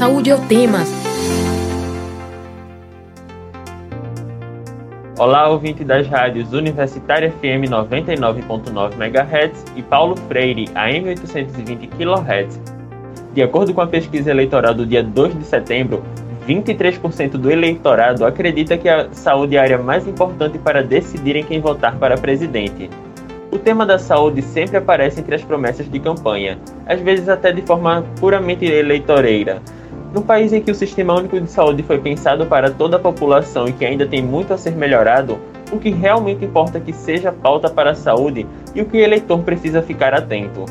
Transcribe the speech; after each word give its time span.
Saúde 0.00 0.30
é 0.30 0.34
o 0.34 0.40
tema. 0.46 0.78
Olá, 5.18 5.50
ouvinte 5.50 5.84
das 5.84 6.06
rádios 6.06 6.54
Universitária 6.54 7.30
FM 7.30 7.68
99.9 7.68 8.94
MHz 8.94 9.62
e 9.76 9.82
Paulo 9.82 10.16
Freire 10.26 10.70
AM 10.74 11.06
820 11.10 11.86
kHz. 11.88 12.58
De 13.34 13.42
acordo 13.42 13.74
com 13.74 13.82
a 13.82 13.86
pesquisa 13.86 14.30
eleitoral 14.30 14.72
do 14.72 14.86
dia 14.86 15.02
2 15.02 15.38
de 15.38 15.44
setembro, 15.44 16.02
23% 16.48 17.32
do 17.32 17.50
eleitorado 17.50 18.24
acredita 18.24 18.78
que 18.78 18.88
a 18.88 19.06
saúde 19.12 19.56
é 19.56 19.58
a 19.58 19.64
área 19.64 19.78
mais 19.78 20.08
importante 20.08 20.56
para 20.56 20.82
decidirem 20.82 21.44
quem 21.44 21.60
votar 21.60 21.98
para 21.98 22.16
presidente. 22.16 22.88
O 23.52 23.58
tema 23.58 23.84
da 23.84 23.98
saúde 23.98 24.40
sempre 24.40 24.78
aparece 24.78 25.20
entre 25.20 25.34
as 25.34 25.42
promessas 25.42 25.90
de 25.90 26.00
campanha, 26.00 26.58
às 26.86 27.02
vezes 27.02 27.28
até 27.28 27.52
de 27.52 27.60
forma 27.60 28.02
puramente 28.18 28.64
eleitoreira. 28.64 29.60
No 30.12 30.22
país 30.22 30.52
em 30.52 30.60
que 30.60 30.72
o 30.72 30.74
Sistema 30.74 31.14
Único 31.14 31.40
de 31.40 31.48
Saúde 31.48 31.84
foi 31.84 31.98
pensado 31.98 32.44
para 32.44 32.70
toda 32.70 32.96
a 32.96 33.00
população 33.00 33.68
e 33.68 33.72
que 33.72 33.84
ainda 33.84 34.06
tem 34.06 34.20
muito 34.20 34.52
a 34.52 34.58
ser 34.58 34.72
melhorado, 34.72 35.38
o 35.70 35.78
que 35.78 35.90
realmente 35.90 36.44
importa 36.44 36.78
é 36.78 36.80
que 36.80 36.92
seja 36.92 37.30
pauta 37.30 37.70
para 37.70 37.92
a 37.92 37.94
saúde 37.94 38.44
e 38.74 38.82
o 38.82 38.86
que 38.86 38.96
o 38.96 39.00
eleitor 39.00 39.40
precisa 39.42 39.80
ficar 39.80 40.12
atento. 40.12 40.64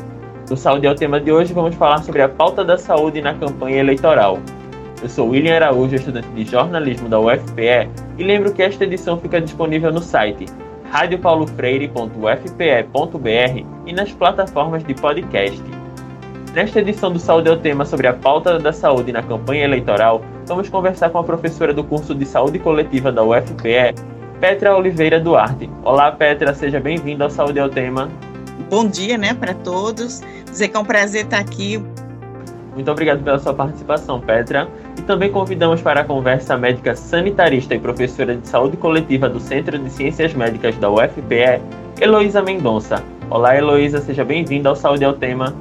No 0.48 0.56
Saúde 0.56 0.86
é 0.86 0.90
o 0.90 0.94
tema 0.94 1.20
de 1.20 1.32
hoje, 1.32 1.54
vamos 1.54 1.74
falar 1.76 2.02
sobre 2.02 2.20
a 2.20 2.28
pauta 2.28 2.64
da 2.64 2.76
saúde 2.76 3.22
na 3.22 3.34
campanha 3.34 3.78
eleitoral. 3.78 4.38
Eu 5.02 5.08
sou 5.08 5.30
William 5.30 5.54
Araújo, 5.54 5.94
estudante 5.94 6.28
de 6.28 6.44
jornalismo 6.44 7.08
da 7.08 7.18
UFPE, 7.18 7.88
e 8.18 8.24
lembro 8.24 8.52
que 8.52 8.62
esta 8.62 8.84
edição 8.84 9.18
fica 9.18 9.40
disponível 9.40 9.90
no 9.90 10.02
site 10.02 10.44
radiopaulofreire.ufpe.br 10.90 13.66
e 13.86 13.92
nas 13.92 14.12
plataformas 14.12 14.84
de 14.84 14.92
podcast. 14.92 15.79
Nesta 16.54 16.80
edição 16.80 17.12
do 17.12 17.18
Saúde 17.20 17.48
é 17.48 17.52
o 17.52 17.56
tema 17.56 17.84
sobre 17.84 18.08
a 18.08 18.12
pauta 18.12 18.58
da 18.58 18.72
saúde 18.72 19.12
na 19.12 19.22
campanha 19.22 19.62
eleitoral, 19.62 20.20
vamos 20.46 20.68
conversar 20.68 21.08
com 21.10 21.18
a 21.18 21.22
professora 21.22 21.72
do 21.72 21.84
curso 21.84 22.12
de 22.12 22.26
Saúde 22.26 22.58
Coletiva 22.58 23.12
da 23.12 23.22
UFPE, 23.22 23.94
Petra 24.40 24.76
Oliveira 24.76 25.20
Duarte. 25.20 25.70
Olá, 25.84 26.10
Petra, 26.10 26.52
seja 26.52 26.80
bem-vinda 26.80 27.22
ao 27.22 27.30
Saúde 27.30 27.60
é 27.60 27.64
o 27.64 27.68
tema. 27.68 28.10
Bom 28.68 28.84
dia, 28.84 29.16
né, 29.16 29.32
para 29.32 29.54
todos. 29.54 30.22
Dizer 30.44 30.66
que 30.66 30.76
é 30.76 30.80
um 30.80 30.84
prazer 30.84 31.26
estar 31.26 31.38
aqui. 31.38 31.80
Muito 32.74 32.90
obrigado 32.90 33.22
pela 33.22 33.38
sua 33.38 33.54
participação, 33.54 34.20
Petra. 34.20 34.68
E 34.98 35.02
também 35.02 35.30
convidamos 35.30 35.80
para 35.80 36.00
a 36.00 36.04
conversa 36.04 36.54
a 36.54 36.58
médica 36.58 36.96
sanitarista 36.96 37.76
e 37.76 37.78
professora 37.78 38.36
de 38.36 38.48
saúde 38.48 38.76
coletiva 38.76 39.28
do 39.28 39.38
Centro 39.38 39.78
de 39.78 39.88
Ciências 39.88 40.34
Médicas 40.34 40.76
da 40.78 40.90
UFPE, 40.90 41.62
Heloísa 42.00 42.42
Mendonça. 42.42 43.04
Olá, 43.30 43.56
Heloísa, 43.56 44.00
seja 44.00 44.24
bem-vinda 44.24 44.68
ao 44.68 44.74
Saúde 44.74 45.04
ao 45.04 45.12
Tema. 45.12 45.54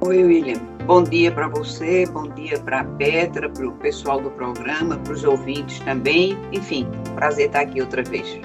Oi, 0.00 0.22
William. 0.22 0.60
Bom 0.86 1.02
dia 1.02 1.32
para 1.32 1.48
você, 1.48 2.06
bom 2.06 2.28
dia 2.28 2.56
para 2.60 2.82
a 2.82 2.84
Petra, 2.84 3.48
para 3.50 3.66
o 3.66 3.72
pessoal 3.72 4.20
do 4.20 4.30
programa, 4.30 4.96
para 4.96 5.12
os 5.12 5.24
ouvintes 5.24 5.80
também. 5.80 6.38
Enfim, 6.52 6.86
prazer 7.16 7.46
estar 7.46 7.62
aqui 7.62 7.80
outra 7.80 8.04
vez. 8.04 8.38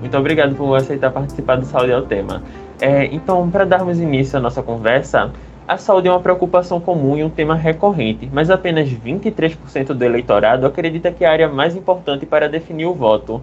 Muito 0.00 0.16
obrigado 0.16 0.54
por 0.56 0.74
aceitar 0.74 1.10
participar 1.10 1.56
do 1.56 1.66
Saúde 1.66 1.92
ao 1.92 2.06
Tema. 2.06 2.42
É, 2.80 3.04
então, 3.04 3.50
para 3.50 3.66
darmos 3.66 4.00
início 4.00 4.38
à 4.38 4.40
nossa 4.40 4.62
conversa, 4.62 5.30
a 5.68 5.76
saúde 5.76 6.08
é 6.08 6.10
uma 6.10 6.20
preocupação 6.20 6.80
comum 6.80 7.18
e 7.18 7.22
um 7.22 7.28
tema 7.28 7.54
recorrente, 7.54 8.30
mas 8.32 8.48
apenas 8.48 8.88
23% 8.88 9.88
do 9.88 10.04
eleitorado 10.04 10.66
acredita 10.66 11.12
que 11.12 11.22
é 11.22 11.28
a 11.28 11.32
área 11.32 11.48
mais 11.50 11.76
importante 11.76 12.24
para 12.24 12.48
definir 12.48 12.86
o 12.86 12.94
voto. 12.94 13.42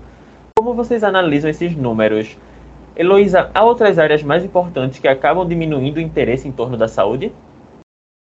Como 0.57 0.73
vocês 0.73 1.03
analisam 1.03 1.51
esses 1.51 1.75
números? 1.75 2.35
Heloísa, 2.99 3.49
há 3.53 3.63
outras 3.63 3.97
áreas 3.97 4.21
mais 4.21 4.43
importantes 4.43 4.99
que 4.99 5.07
acabam 5.07 5.47
diminuindo 5.47 5.97
o 5.97 6.01
interesse 6.01 6.49
em 6.49 6.51
torno 6.51 6.75
da 6.75 6.89
saúde? 6.89 7.31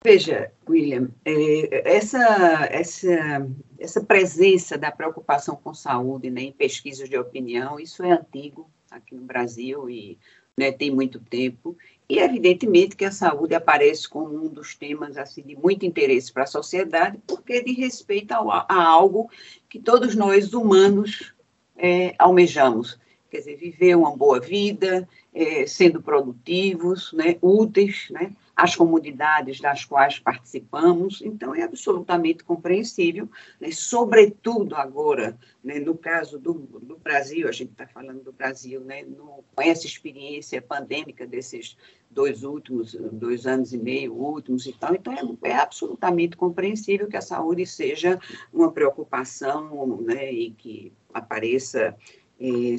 Veja, 0.06 0.52
William, 0.70 1.09
é, 1.26 1.95
essa, 1.95 2.67
essa, 2.70 3.48
essa 3.80 4.03
presença 4.03 4.78
da 4.78 4.92
preocupação 4.92 5.56
com 5.56 5.73
saúde 5.73 6.30
né, 6.30 6.42
em 6.42 6.52
pesquisas 6.52 7.10
de 7.10 7.17
opinião, 7.17 7.80
isso 7.80 8.04
é 8.04 8.11
antigo 8.11 8.70
aqui 8.92 9.16
no 9.16 9.23
Brasil 9.23 9.89
e 9.89 10.20
né, 10.55 10.71
tem 10.71 10.92
muito 10.92 11.20
tempo, 11.20 11.76
e 12.08 12.20
evidentemente 12.20 12.95
que 12.95 13.05
a 13.05 13.11
saúde 13.11 13.55
aparece 13.55 14.08
como 14.08 14.45
um 14.45 14.49
dos 14.49 14.76
temas 14.76 15.17
assim, 15.17 15.42
de 15.42 15.55
muito 15.55 15.83
interesse 15.83 16.32
para 16.32 16.44
a 16.44 16.48
sociedade, 16.48 17.17
porque 17.26 17.64
de 17.64 17.73
respeito 17.73 18.33
a, 18.33 18.67
a 18.70 18.83
algo 18.83 19.32
que 19.67 19.80
todos 19.80 20.14
nós 20.14 20.54
humanos 20.54 21.33
é, 21.76 22.14
almejamos, 22.20 22.99
quer 23.30 23.38
dizer, 23.38 23.56
viver 23.58 23.95
uma 23.95 24.16
boa 24.16 24.40
vida, 24.40 25.08
é, 25.34 25.66
sendo 25.67 26.02
produtivos, 26.02 27.14
né, 27.14 27.38
úteis, 27.42 28.08
né, 28.10 28.36
às 28.56 28.76
comunidades 28.76 29.62
das 29.62 29.86
quais 29.86 30.20
participamos, 30.20 31.22
então 31.22 31.56
é 31.56 31.62
absolutamente 31.62 32.44
compreensível, 32.44 33.30
né, 33.60 33.72
sobretudo 33.72 34.76
agora, 34.76 35.38
né, 35.64 35.80
no 35.80 35.95
caso 35.95 36.39
do, 36.39 36.54
do, 36.54 36.98
Brasil, 36.98 37.48
a 37.48 37.52
gente 37.52 37.72
está 37.72 37.88
falando 37.88 38.23
do 38.23 38.34
Brasil, 38.34 38.82
né, 38.82 39.04
no, 39.04 39.44
com 39.56 39.62
essa 39.62 39.86
experiência 39.86 40.62
pandêmica 40.62 41.26
desses 41.26 41.78
dois 42.10 42.44
últimos, 42.44 42.94
dois 43.12 43.45
anos 43.45 43.72
e 43.72 43.78
meio 43.78 44.14
últimos 44.14 44.66
e 44.66 44.73
tal, 44.73 44.95
então 44.95 45.14
é, 45.14 45.50
é 45.50 45.56
absolutamente 45.56 46.36
compreensível 46.36 47.08
que 47.08 47.18
a 47.18 47.22
saúde 47.22 47.66
seja 47.66 48.20
uma 48.52 48.72
preocupação 48.72 50.02
né, 50.02 50.32
e 50.32 50.52
que 50.52 50.92
apareça, 51.14 51.95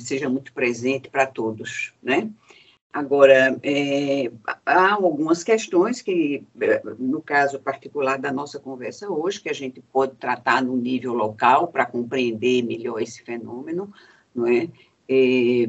seja 0.00 0.28
muito 0.28 0.52
presente 0.52 1.08
para 1.08 1.26
todos, 1.26 1.92
né? 2.02 2.30
Agora, 2.92 3.56
é, 3.62 4.32
há 4.66 4.94
algumas 4.94 5.44
questões 5.44 6.02
que, 6.02 6.44
é, 6.60 6.82
no 6.98 7.22
caso 7.22 7.60
particular 7.60 8.18
da 8.18 8.32
nossa 8.32 8.58
conversa 8.58 9.08
hoje, 9.08 9.40
que 9.40 9.48
a 9.48 9.54
gente 9.54 9.80
pode 9.92 10.16
tratar 10.16 10.60
no 10.60 10.76
nível 10.76 11.14
local 11.14 11.68
para 11.68 11.86
compreender 11.86 12.62
melhor 12.62 13.00
esse 13.00 13.22
fenômeno, 13.22 13.92
não 14.34 14.46
é? 14.46 14.68
é 15.08 15.68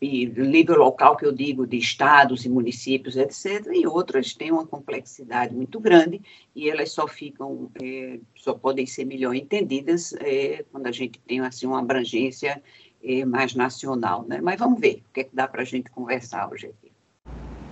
e 0.00 0.26
nível 0.26 0.76
local 0.76 1.16
que 1.16 1.26
eu 1.26 1.32
digo 1.32 1.66
de 1.66 1.76
estados 1.76 2.44
e 2.44 2.48
municípios, 2.48 3.16
etc., 3.16 3.66
e 3.72 3.86
outras 3.86 4.32
têm 4.32 4.52
uma 4.52 4.66
complexidade 4.66 5.54
muito 5.54 5.80
grande 5.80 6.20
e 6.54 6.70
elas 6.70 6.92
só 6.92 7.08
ficam, 7.08 7.68
é, 7.82 8.20
só 8.36 8.54
podem 8.54 8.86
ser 8.86 9.04
melhor 9.04 9.34
entendidas 9.34 10.12
é, 10.20 10.64
quando 10.70 10.86
a 10.86 10.92
gente 10.92 11.18
tem 11.26 11.40
assim 11.40 11.66
uma 11.66 11.80
abrangência 11.80 12.62
é, 13.02 13.24
mais 13.24 13.54
nacional, 13.54 14.24
né? 14.28 14.40
Mas 14.42 14.58
vamos 14.58 14.80
ver 14.80 15.02
o 15.10 15.14
que, 15.14 15.20
é 15.20 15.24
que 15.24 15.34
dá 15.34 15.46
para 15.46 15.62
a 15.62 15.64
gente 15.64 15.90
conversar 15.90 16.48
hoje 16.50 16.66
aqui. 16.66 16.92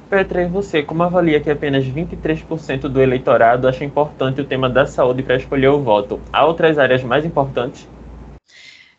Petra, 0.09 0.43
e 0.43 0.47
você, 0.47 0.83
como 0.83 1.03
avalia 1.03 1.41
que 1.41 1.51
apenas 1.51 1.85
23% 1.85 2.83
do 2.83 3.03
eleitorado 3.03 3.67
acha 3.67 3.85
importante 3.85 4.41
o 4.41 4.45
tema 4.45 4.71
da 4.71 4.87
saúde 4.87 5.23
para 5.23 5.37
escolher 5.37 5.69
o 5.69 5.83
voto? 5.83 6.21
Há 6.33 6.47
outras 6.47 6.79
áreas 6.79 7.03
mais 7.03 7.25
importantes? 7.25 7.89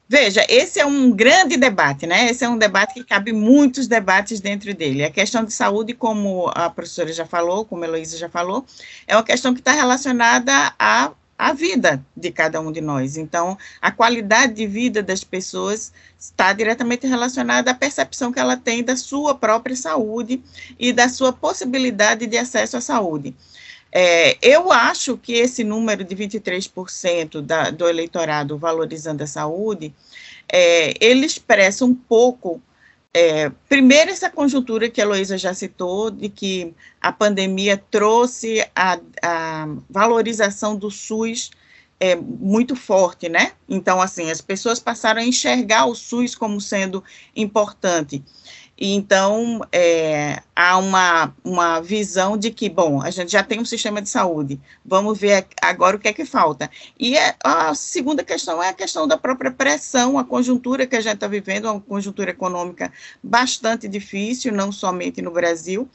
Veja, 0.10 0.46
esse 0.48 0.80
é 0.80 0.86
um 0.86 1.12
grande 1.12 1.58
debate, 1.58 2.08
né? 2.08 2.30
Esse 2.30 2.46
é 2.46 2.50
um 2.50 2.58
debate 2.58 2.94
que 2.94 3.04
cabe 3.04 3.34
muitos 3.34 3.88
debates 3.88 4.40
dentro 4.40 4.74
dele. 4.74 5.04
A 5.04 5.12
questão 5.12 5.44
de 5.44 5.52
saúde, 5.52 5.94
como 5.94 6.50
a 6.56 6.70
professora 6.70 7.12
já 7.12 7.26
falou, 7.26 7.66
como 7.66 7.84
a 7.84 7.88
Heloísa 7.88 8.18
já 8.18 8.30
falou, 8.30 8.66
é 9.06 9.16
uma 9.16 9.24
questão 9.24 9.54
que 9.54 9.60
está 9.60 9.74
relacionada 9.74 10.74
a 10.80 11.12
a 11.38 11.54
vida 11.54 12.04
de 12.16 12.32
cada 12.32 12.60
um 12.60 12.72
de 12.72 12.82
nós. 12.82 13.16
Então, 13.16 13.58
a 13.82 13.92
qualidade 13.92 14.54
de 14.54 14.66
vida 14.66 15.04
das 15.04 15.24
pessoas 15.24 15.94
está 16.20 16.52
diretamente 16.52 17.06
relacionada 17.06 17.70
à 17.70 17.76
percepção 17.76 18.32
que 18.32 18.40
ela 18.40 18.58
tem 18.58 18.84
da 18.84 18.98
sua 18.98 19.36
própria 19.36 19.76
saúde 19.76 20.42
e 20.80 20.92
da 20.92 21.08
sua 21.08 21.32
possibilidade 21.32 22.26
de 22.26 22.38
acesso 22.38 22.78
à 22.78 22.82
saúde. 22.82 23.36
É, 23.92 24.38
eu 24.42 24.72
acho 24.72 25.18
que 25.18 25.34
esse 25.34 25.64
número 25.64 26.04
de 26.04 26.16
23% 26.16 27.42
da, 27.42 27.70
do 27.70 27.88
eleitorado 27.88 28.58
valorizando 28.58 29.24
a 29.24 29.28
saúde, 29.28 29.94
é, 30.52 30.94
ele 31.00 31.26
expressa 31.26 31.86
um 31.86 31.94
pouco 31.94 32.62
é, 33.14 33.50
primeiro, 33.68 34.12
essa 34.12 34.30
conjuntura 34.30 34.90
que 34.90 35.02
a 35.02 35.04
Heloísa 35.04 35.38
já 35.38 35.54
citou, 35.54 36.12
de 36.12 36.30
que 36.30 36.74
a 37.02 37.12
pandemia 37.12 37.78
trouxe 37.90 38.66
a, 38.76 39.00
a 39.24 39.68
valorização 39.90 40.76
do 40.76 40.92
SUS 40.92 41.52
é, 42.00 42.16
muito 42.16 42.76
forte, 42.76 43.28
né? 43.28 43.54
Então, 43.68 44.02
assim, 44.02 44.30
as 44.30 44.42
pessoas 44.42 44.80
passaram 44.80 45.22
a 45.22 45.26
enxergar 45.26 45.86
o 45.86 45.96
SUS 45.96 46.36
como 46.36 46.62
sendo 46.62 47.04
importante. 47.36 48.24
Então, 48.80 49.62
é, 49.72 50.42
há 50.56 50.78
uma, 50.78 51.34
uma 51.44 51.80
visão 51.80 52.38
de 52.38 52.52
que, 52.52 52.70
bom, 52.70 53.02
a 53.02 53.10
gente 53.10 53.32
já 53.32 53.42
tem 53.42 53.60
um 53.60 53.66
sistema 53.66 54.02
de 54.02 54.08
saúde, 54.08 54.60
vamos 54.86 55.18
ver 55.18 55.48
agora 55.60 55.96
o 55.96 56.00
que 56.00 56.08
é 56.08 56.14
que 56.14 56.26
falta. 56.26 56.70
E 57.00 57.18
é, 57.18 57.36
a 57.44 57.74
segunda 57.74 58.24
questão 58.24 58.62
é 58.62 58.70
a 58.70 58.74
questão 58.74 59.08
da 59.08 59.18
própria 59.18 59.50
pressão, 59.50 60.20
a 60.20 60.24
conjuntura 60.24 60.86
que 60.86 60.96
a 60.96 61.02
gente 61.02 61.16
está 61.16 61.28
vivendo, 61.28 61.66
uma 61.66 61.82
conjuntura 61.82 62.30
econômica 62.30 62.94
bastante 63.24 63.88
difícil, 63.88 64.54
não 64.54 64.72
somente 64.72 65.24
no 65.24 65.32
Brasil, 65.32 65.90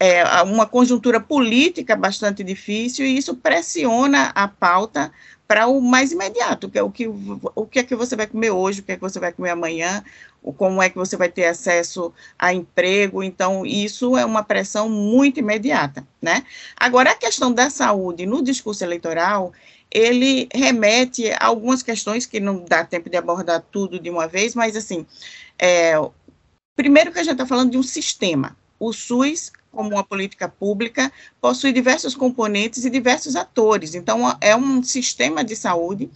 é, 0.00 0.24
uma 0.42 0.66
conjuntura 0.66 1.20
política 1.20 1.94
bastante 1.94 2.42
difícil, 2.42 3.04
e 3.04 3.18
isso 3.18 3.36
pressiona 3.36 4.32
a 4.34 4.48
pauta 4.48 5.12
para 5.46 5.66
o 5.66 5.80
mais 5.80 6.10
imediato, 6.10 6.70
que 6.70 6.78
é 6.78 6.82
o 6.82 6.90
que, 6.90 7.06
o 7.06 7.66
que 7.66 7.78
é 7.78 7.82
que 7.82 7.94
você 7.94 8.16
vai 8.16 8.26
comer 8.26 8.50
hoje, 8.50 8.80
o 8.80 8.82
que 8.82 8.92
é 8.92 8.96
que 8.96 9.02
você 9.02 9.20
vai 9.20 9.32
comer 9.32 9.50
amanhã, 9.50 10.02
como 10.52 10.82
é 10.82 10.90
que 10.90 10.96
você 10.96 11.16
vai 11.16 11.28
ter 11.28 11.46
acesso 11.46 12.12
a 12.38 12.52
emprego, 12.52 13.22
então 13.22 13.64
isso 13.64 14.16
é 14.16 14.24
uma 14.24 14.42
pressão 14.42 14.88
muito 14.88 15.40
imediata, 15.40 16.06
né? 16.20 16.44
Agora, 16.76 17.12
a 17.12 17.16
questão 17.16 17.52
da 17.52 17.70
saúde 17.70 18.26
no 18.26 18.42
discurso 18.42 18.84
eleitoral, 18.84 19.52
ele 19.90 20.48
remete 20.52 21.30
a 21.30 21.46
algumas 21.46 21.82
questões 21.82 22.26
que 22.26 22.40
não 22.40 22.64
dá 22.64 22.84
tempo 22.84 23.08
de 23.08 23.16
abordar 23.16 23.64
tudo 23.70 23.98
de 23.98 24.10
uma 24.10 24.26
vez, 24.26 24.54
mas 24.54 24.76
assim, 24.76 25.06
é, 25.58 25.94
primeiro 26.76 27.12
que 27.12 27.18
a 27.18 27.22
gente 27.22 27.32
está 27.32 27.46
falando 27.46 27.70
de 27.70 27.78
um 27.78 27.82
sistema, 27.82 28.56
o 28.78 28.92
SUS 28.92 29.50
como 29.74 29.90
uma 29.90 30.04
política 30.04 30.48
pública, 30.48 31.12
possui 31.40 31.72
diversos 31.72 32.14
componentes 32.14 32.84
e 32.84 32.90
diversos 32.90 33.36
atores. 33.36 33.94
Então, 33.94 34.36
é 34.40 34.54
um 34.56 34.82
sistema 34.82 35.44
de 35.44 35.56
saúde 35.56 36.08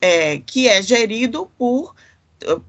é, 0.00 0.38
que 0.38 0.68
é 0.68 0.80
gerido 0.80 1.50
por 1.58 1.94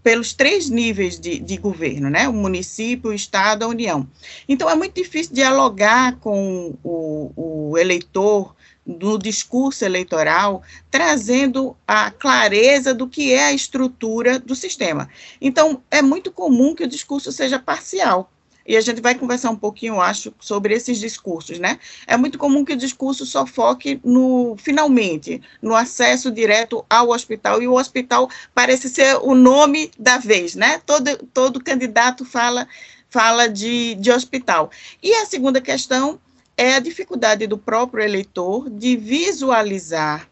pelos 0.02 0.34
três 0.34 0.70
níveis 0.70 1.20
de, 1.20 1.40
de, 1.40 1.58
governo, 1.58 2.10
né? 2.10 2.28
O 2.28 2.34
município, 2.34 3.12
o 3.12 3.14
Estado, 3.14 3.64
a 3.64 3.68
União. 3.68 4.08
Então, 4.48 4.70
é 4.70 4.76
muito 4.76 4.96
difícil 4.96 5.34
dialogar 5.34 6.18
com 6.20 6.76
o, 6.84 7.32
o 7.72 7.78
eleitor 7.78 8.56
no 8.86 9.18
discurso 9.18 9.86
eleitoral, 9.86 10.62
trazendo 10.92 11.76
a 11.88 12.12
clareza 12.12 12.94
do 12.94 13.08
que 13.08 13.32
é 13.32 13.46
a 13.46 13.54
estrutura 13.54 14.40
do 14.40 14.56
sistema. 14.56 15.10
Então, 15.40 15.82
é 15.90 16.02
muito 16.02 16.32
comum 16.32 16.76
que 16.76 16.84
o 16.84 16.88
discurso 16.88 17.32
seja 17.32 17.60
parcial 17.60 18.33
e 18.66 18.78
a 18.78 18.82
gente 18.82 19.02
vai 19.02 19.16
conversar 19.16 19.50
um 19.50 19.56
pouquinho, 19.56 20.00
acho, 20.00 20.34
sobre 20.40 20.74
esses 20.74 21.00
discursos, 21.00 21.60
né? 21.60 21.80
É 22.08 22.16
muito 22.16 22.38
comum 22.38 22.64
que 22.64 22.74
o 22.74 22.78
discurso 22.78 23.26
só 23.26 23.46
foque 23.46 24.00
no, 24.04 24.56
finalmente, 24.58 25.42
no 25.62 25.76
acesso 25.76 26.32
direto 26.32 26.86
ao 26.90 27.10
hospital, 27.10 27.62
e 27.62 27.68
o 27.68 27.74
hospital 27.74 28.30
parece 28.54 28.90
ser 28.90 29.18
o 29.22 29.36
nome 29.36 29.92
da 30.00 30.18
vez, 30.18 30.56
né? 30.56 30.82
Todo, 30.86 31.18
todo 31.34 31.64
candidato 31.64 32.24
fala, 32.26 32.68
fala 33.10 33.48
de, 33.48 33.96
de 33.96 34.12
hospital. 34.12 34.72
E 35.02 35.14
a 35.16 35.26
segunda 35.26 35.60
questão 35.60 36.20
é 36.56 36.76
a 36.76 36.80
dificuldade 36.80 37.48
do 37.48 37.58
próprio 37.58 38.04
eleitor 38.04 38.70
de 38.70 38.96
visualizar 38.96 40.30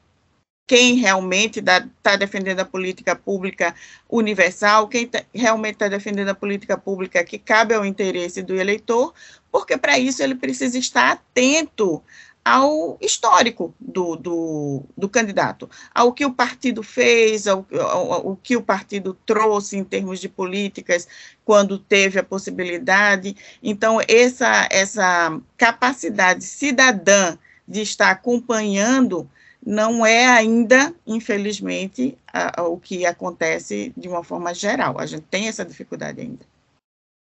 quem 0.71 0.95
realmente 0.95 1.59
está 1.59 2.15
defendendo 2.15 2.61
a 2.61 2.65
política 2.65 3.13
pública 3.13 3.75
universal, 4.09 4.87
quem 4.87 5.05
tá, 5.05 5.21
realmente 5.35 5.73
está 5.73 5.89
defendendo 5.89 6.29
a 6.29 6.33
política 6.33 6.77
pública 6.77 7.25
que 7.25 7.37
cabe 7.37 7.73
ao 7.73 7.85
interesse 7.85 8.41
do 8.41 8.55
eleitor, 8.55 9.13
porque 9.51 9.75
para 9.75 9.99
isso 9.99 10.23
ele 10.23 10.33
precisa 10.33 10.77
estar 10.77 11.11
atento 11.11 12.01
ao 12.45 12.97
histórico 13.01 13.75
do, 13.77 14.15
do, 14.15 14.83
do, 14.97 15.09
candidato, 15.09 15.69
ao 15.93 16.13
que 16.13 16.25
o 16.25 16.31
partido 16.31 16.81
fez, 16.81 17.49
ao, 17.49 17.67
ao, 17.73 18.13
ao, 18.13 18.35
que 18.37 18.55
o 18.55 18.61
partido 18.61 19.13
trouxe 19.25 19.75
em 19.75 19.83
termos 19.83 20.21
de 20.21 20.29
políticas 20.29 21.05
quando 21.43 21.77
teve 21.77 22.17
a 22.17 22.23
possibilidade. 22.23 23.35
Então, 23.61 23.99
essa, 24.07 24.69
essa 24.71 25.37
capacidade 25.57 26.45
cidadã 26.45 27.37
de 27.67 27.81
estar 27.81 28.09
acompanhando 28.09 29.29
não 29.65 30.05
é 30.05 30.27
ainda, 30.27 30.93
infelizmente, 31.05 32.17
a, 32.31 32.61
a, 32.61 32.67
o 32.67 32.77
que 32.77 33.05
acontece 33.05 33.93
de 33.95 34.07
uma 34.07 34.23
forma 34.23 34.53
geral. 34.53 34.99
A 34.99 35.05
gente 35.05 35.23
tem 35.23 35.47
essa 35.47 35.63
dificuldade 35.63 36.21
ainda. 36.21 36.51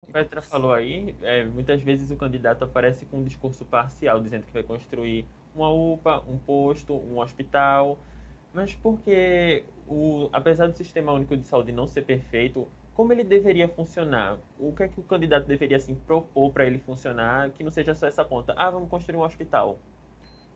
O 0.07 0.11
Petra 0.11 0.41
falou 0.41 0.73
aí, 0.73 1.15
é, 1.21 1.45
muitas 1.45 1.81
vezes 1.83 2.09
o 2.09 2.17
candidato 2.17 2.65
aparece 2.65 3.05
com 3.05 3.17
um 3.17 3.23
discurso 3.23 3.63
parcial, 3.65 4.19
dizendo 4.19 4.47
que 4.47 4.53
vai 4.53 4.63
construir 4.63 5.27
uma 5.53 5.71
UPA, 5.71 6.23
um 6.27 6.39
posto, 6.39 6.93
um 6.95 7.19
hospital, 7.19 7.99
mas 8.51 8.73
porque, 8.73 9.65
o, 9.87 10.27
apesar 10.33 10.67
do 10.67 10.75
sistema 10.75 11.11
único 11.13 11.37
de 11.37 11.43
saúde 11.43 11.71
não 11.71 11.85
ser 11.85 12.01
perfeito, 12.03 12.67
como 12.95 13.13
ele 13.13 13.23
deveria 13.23 13.67
funcionar? 13.69 14.39
O 14.57 14.73
que 14.73 14.83
é 14.83 14.87
que 14.87 14.99
o 14.99 15.03
candidato 15.03 15.45
deveria 15.45 15.77
assim, 15.77 15.95
propor 15.95 16.51
para 16.51 16.65
ele 16.65 16.79
funcionar, 16.79 17.51
que 17.51 17.63
não 17.63 17.71
seja 17.71 17.93
só 17.93 18.07
essa 18.07 18.25
conta? 18.25 18.53
Ah, 18.57 18.69
vamos 18.69 18.89
construir 18.89 19.17
um 19.17 19.21
hospital. 19.21 19.77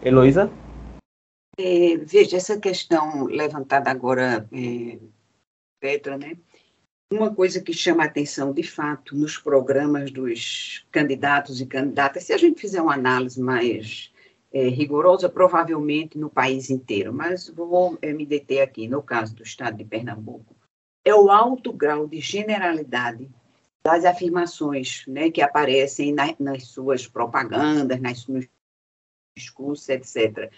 Heloísa? 0.04 0.50
É, 1.58 1.98
veja, 1.98 2.36
essa 2.36 2.60
questão 2.60 3.26
levantada 3.26 3.90
agora, 3.90 4.48
é, 4.52 5.00
Petra, 5.80 6.18
né? 6.18 6.38
Uma 7.12 7.34
coisa 7.34 7.62
que 7.62 7.72
chama 7.72 8.04
a 8.04 8.08
atenção, 8.08 8.52
de 8.52 8.64
fato, 8.64 9.16
nos 9.16 9.38
programas 9.38 10.12
dos 10.12 10.86
candidatos 10.92 11.62
e 11.62 11.66
candidatas, 11.66 12.26
se 12.26 12.34
a 12.34 12.38
gente 12.38 12.60
fizer 12.60 12.82
uma 12.82 12.96
análise 12.96 13.40
mais 13.40 14.12
é, 14.52 14.68
rigorosa, 14.68 15.30
provavelmente 15.30 16.18
no 16.18 16.30
país 16.30 16.70
inteiro, 16.70 17.14
mas 17.14 17.48
vou 17.48 17.98
é, 18.02 18.12
me 18.12 18.26
deter 18.26 18.62
aqui, 18.62 18.88
no 18.88 19.02
caso 19.02 19.36
do 19.36 19.44
estado 19.44 19.78
de 19.78 19.86
Pernambuco, 19.86 20.56
é 21.06 21.14
o 21.14 21.30
alto 21.30 21.72
grau 21.72 22.08
de 22.08 22.20
generalidade 22.20 23.30
das 23.86 24.04
afirmações 24.04 25.06
né, 25.08 25.30
que 25.30 25.42
aparecem 25.44 26.12
na, 26.12 26.36
nas 26.40 26.66
suas 26.66 27.08
propagandas, 27.08 28.02
nas, 28.02 28.28
nos 28.28 28.46
discursos, 29.38 29.88
etc 29.88 30.52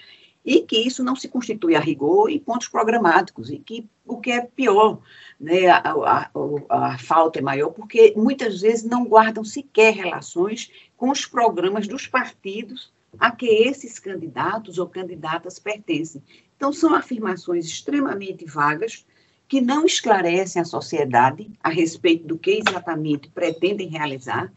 e 0.48 0.62
que 0.62 0.78
isso 0.78 1.04
não 1.04 1.14
se 1.14 1.28
constitui 1.28 1.76
a 1.76 1.80
rigor 1.82 2.30
em 2.30 2.40
pontos 2.40 2.70
programáticos, 2.70 3.50
e 3.50 3.60
que 3.60 3.86
o 4.06 4.16
que 4.16 4.32
é 4.32 4.40
pior, 4.42 5.02
né, 5.38 5.68
a, 5.68 5.82
a, 5.92 6.30
a, 6.70 6.98
falta 6.98 7.40
é 7.40 7.42
maior, 7.42 7.72
porque 7.72 8.14
muitas 8.16 8.62
vezes 8.62 8.86
não 8.86 9.04
guardam 9.04 9.44
sequer 9.44 9.94
relações 9.94 10.72
com 10.96 11.10
os 11.10 11.26
programas 11.26 11.86
dos 11.86 12.08
partidos 12.08 12.94
a 13.20 13.30
que 13.30 13.46
esses 13.46 14.00
candidatos 14.00 14.78
ou 14.78 14.88
candidatas 14.88 15.60
pertencem. 15.60 16.24
Então, 16.56 16.72
são 16.72 16.96
afirmações 16.96 17.66
extremamente 17.66 18.46
vagas, 18.46 19.06
que 19.50 19.60
não 19.60 19.86
esclarecem 19.86 20.62
a 20.62 20.66
sociedade 20.66 21.50
a 21.62 21.70
respeito 21.70 22.26
do 22.26 22.38
que 22.38 22.62
exatamente 22.66 23.30
pretendem 23.30 23.90
realizar, 23.90 24.52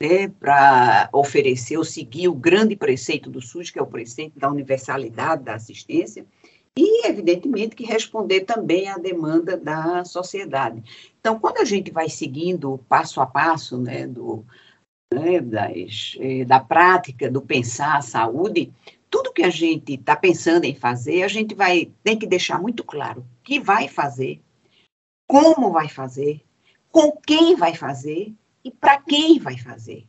né, 0.00 0.28
para 0.28 1.08
oferecer 1.12 1.76
ou 1.76 1.84
seguir 1.84 2.28
o 2.28 2.34
grande 2.34 2.76
preceito 2.76 3.30
do 3.30 3.40
SUS, 3.40 3.70
que 3.70 3.78
é 3.78 3.82
o 3.82 3.86
preceito 3.86 4.38
da 4.38 4.50
universalidade 4.50 5.44
da 5.44 5.54
assistência, 5.54 6.26
e, 6.76 7.06
evidentemente, 7.06 7.76
que 7.76 7.84
responder 7.84 8.40
também 8.40 8.88
à 8.88 8.98
demanda 8.98 9.56
da 9.56 10.04
sociedade. 10.04 10.82
Então, 11.20 11.38
quando 11.38 11.58
a 11.58 11.64
gente 11.64 11.90
vai 11.90 12.08
seguindo 12.08 12.78
passo 12.88 13.20
a 13.20 13.26
passo 13.26 13.78
né, 13.78 14.06
do, 14.06 14.44
né, 15.12 15.40
das, 15.40 16.16
eh, 16.18 16.44
da 16.44 16.58
prática 16.58 17.30
do 17.30 17.40
pensar 17.40 17.96
a 17.96 18.02
saúde, 18.02 18.72
tudo 19.08 19.32
que 19.32 19.44
a 19.44 19.50
gente 19.50 19.94
está 19.94 20.16
pensando 20.16 20.64
em 20.64 20.74
fazer, 20.74 21.22
a 21.22 21.28
gente 21.28 21.54
vai 21.54 21.92
tem 22.02 22.18
que 22.18 22.26
deixar 22.26 22.60
muito 22.60 22.82
claro 22.82 23.24
que 23.44 23.60
vai 23.60 23.86
fazer, 23.86 24.40
como 25.28 25.70
vai 25.70 25.88
fazer, 25.88 26.42
com 26.90 27.12
quem 27.12 27.54
vai 27.54 27.74
fazer 27.76 28.34
e 28.64 28.70
para 28.70 28.98
quem 28.98 29.38
vai 29.38 29.58
fazer. 29.58 30.06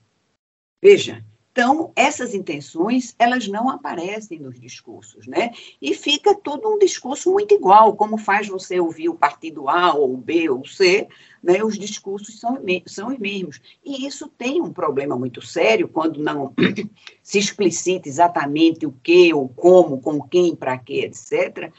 Veja, 0.81 1.23
então, 1.55 1.93
essas 1.95 2.35
intenções, 2.35 3.15
elas 3.17 3.47
não 3.47 3.69
aparecem 3.69 4.37
nos 4.37 4.59
discursos, 4.59 5.25
né? 5.25 5.51
E 5.81 5.93
fica 5.93 6.35
todo 6.35 6.67
um 6.67 6.77
discurso 6.77 7.31
muito 7.31 7.55
igual, 7.55 7.95
como 7.95 8.17
faz 8.17 8.49
você 8.49 8.77
ouvir 8.77 9.07
o 9.07 9.15
partido 9.15 9.69
A 9.69 9.93
ou 9.93 10.17
B 10.17 10.49
ou 10.49 10.65
C, 10.65 11.07
né? 11.41 11.63
Os 11.63 11.79
discursos 11.79 12.41
são, 12.41 12.59
são 12.85 13.07
os 13.07 13.17
mesmos. 13.17 13.61
E 13.85 14.05
isso 14.05 14.27
tem 14.27 14.61
um 14.61 14.73
problema 14.73 15.17
muito 15.17 15.41
sério 15.41 15.87
quando 15.87 16.21
não 16.21 16.53
se 17.23 17.39
explicita 17.39 18.09
exatamente 18.09 18.85
o 18.85 18.91
que, 18.91 19.33
o 19.33 19.47
como, 19.47 20.01
com 20.01 20.21
quem, 20.21 20.57
para 20.57 20.77
quê, 20.77 21.09
etc., 21.09 21.71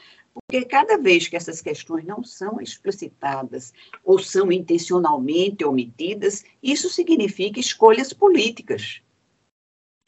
porque 0.47 0.63
cada 0.63 0.97
vez 0.97 1.27
que 1.27 1.35
essas 1.35 1.59
questões 1.59 2.05
não 2.05 2.23
são 2.23 2.61
explicitadas 2.61 3.73
ou 4.01 4.17
são 4.17 4.49
intencionalmente 4.49 5.65
omitidas, 5.65 6.45
isso 6.63 6.89
significa 6.89 7.59
escolhas 7.59 8.13
políticas. 8.13 9.01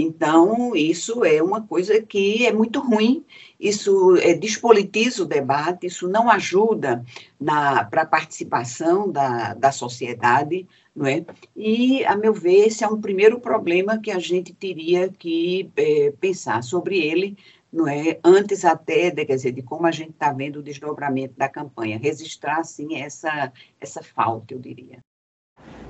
Então, 0.02 0.74
isso 0.74 1.26
é 1.26 1.44
uma 1.44 1.62
coisa 1.62 2.02
que 2.02 2.46
é 2.46 2.54
muito 2.54 2.80
ruim, 2.80 3.26
isso 3.60 4.16
é, 4.16 4.34
despolitiza 4.34 5.24
o 5.24 5.26
debate, 5.26 5.88
isso 5.88 6.08
não 6.08 6.32
ajuda 6.32 7.04
para 7.38 8.04
a 8.04 8.06
participação 8.06 9.12
da, 9.12 9.54
da 9.56 9.74
sociedade, 9.74 10.66
não 10.96 11.06
é? 11.06 11.26
E, 11.54 12.06
a 12.06 12.16
meu 12.16 12.34
ver, 12.34 12.68
esse 12.68 12.82
é 12.82 12.88
um 12.88 13.02
primeiro 13.02 13.42
problema 13.42 14.00
que 14.00 14.10
a 14.10 14.20
gente 14.20 14.54
teria 14.54 15.10
que 15.10 15.70
é, 15.76 16.14
pensar 16.18 16.64
sobre 16.64 16.98
ele, 16.98 17.38
não 17.72 17.88
é? 17.88 18.20
Antes 18.24 18.66
até, 18.66 19.12
de, 19.12 19.26
quer 19.26 19.36
dizer, 19.36 19.52
de 19.52 19.62
como 19.62 19.86
a 19.86 19.92
gente 19.92 20.12
está 20.12 20.32
vendo 20.34 20.58
o 20.58 20.64
desdobramento 20.64 21.36
da 21.38 21.48
campanha, 21.48 22.00
registrar, 22.00 22.64
sim, 22.64 22.98
essa, 22.98 23.52
essa 23.80 24.02
falta, 24.02 24.54
eu 24.54 24.60
diria. 24.60 25.00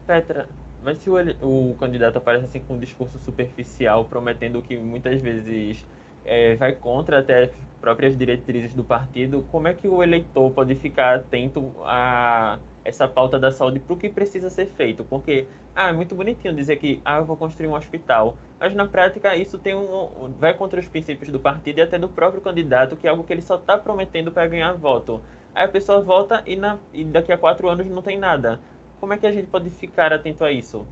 Petra, 0.06 0.50
mas 0.82 0.98
se 0.98 1.10
o, 1.10 1.72
o 1.72 1.76
candidato 1.76 2.18
aparece 2.18 2.46
assim 2.46 2.60
com 2.60 2.74
um 2.74 2.80
discurso 2.80 3.20
superficial, 3.20 4.06
prometendo 4.06 4.62
que 4.62 4.76
muitas 4.78 5.22
vezes 5.22 5.86
é, 6.26 6.56
vai 6.56 6.76
contra 6.76 7.20
até 7.20 7.46
as 7.46 7.52
próprias 7.80 8.18
diretrizes 8.18 8.74
do 8.74 8.84
partido, 8.84 9.44
como 9.52 9.68
é 9.68 9.74
que 9.74 9.88
o 9.88 10.02
eleitor 10.04 10.52
pode 10.52 10.76
ficar 10.76 11.18
atento 11.18 11.74
a 11.84 12.60
essa 12.84 13.08
pauta 13.08 13.38
da 13.38 13.52
saúde 13.52 13.80
para 13.80 13.94
o 13.94 13.98
que 13.98 14.10
precisa 14.10 14.50
ser 14.50 14.68
feito. 14.68 15.04
Porque, 15.04 15.48
ah, 15.76 15.90
é 15.90 15.94
muito 15.94 16.16
bonitinho 16.16 16.54
dizer 16.54 16.78
que, 16.78 17.02
ah, 17.04 17.18
eu 17.18 17.26
vou 17.26 17.38
construir 17.38 17.68
um 17.68 17.74
hospital. 17.74 18.38
Mas 18.60 18.74
na 18.74 18.88
prática 18.88 19.36
isso 19.36 19.58
tem 19.58 19.76
um, 19.76 20.34
vai 20.38 20.54
contra 20.54 20.80
os 20.80 20.88
princípios 20.88 21.32
do 21.32 21.40
partido 21.40 21.80
e 21.80 21.82
até 21.82 21.98
do 21.98 22.10
próprio 22.10 22.42
candidato, 22.42 22.98
que 22.98 23.08
é 23.08 23.10
algo 23.10 23.24
que 23.24 23.34
ele 23.34 23.42
só 23.42 23.56
está 23.56 23.78
prometendo 23.78 24.32
para 24.32 24.48
ganhar 24.48 24.74
voto. 24.74 25.24
Aí 25.54 25.66
a 25.66 25.70
pessoa 25.70 26.02
volta 26.02 26.44
e, 26.46 26.56
na, 26.56 26.80
e 26.94 27.04
daqui 27.04 27.32
a 27.32 27.38
quatro 27.38 27.70
anos 27.70 27.88
não 27.88 28.02
tem 28.02 28.18
nada. 28.18 28.60
Como 29.00 29.14
é 29.14 29.18
que 29.18 29.26
a 29.26 29.32
gente 29.32 29.48
pode 29.48 29.70
ficar 29.70 30.12
atento 30.12 30.44
a 30.44 30.52
isso? 30.52 30.86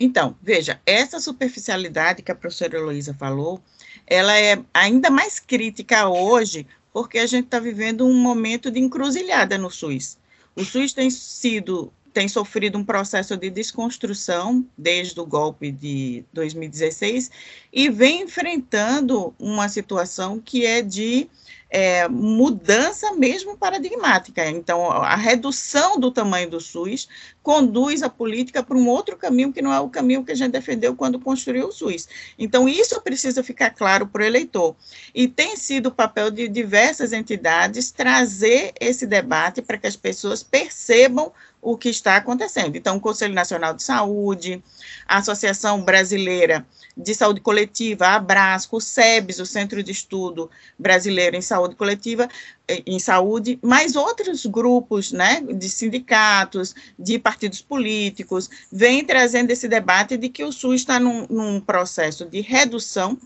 Então, 0.00 0.36
veja, 0.42 0.80
essa 0.84 1.20
superficialidade 1.20 2.22
que 2.22 2.32
a 2.32 2.34
professora 2.34 2.76
Heloísa 2.76 3.14
falou, 3.14 3.60
ela 4.04 4.36
é 4.36 4.60
ainda 4.74 5.08
mais 5.08 5.38
crítica 5.38 6.08
hoje, 6.08 6.66
porque 6.92 7.18
a 7.18 7.26
gente 7.26 7.44
está 7.44 7.60
vivendo 7.60 8.04
um 8.04 8.14
momento 8.14 8.72
de 8.72 8.80
encruzilhada 8.80 9.56
no 9.56 9.70
SUS. 9.70 10.18
O 10.56 10.64
SUS 10.64 10.92
tem 10.92 11.10
sido 11.10 11.92
tem 12.12 12.28
sofrido 12.28 12.78
um 12.78 12.84
processo 12.84 13.36
de 13.36 13.50
desconstrução 13.50 14.64
desde 14.78 15.18
o 15.18 15.26
golpe 15.26 15.72
de 15.72 16.24
2016 16.32 17.28
e 17.74 17.90
vem 17.90 18.22
enfrentando 18.22 19.34
uma 19.36 19.68
situação 19.68 20.38
que 20.38 20.64
é 20.64 20.80
de 20.80 21.28
é, 21.68 22.06
mudança 22.06 23.12
mesmo 23.14 23.56
paradigmática. 23.58 24.48
Então, 24.48 24.92
a 24.92 25.16
redução 25.16 25.98
do 25.98 26.12
tamanho 26.12 26.48
do 26.48 26.60
SUS 26.60 27.08
conduz 27.42 28.00
a 28.04 28.08
política 28.08 28.62
para 28.62 28.76
um 28.76 28.86
outro 28.86 29.16
caminho 29.16 29.52
que 29.52 29.60
não 29.60 29.72
é 29.72 29.80
o 29.80 29.88
caminho 29.88 30.24
que 30.24 30.30
a 30.30 30.36
gente 30.36 30.52
defendeu 30.52 30.94
quando 30.94 31.18
construiu 31.18 31.66
o 31.66 31.72
SUS. 31.72 32.08
Então, 32.38 32.68
isso 32.68 33.00
precisa 33.00 33.42
ficar 33.42 33.70
claro 33.70 34.06
para 34.06 34.22
o 34.22 34.24
eleitor. 34.24 34.76
E 35.12 35.26
tem 35.26 35.56
sido 35.56 35.88
o 35.88 35.92
papel 35.92 36.30
de 36.30 36.46
diversas 36.46 37.12
entidades 37.12 37.90
trazer 37.90 38.72
esse 38.80 39.04
debate 39.04 39.60
para 39.60 39.78
que 39.78 39.88
as 39.88 39.96
pessoas 39.96 40.44
percebam 40.44 41.32
o 41.60 41.76
que 41.76 41.88
está 41.88 42.16
acontecendo. 42.16 42.76
Então, 42.76 42.98
o 42.98 43.00
Conselho 43.00 43.34
Nacional 43.34 43.74
de 43.74 43.82
Saúde, 43.82 44.62
a 45.08 45.16
Associação 45.16 45.82
Brasileira 45.82 46.64
de 46.96 47.14
Saúde 47.14 47.40
Coletiva, 47.40 47.63
a 48.00 48.14
Abrasco, 48.14 48.76
o 48.76 48.80
SEBS, 48.80 49.38
o 49.38 49.46
Centro 49.46 49.82
de 49.82 49.92
Estudo 49.92 50.50
Brasileiro 50.78 51.36
em 51.36 51.40
Saúde 51.40 51.74
Coletiva, 51.74 52.28
eh, 52.66 52.82
em 52.86 52.98
Saúde, 52.98 53.58
mais 53.62 53.96
outros 53.96 54.46
grupos, 54.46 55.12
né, 55.12 55.40
de 55.40 55.68
sindicatos, 55.68 56.74
de 56.98 57.18
partidos 57.18 57.60
políticos, 57.60 58.48
vêm 58.70 59.04
trazendo 59.04 59.50
esse 59.50 59.68
debate 59.68 60.16
de 60.16 60.28
que 60.28 60.44
o 60.44 60.52
SUS 60.52 60.80
está 60.80 60.98
num, 60.98 61.26
num 61.28 61.60
processo 61.60 62.24
de 62.24 62.40
redução 62.40 63.18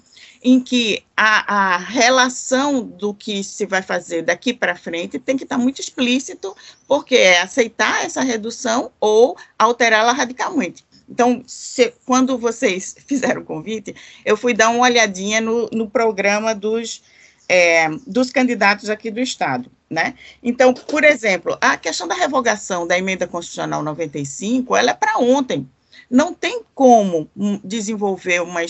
em 0.42 0.60
que 0.60 1.02
a, 1.16 1.74
a, 1.74 1.76
relação 1.78 2.82
do 2.82 3.12
que 3.12 3.42
se 3.42 3.66
vai 3.66 3.82
fazer 3.82 4.22
daqui 4.22 4.52
para 4.54 4.76
frente 4.76 5.18
tem 5.18 5.36
que 5.36 5.42
estar 5.42 5.58
muito 5.58 5.80
explícito, 5.80 6.56
porque 6.86 7.16
é 7.16 7.40
aceitar 7.40 8.04
essa 8.04 8.22
redução 8.22 8.90
ou 9.00 9.36
alterá-la 9.58 10.12
radicalmente. 10.12 10.84
Então, 11.08 11.42
se, 11.46 11.92
quando 12.04 12.36
vocês 12.36 12.94
fizeram 13.06 13.42
o 13.42 13.44
convite, 13.44 13.94
eu 14.24 14.36
fui 14.36 14.52
dar 14.52 14.70
uma 14.70 14.84
olhadinha 14.84 15.40
no, 15.40 15.68
no 15.72 15.88
programa 15.88 16.54
dos, 16.54 17.02
é, 17.48 17.88
dos 18.06 18.30
candidatos 18.30 18.90
aqui 18.90 19.10
do 19.10 19.20
Estado. 19.20 19.70
Né? 19.88 20.14
Então, 20.42 20.74
por 20.74 21.02
exemplo, 21.02 21.56
a 21.60 21.76
questão 21.78 22.06
da 22.06 22.14
revogação 22.14 22.86
da 22.86 22.98
emenda 22.98 23.26
constitucional 23.26 23.82
95, 23.82 24.76
ela 24.76 24.90
é 24.90 24.94
para 24.94 25.18
ontem. 25.18 25.66
Não 26.10 26.34
tem 26.34 26.62
como 26.74 27.28
desenvolver 27.64 28.42
uma, 28.42 28.60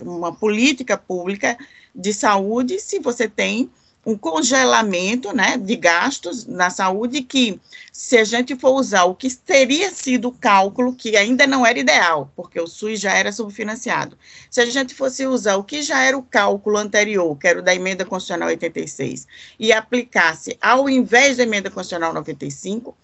uma 0.00 0.32
política 0.34 0.96
pública 0.96 1.58
de 1.94 2.12
saúde 2.12 2.78
se 2.80 3.00
você 3.00 3.28
tem 3.28 3.70
um 4.06 4.16
congelamento 4.16 5.34
né, 5.34 5.56
de 5.58 5.76
gastos 5.76 6.46
na 6.46 6.70
saúde 6.70 7.22
que, 7.22 7.60
se 7.92 8.16
a 8.16 8.24
gente 8.24 8.56
for 8.56 8.70
usar 8.70 9.04
o 9.04 9.14
que 9.14 9.28
teria 9.34 9.90
sido 9.90 10.28
o 10.28 10.32
cálculo, 10.32 10.94
que 10.94 11.16
ainda 11.16 11.46
não 11.46 11.66
era 11.66 11.78
ideal, 11.78 12.30
porque 12.34 12.60
o 12.60 12.66
SUS 12.66 13.00
já 13.00 13.12
era 13.12 13.32
subfinanciado, 13.32 14.16
se 14.50 14.60
a 14.60 14.66
gente 14.66 14.94
fosse 14.94 15.26
usar 15.26 15.56
o 15.56 15.64
que 15.64 15.82
já 15.82 16.02
era 16.02 16.16
o 16.16 16.22
cálculo 16.22 16.78
anterior, 16.78 17.36
que 17.36 17.46
era 17.46 17.58
o 17.58 17.62
da 17.62 17.74
emenda 17.74 18.04
constitucional 18.04 18.48
86, 18.48 19.26
e 19.58 19.72
aplicasse 19.72 20.56
ao 20.60 20.88
invés 20.88 21.36
da 21.36 21.42
emenda 21.42 21.70
constitucional 21.70 22.14
95, 22.14 22.96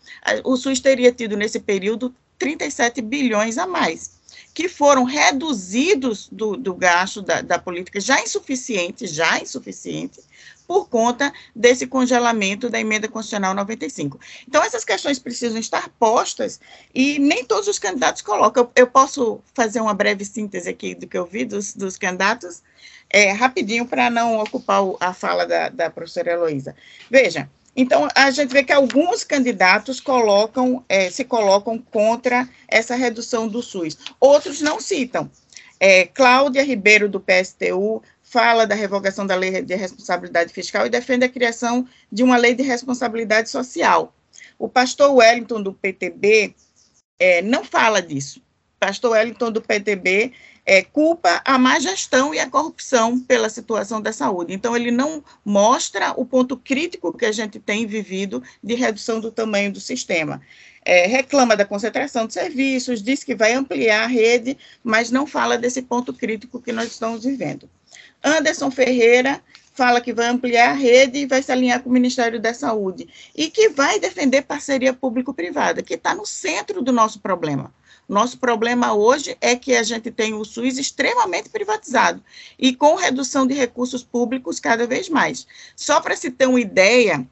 o 0.45 0.57
SUS 0.57 0.81
teria 0.81 1.13
tido 1.13 1.37
nesse 1.37 1.61
período 1.61 2.15
37 2.39 3.03
bilhões 3.03 3.59
a 3.59 3.67
mais 3.67 4.25
que 4.55 4.69
foram 4.69 5.03
reduzidos 5.03 6.29
do, 6.31 6.57
do 6.57 6.73
gasto 6.75 7.21
da, 7.21 7.41
da, 7.41 7.59
política 7.59 8.01
já 8.01 8.21
insuficiente, 8.21 9.05
já 9.09 9.41
insuficiente, 9.41 10.21
por 10.67 10.89
conta 10.89 11.33
desse 11.55 11.87
congelamento 11.87 12.71
da 12.71 12.81
emenda 12.81 13.09
constitucional 13.09 13.55
95. 13.55 14.19
Então, 14.49 14.63
essas 14.63 14.85
questões 14.85 15.19
precisam 15.19 15.59
estar 15.59 15.89
postas 15.99 16.61
e 16.95 17.19
nem 17.19 17.45
todos 17.45 17.69
os 17.69 17.79
candidatos 17.79 18.23
colocam. 18.23 18.65
Eu, 18.65 18.85
eu 18.85 18.87
posso 18.87 19.41
fazer 19.55 19.81
uma 19.81 19.95
breve 19.95 20.25
síntese 20.25 20.69
aqui 20.69 20.95
do 20.95 21.07
que 21.07 21.17
eu 21.17 21.27
vi 21.27 21.45
dos, 21.45 21.75
dos 21.75 21.97
candidatos, 21.97 22.63
é, 23.11 23.33
rapidinho, 23.33 23.87
para 23.87 24.11
não 24.11 24.39
ocupar 24.39 24.83
o, 24.83 24.97
a 25.01 25.13
fala 25.13 25.47
da, 25.47 25.69
da 25.69 25.91
professora 25.91 26.33
Heloísa. 26.33 26.75
Veja, 27.11 27.49
então, 27.77 28.09
a 28.15 28.31
gente 28.31 28.53
vê 28.53 28.63
que 28.63 28.73
alguns 28.73 29.25
candidatos 29.25 30.01
colocam, 30.01 30.85
é, 30.89 31.11
se 31.11 31.25
colocam 31.25 31.79
contra 31.79 32.49
essa 32.69 32.95
redução 32.95 33.49
do 33.49 33.63
SUS. 33.63 33.99
Outros 34.21 34.61
não 34.61 34.81
citam. 34.81 35.31
É, 35.81 36.07
Cláudia 36.07 36.63
Ribeiro, 36.63 37.09
do 37.09 37.21
PSTU, 37.21 38.01
fala 38.35 38.67
da 38.67 38.75
revogação 38.75 39.25
da 39.25 39.37
lei 39.37 39.63
de 39.63 39.77
responsabilidade 39.77 40.53
fiscal 40.53 40.85
e 40.85 40.91
defende 40.91 41.25
a 41.25 41.29
criação 41.29 41.87
de 42.11 42.25
uma 42.25 42.37
lei 42.37 42.53
de 42.53 42.65
responsabilidade 42.65 43.49
social. 43.49 44.13
O 44.59 44.69
pastor 44.69 45.15
Wellington, 45.15 45.63
do 45.63 45.73
PTB, 45.73 46.53
é, 47.17 47.41
não 47.43 47.63
fala 47.65 48.03
disso. 48.03 48.43
Pastor 48.81 49.13
Wellington, 49.13 49.53
do 49.53 49.63
PTB, 49.63 50.33
é, 50.67 50.83
culpa 50.83 51.43
a 51.45 51.57
má 51.57 51.79
gestão 51.79 52.35
e 52.35 52.41
a 52.41 52.51
corrupção 52.51 53.21
pela 53.21 53.49
situação 53.49 54.03
da 54.03 54.13
saúde. 54.13 54.53
Então, 54.53 54.75
ele 54.77 54.91
não 54.91 55.23
mostra 55.45 56.13
o 56.17 56.27
ponto 56.27 56.57
crítico 56.57 57.17
que 57.17 57.27
a 57.27 57.33
gente 57.33 57.61
tem 57.61 57.87
vivido 57.87 58.43
de 58.61 58.75
redução 58.75 59.21
do 59.21 59.31
tamanho 59.31 59.73
do 59.73 59.81
sistema. 59.81 60.43
É, 60.85 61.07
reclama 61.07 61.57
da 61.57 61.65
concentração 61.65 62.27
de 62.27 62.33
serviços, 62.33 63.01
diz 63.01 63.23
que 63.23 63.37
vai 63.37 63.53
ampliar 63.53 64.03
a 64.03 64.09
rede, 64.09 64.59
mas 64.83 65.13
não 65.13 65.25
fala 65.25 65.57
desse 65.57 65.83
ponto 65.83 66.13
crítico 66.13 66.61
que 66.61 66.73
nós 66.73 66.89
estamos 66.89 67.23
vivendo. 67.23 67.71
Anderson 68.25 68.71
Ferreira 68.71 69.43
fala 69.75 70.01
que 70.01 70.13
vai 70.13 70.29
ampliar 70.29 70.71
a 70.71 70.75
rede 70.75 71.19
e 71.19 71.27
vai 71.27 71.43
se 71.43 71.53
alinhar 71.53 71.83
com 71.83 71.91
o 71.91 71.93
Ministério 71.93 72.41
da 72.41 72.55
Saúde 72.55 73.09
e 73.35 73.51
que 73.51 73.69
vai 73.69 73.99
defender 73.99 74.43
parceria 74.43 74.95
público-privada, 74.95 75.83
que 75.83 75.95
está 75.95 76.15
no 76.15 76.25
centro 76.25 76.81
do 76.81 76.93
nosso 76.93 77.21
problema. 77.21 77.75
Nosso 78.09 78.39
problema 78.39 78.93
hoje 78.93 79.37
é 79.41 79.57
que 79.57 79.75
a 79.75 79.83
gente 79.83 80.11
tem 80.11 80.35
o 80.35 80.45
SUS 80.45 80.79
extremamente 80.79 81.49
privatizado 81.49 82.23
e 82.59 82.75
com 82.75 82.95
redução 82.95 83.47
de 83.47 83.55
recursos 83.55 84.05
públicos 84.05 84.61
cada 84.61 84.87
vez 84.87 85.09
mais. 85.09 85.47
Só 85.75 86.01
para 86.01 86.17
se 86.17 86.31
ter 86.31 86.47
uma 86.47 86.61
ideia, 86.61 87.27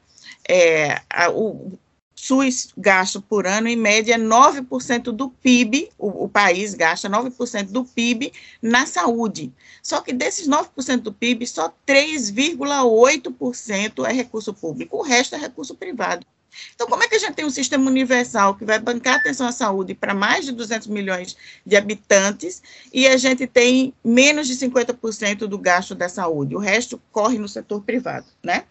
é, 0.47 1.01
a, 1.09 1.29
o, 1.29 1.77
SUS 2.23 2.73
gasta 2.77 3.19
por 3.19 3.45
ano, 3.45 3.67
em 3.67 3.75
média, 3.75 4.17
9% 4.17 5.11
do 5.11 5.29
PIB, 5.29 5.89
o, 5.97 6.23
o, 6.23 6.29
país 6.29 6.73
gasta 6.73 7.09
9% 7.09 7.65
do 7.65 7.83
PIB 7.83 8.31
na 8.61 8.85
saúde. 8.85 9.51
Só 9.81 9.99
que 9.99 10.13
desses 10.13 10.47
9% 10.47 11.01
do 11.01 11.11
PIB, 11.11 11.45
só 11.45 11.69
3,8% 11.85 14.07
é 14.07 14.13
recurso 14.13 14.53
público, 14.53 14.95
o 14.97 15.01
resto 15.01 15.35
é 15.35 15.37
recurso 15.37 15.75
privado. 15.75 16.25
Então, 16.73 16.87
como 16.87 17.03
é 17.03 17.09
que 17.09 17.15
a 17.15 17.19
gente 17.19 17.33
tem 17.33 17.43
um 17.43 17.49
sistema 17.49 17.89
universal 17.89 18.55
que 18.55 18.63
vai 18.63 18.79
bancar 18.79 19.15
atenção 19.15 19.45
à 19.45 19.51
saúde 19.51 19.93
para 19.93 20.13
mais 20.13 20.45
de 20.45 20.53
200 20.53 20.87
milhões 20.87 21.35
de 21.65 21.75
habitantes 21.75 22.63
e 22.93 23.05
a 23.05 23.17
gente 23.17 23.45
tem 23.47 23.93
menos 24.01 24.47
de 24.47 24.55
50% 24.55 25.39
do 25.39 25.57
gasto 25.57 25.93
da 25.93 26.07
saúde? 26.07 26.55
O 26.55 26.59
resto 26.59 27.01
corre 27.11 27.37
no 27.37 27.49
setor 27.49 27.81
privado, 27.81 28.27
né? 28.41 28.63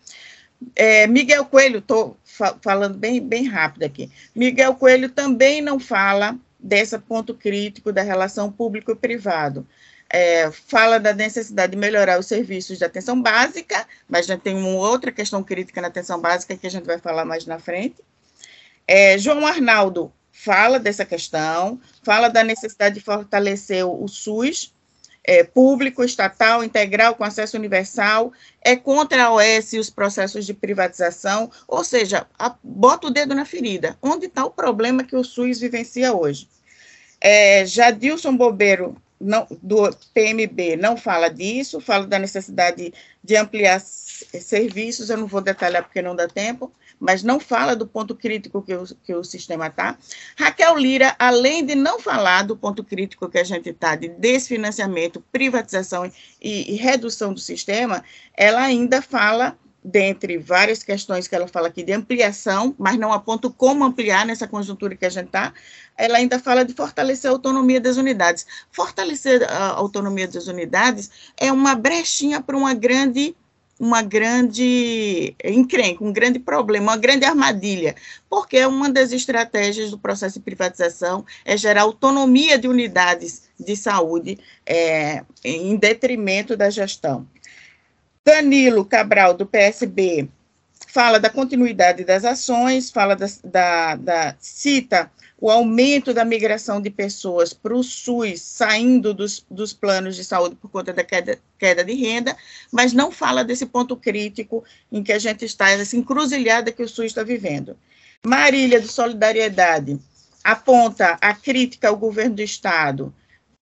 É, 0.75 1.07
Miguel 1.07 1.45
Coelho, 1.45 1.79
estou 1.79 2.17
fa 2.25 2.57
falando 2.61 2.97
bem, 2.97 3.21
bem 3.21 3.47
rápido 3.47 3.85
aqui. 3.85 4.11
Miguel 4.35 4.75
Coelho 4.75 5.09
também 5.09 5.61
não 5.61 5.79
fala 5.79 6.37
desse 6.59 6.99
ponto 6.99 7.35
crítico 7.35 7.93
da 7.93 8.03
relação 8.03 8.51
público 8.51 8.93
e 8.93 8.97
privado. 8.97 9.67
É, 10.09 10.51
fala 10.51 11.01
da 11.01 11.15
necessidade 11.15 11.73
de 11.73 11.79
melhorar 11.79 12.19
os 12.21 12.27
serviços 12.27 12.79
de 12.79 12.85
atenção 12.85 13.21
básica, 13.21 13.87
mas 14.09 14.27
já 14.27 14.37
tem 14.37 14.55
uma 14.55 14.69
outra 14.69 15.11
questão 15.11 15.43
crítica 15.43 15.81
na 15.81 15.89
atenção 15.89 16.21
básica 16.21 16.57
que 16.57 16.67
a 16.67 16.71
gente 16.71 16.85
vai 16.85 16.99
falar 16.99 17.25
mais 17.25 17.47
na 17.47 17.59
frente. 17.59 17.97
É, 18.87 19.17
João 19.17 19.47
Arnaldo 19.47 20.13
fala 20.31 20.79
dessa 20.79 21.05
questão, 21.05 21.81
fala 22.03 22.29
da 22.29 22.45
necessidade 22.45 22.97
de 22.97 23.01
fortalecer 23.01 23.87
o 23.87 24.07
SUS, 24.07 24.75
é, 25.25 25.45
público, 25.45 26.03
estatal, 26.03 26.65
integral, 26.65 27.15
com 27.15 27.25
acesso 27.25 27.57
universal, 27.57 28.33
é 28.61 28.77
contra 28.77 29.25
a 29.25 29.33
OS 29.33 29.73
e 29.73 29.79
os 29.79 29.91
processos 29.91 30.45
de 30.45 30.55
privatização, 30.55 31.51
ou 31.69 31.85
seja, 31.85 32.27
a, 32.39 32.55
bota 32.63 33.07
o 33.07 33.11
dedo 33.11 33.35
na 33.35 33.45
ferida. 33.45 33.97
Onde 34.03 34.27
está 34.27 34.45
o 34.45 34.51
problema 34.51 35.05
que 35.05 35.17
o 35.17 35.25
SUS 35.25 35.61
vivencia 35.61 36.13
hoje? 36.13 36.49
É, 37.21 37.65
Jadilson 37.65 38.37
Bobeiro 38.37 38.97
não, 39.23 39.47
do 39.63 39.89
PMB 40.13 40.77
não 40.77 40.97
fala 40.97 41.29
disso, 41.29 41.81
fala 41.81 42.07
da 42.07 42.19
necessidade 42.19 42.93
de 43.23 43.37
ampliar 43.37 43.81
serviços, 43.81 45.11
eu 45.11 45.17
não 45.17 45.27
vou 45.27 45.41
detalhar 45.41 45.83
porque 45.85 46.03
não 46.03 46.17
dá 46.17 46.27
tempo, 46.27 46.73
mas 46.99 47.23
não 47.23 47.41
fala 47.41 47.75
do 47.75 47.87
ponto 47.87 48.15
crítico 48.15 48.63
que 48.63 48.75
o, 48.75 48.85
que 49.03 49.15
o 49.15 49.25
sistema 49.25 49.69
está. 49.69 49.97
Raquel 50.37 50.77
Lira, 50.77 51.15
além 51.19 51.65
de 51.65 51.75
não 51.75 51.99
falar 51.99 52.43
do 52.43 52.57
ponto 52.57 52.85
crítico 52.85 53.29
que 53.29 53.39
a 53.39 53.45
gente 53.45 53.71
está 53.71 53.97
de 53.97 54.09
desfinanciamento, 54.09 55.23
privatização 55.33 56.11
e, 56.41 56.73
e 56.73 56.77
redução 56.77 57.33
do 57.33 57.41
sistema, 57.41 58.05
ela 58.37 58.63
ainda 58.63 59.03
fala 59.03 59.57
dentre 59.85 60.39
várias 60.39 60.83
questões 60.83 61.27
que 61.27 61.35
ela 61.35 61.49
fala 61.49 61.69
aqui 61.69 61.83
de 61.83 61.93
ampliação, 61.93 62.75
mas 62.79 62.99
não 62.99 63.13
aponta 63.13 63.51
como 63.51 63.85
ampliar 63.85 64.25
nessa 64.25 64.47
conjuntura 64.47 64.95
que 64.95 65.05
a 65.05 65.11
gente 65.11 65.27
está, 65.27 65.53
ela 65.97 66.19
ainda 66.19 66.39
fala 66.39 66.65
de 66.65 66.73
fortalecer 66.73 67.31
a 67.31 67.35
autonomia 67.35 67.81
das 67.81 67.97
unidades. 67.97 68.47
Fortalecer 68.71 69.43
a 69.51 69.69
autonomia 69.71 70.29
das 70.29 70.47
unidades 70.47 71.11
é 71.37 71.53
uma 71.53 71.75
brechinha 71.75 72.41
para 72.41 72.57
uma 72.57 72.75
grande 72.75 73.35
uma 73.81 74.01
grande 74.01 75.35
encrenca, 75.45 76.05
um 76.05 76.13
grande 76.13 76.39
problema, 76.39 76.93
uma 76.93 76.97
grande 76.97 77.25
armadilha, 77.25 77.97
porque 78.31 78.65
uma 78.65 78.89
das 78.89 79.11
estratégias 79.11 79.91
do 79.91 79.99
processo 79.99 80.39
de 80.39 80.45
privatização 80.45 81.27
é 81.45 81.57
gerar 81.57 81.83
autonomia 81.83 82.57
de 82.57 82.69
unidades 82.69 83.43
de 83.59 83.75
saúde 83.77 84.39
é, 84.65 85.25
em 85.43 85.75
detrimento 85.75 86.57
da 86.57 86.71
gestão. 86.71 87.27
Danilo 88.25 88.85
Cabral, 88.85 89.35
do 89.35 89.45
PSB, 89.47 90.29
fala 90.89 91.19
da 91.19 91.29
continuidade 91.29 92.05
das 92.05 92.25
ações, 92.25 92.91
fala 92.91 93.17
da, 93.17 93.27
da, 93.45 93.97
da 93.97 94.37
cita 94.39 95.11
o 95.43 95.51
aumento 95.51 96.15
da 96.15 96.25
migração 96.25 96.81
de 96.81 96.89
pessoas 96.89 97.53
para 97.53 97.75
o 97.75 97.83
SUS, 97.83 98.41
saindo 98.41 99.13
dos, 99.13 99.45
dos 99.51 99.73
planos 99.73 100.15
de 100.15 100.25
saúde 100.25 100.55
por 100.55 100.71
conta 100.71 100.93
da 100.93 101.03
queda, 101.03 101.37
queda 101.59 101.83
de 101.83 101.95
renda, 101.95 102.37
mas 102.71 102.93
não 102.93 103.11
fala 103.11 103.43
desse 103.43 103.67
ponto 103.67 103.97
crítico 103.97 104.63
em 104.93 105.03
que 105.03 105.13
a 105.13 105.19
gente 105.19 105.45
está, 105.45 105.69
essa 105.71 105.97
encruzilhada 105.97 106.71
que 106.71 106.81
o 106.81 106.89
SUS 106.89 107.07
está 107.07 107.25
vivendo. 107.25 107.77
Marília, 108.25 108.81
do 108.81 108.87
Solidariedade, 108.87 109.99
aponta 110.45 111.19
a 111.21 111.35
crítica 111.35 111.89
ao 111.89 111.97
governo 111.97 112.37
do 112.37 112.43
Estado 112.43 113.13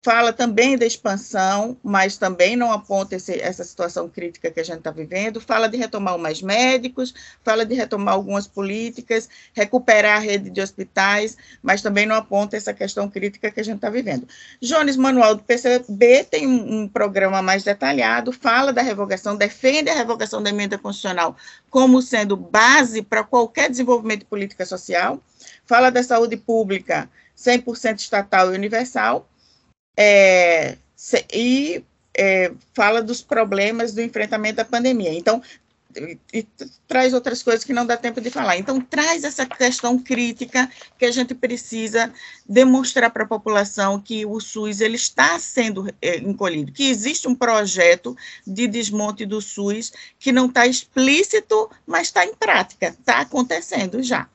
fala 0.02 0.32
também 0.32 0.78
da 0.78 0.86
expansão, 0.86 1.76
mas 1.82 2.16
também 2.16 2.56
não 2.56 2.72
aponta 2.72 3.16
esse, 3.16 3.38
essa 3.38 3.62
situação 3.62 4.08
crítica 4.08 4.50
que 4.50 4.58
a 4.58 4.64
gente 4.64 4.78
está 4.78 4.90
vivendo, 4.90 5.40
fala 5.40 5.68
de 5.68 5.76
retomar 5.76 6.16
mais 6.16 6.40
médicos, 6.40 7.14
fala 7.44 7.66
de 7.66 7.74
retomar 7.74 8.14
algumas 8.14 8.46
políticas, 8.46 9.28
recuperar 9.52 10.16
a 10.16 10.20
rede 10.20 10.48
de 10.48 10.60
hospitais, 10.60 11.36
mas 11.62 11.82
também 11.82 12.06
não 12.06 12.16
aponta 12.16 12.56
essa 12.56 12.72
questão 12.72 13.10
crítica 13.10 13.50
que 13.50 13.60
a 13.60 13.62
gente 13.62 13.76
está 13.76 13.90
vivendo. 13.90 14.26
Jones 14.60 14.96
Manuel, 14.96 15.34
do 15.34 15.42
PCB, 15.42 16.24
tem 16.24 16.46
um, 16.46 16.80
um 16.80 16.88
programa 16.88 17.42
mais 17.42 17.62
detalhado, 17.62 18.32
fala 18.32 18.72
da 18.72 18.80
revogação, 18.80 19.36
defende 19.36 19.90
a 19.90 19.94
revogação 19.94 20.42
da 20.42 20.48
emenda 20.48 20.78
constitucional 20.78 21.36
como 21.68 22.00
sendo 22.00 22.36
base 22.36 23.02
para 23.02 23.22
qualquer 23.22 23.68
desenvolvimento 23.68 24.20
de 24.20 24.26
política 24.26 24.64
social, 24.64 25.20
fala 25.66 25.90
da 25.90 26.02
saúde 26.02 26.38
pública 26.38 27.08
100% 27.36 27.98
estatal 27.98 28.52
e 28.52 28.56
universal, 28.56 29.26
é, 29.96 30.76
e 31.32 31.84
é, 32.16 32.52
fala 32.74 33.02
dos 33.02 33.22
problemas 33.22 33.92
do 33.92 34.02
enfrentamento 34.02 34.56
da 34.56 34.64
pandemia. 34.64 35.12
Então, 35.12 35.42
e, 35.96 36.18
e, 36.32 36.46
traz 36.86 37.12
outras 37.12 37.42
coisas 37.42 37.64
que 37.64 37.72
não 37.72 37.84
dá 37.84 37.96
tempo 37.96 38.20
de 38.20 38.30
falar. 38.30 38.56
Então, 38.56 38.80
traz 38.80 39.24
essa 39.24 39.44
questão 39.46 39.98
crítica 39.98 40.70
que 40.98 41.04
a 41.04 41.10
gente 41.10 41.34
precisa 41.34 42.12
demonstrar 42.48 43.10
para 43.10 43.24
a 43.24 43.28
população 43.28 44.00
que 44.00 44.24
o 44.24 44.40
SUS 44.40 44.80
ele 44.80 44.96
está 44.96 45.38
sendo 45.38 45.92
é, 46.00 46.18
encolhido, 46.18 46.72
que 46.72 46.88
existe 46.88 47.26
um 47.26 47.34
projeto 47.34 48.16
de 48.46 48.66
desmonte 48.68 49.26
do 49.26 49.40
SUS 49.40 49.92
que 50.18 50.32
não 50.32 50.46
está 50.46 50.66
explícito, 50.66 51.70
mas 51.86 52.08
está 52.08 52.24
em 52.24 52.34
prática, 52.34 52.88
está 52.88 53.20
acontecendo 53.20 54.02
já. 54.02 54.28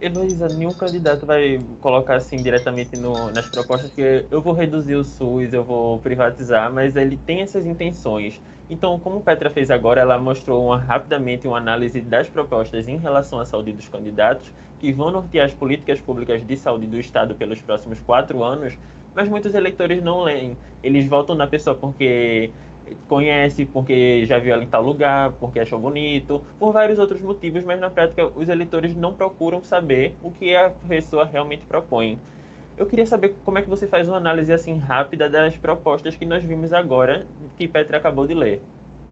Heloísa, 0.00 0.48
nenhum 0.48 0.72
candidato 0.72 1.26
vai 1.26 1.58
colocar 1.80 2.16
assim 2.16 2.36
diretamente 2.36 2.96
no, 2.96 3.30
nas 3.30 3.46
propostas 3.50 3.90
que 3.90 4.26
eu 4.30 4.40
vou 4.40 4.54
reduzir 4.54 4.94
o 4.94 5.04
SUS, 5.04 5.52
eu 5.52 5.62
vou 5.62 5.98
privatizar, 6.00 6.72
mas 6.72 6.96
ele 6.96 7.18
tem 7.18 7.42
essas 7.42 7.66
intenções. 7.66 8.40
Então, 8.68 8.98
como 8.98 9.20
Petra 9.20 9.50
fez 9.50 9.70
agora, 9.70 10.00
ela 10.00 10.18
mostrou 10.18 10.64
uma, 10.64 10.78
rapidamente 10.78 11.46
uma 11.46 11.58
análise 11.58 12.00
das 12.00 12.30
propostas 12.30 12.88
em 12.88 12.96
relação 12.96 13.40
à 13.40 13.44
saúde 13.44 13.72
dos 13.72 13.88
candidatos, 13.88 14.50
que 14.78 14.90
vão 14.90 15.10
nortear 15.10 15.44
as 15.44 15.52
políticas 15.52 16.00
públicas 16.00 16.46
de 16.46 16.56
saúde 16.56 16.86
do 16.86 16.98
Estado 16.98 17.34
pelos 17.34 17.60
próximos 17.60 18.00
quatro 18.00 18.42
anos, 18.42 18.78
mas 19.14 19.28
muitos 19.28 19.54
eleitores 19.54 20.02
não 20.02 20.22
leem. 20.22 20.56
Eles 20.82 21.06
votam 21.08 21.34
na 21.34 21.46
pessoa 21.46 21.76
porque 21.76 22.52
conhece 23.08 23.64
porque 23.64 24.24
já 24.26 24.38
viu 24.38 24.52
ela 24.52 24.64
em 24.64 24.66
tal 24.66 24.82
lugar, 24.82 25.32
porque 25.32 25.60
achou 25.60 25.78
bonito, 25.78 26.42
por 26.58 26.72
vários 26.72 26.98
outros 26.98 27.20
motivos, 27.22 27.64
mas 27.64 27.80
na 27.80 27.90
prática 27.90 28.26
os 28.26 28.48
eleitores 28.48 28.94
não 28.94 29.14
procuram 29.14 29.62
saber 29.62 30.16
o 30.22 30.30
que 30.30 30.54
a 30.54 30.70
pessoa 30.70 31.24
realmente 31.24 31.66
propõe. 31.66 32.18
Eu 32.76 32.86
queria 32.86 33.06
saber 33.06 33.36
como 33.44 33.58
é 33.58 33.62
que 33.62 33.68
você 33.68 33.86
faz 33.86 34.08
uma 34.08 34.16
análise 34.16 34.52
assim 34.52 34.78
rápida 34.78 35.28
das 35.28 35.56
propostas 35.56 36.16
que 36.16 36.24
nós 36.24 36.42
vimos 36.42 36.72
agora, 36.72 37.26
que 37.56 37.68
Petra 37.68 37.98
acabou 37.98 38.26
de 38.26 38.34
ler. 38.34 38.62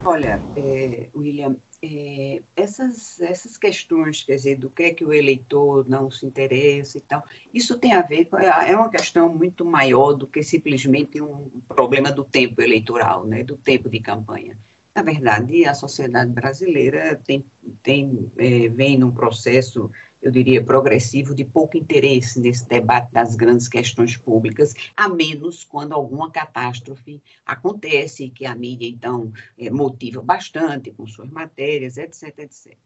Olha, 0.04 0.44
é, 0.54 1.08
William, 1.14 1.56
é, 1.82 2.42
essas, 2.56 3.20
essas 3.20 3.56
questões, 3.56 4.22
quer 4.24 4.36
dizer, 4.36 4.56
do 4.56 4.70
que 4.70 4.84
é 4.84 4.94
que 4.94 5.04
o 5.04 5.12
eleitor 5.12 5.88
não 5.88 6.10
se 6.10 6.24
interessa 6.24 6.98
e 6.98 7.00
tal, 7.00 7.24
isso 7.52 7.78
tem 7.78 7.92
a 7.92 8.02
ver 8.02 8.26
com, 8.26 8.38
é, 8.38 8.70
é 8.70 8.76
uma 8.76 8.90
questão 8.90 9.28
muito 9.28 9.64
maior 9.64 10.12
do 10.12 10.26
que 10.26 10.42
simplesmente 10.42 11.20
um 11.20 11.50
problema 11.66 12.10
do 12.10 12.24
tempo 12.24 12.62
eleitoral, 12.62 13.24
né, 13.24 13.42
do 13.42 13.56
tempo 13.56 13.88
de 13.88 14.00
campanha. 14.00 14.56
Na 14.94 15.02
verdade, 15.02 15.64
a 15.64 15.74
sociedade 15.74 16.32
brasileira 16.32 17.14
tem, 17.14 17.44
tem, 17.82 18.32
é, 18.36 18.68
vem 18.68 18.98
num 18.98 19.12
processo, 19.12 19.90
eu 20.20 20.30
diria, 20.30 20.62
progressivo 20.62 21.34
de 21.34 21.44
pouco 21.44 21.76
interesse 21.76 22.40
nesse 22.40 22.66
debate 22.68 23.12
das 23.12 23.34
grandes 23.34 23.68
questões 23.68 24.16
públicas, 24.16 24.74
a 24.96 25.08
menos 25.08 25.62
quando 25.64 25.92
alguma 25.92 26.30
catástrofe 26.30 27.22
acontece, 27.46 28.30
que 28.30 28.44
a 28.44 28.54
mídia, 28.54 28.88
então, 28.88 29.32
é, 29.56 29.70
motiva 29.70 30.20
bastante 30.20 30.90
com 30.90 31.06
suas 31.06 31.30
matérias, 31.30 31.96
etc, 31.96 32.38
etc. 32.38 32.76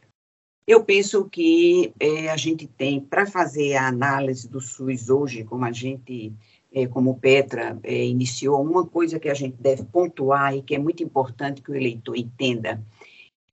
Eu 0.67 0.85
penso 0.85 1.25
que 1.29 1.93
é, 1.99 2.29
a 2.31 2.37
gente 2.37 2.67
tem, 2.67 3.01
para 3.01 3.27
fazer 3.27 3.75
a 3.75 3.89
análise 3.89 4.49
do 4.49 4.61
SUS 4.61 5.11
hoje, 5.11 5.43
como 5.45 5.65
a 5.65 5.73
gente 5.73 6.33
é, 6.73 6.87
como 6.87 7.19
Petra 7.19 7.79
é, 7.83 8.05
iniciou, 8.05 8.63
uma 8.63 8.87
coisa 8.87 9.21
que 9.21 9.29
a 9.29 9.35
gente 9.35 9.57
deve 9.61 9.85
pontuar 9.85 10.57
e 10.57 10.63
que 10.63 10.75
é 10.75 10.79
muito 10.79 11.03
importante 11.03 11.61
que 11.61 11.71
o 11.71 11.75
eleitor 11.75 12.17
entenda 12.17 12.83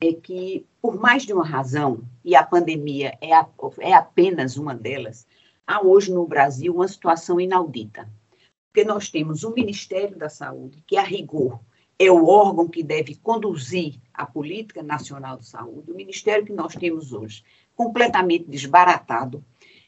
é 0.02 0.14
que, 0.14 0.66
por 0.82 0.98
mais 0.98 1.24
de 1.24 1.34
uma 1.34 1.46
razão, 1.46 2.02
e 2.30 2.36
a 2.36 2.44
pandemia 2.44 3.18
é, 3.22 3.34
a, 3.34 3.48
é 3.80 3.92
apenas 3.92 4.56
uma 4.56 4.76
delas, 4.76 5.26
há 5.66 5.84
hoje 5.84 6.14
no 6.14 6.28
Brasil 6.28 6.76
uma 6.76 6.88
situação 6.88 7.42
inaudita. 7.42 8.08
Porque 8.68 8.88
nós 8.88 9.10
temos 9.10 9.44
o 9.44 9.52
Ministério 9.52 10.16
da 10.16 10.30
Saúde, 10.30 10.84
que, 10.86 10.96
a 10.96 11.02
rigor, 11.02 11.60
é 11.98 12.12
o 12.12 12.28
órgão 12.28 12.68
que 12.68 12.84
deve 12.84 13.16
conduzir 13.16 13.96
a 14.14 14.28
política 14.28 14.84
nacional 14.84 15.38
de 15.38 15.48
saúde, 15.48 15.90
o 15.90 15.96
ministério 15.96 16.46
que 16.46 16.54
nós 16.54 16.76
temos 16.76 17.14
hoje, 17.14 17.44
completamente 17.76 18.46
desbaratado, 18.46 19.44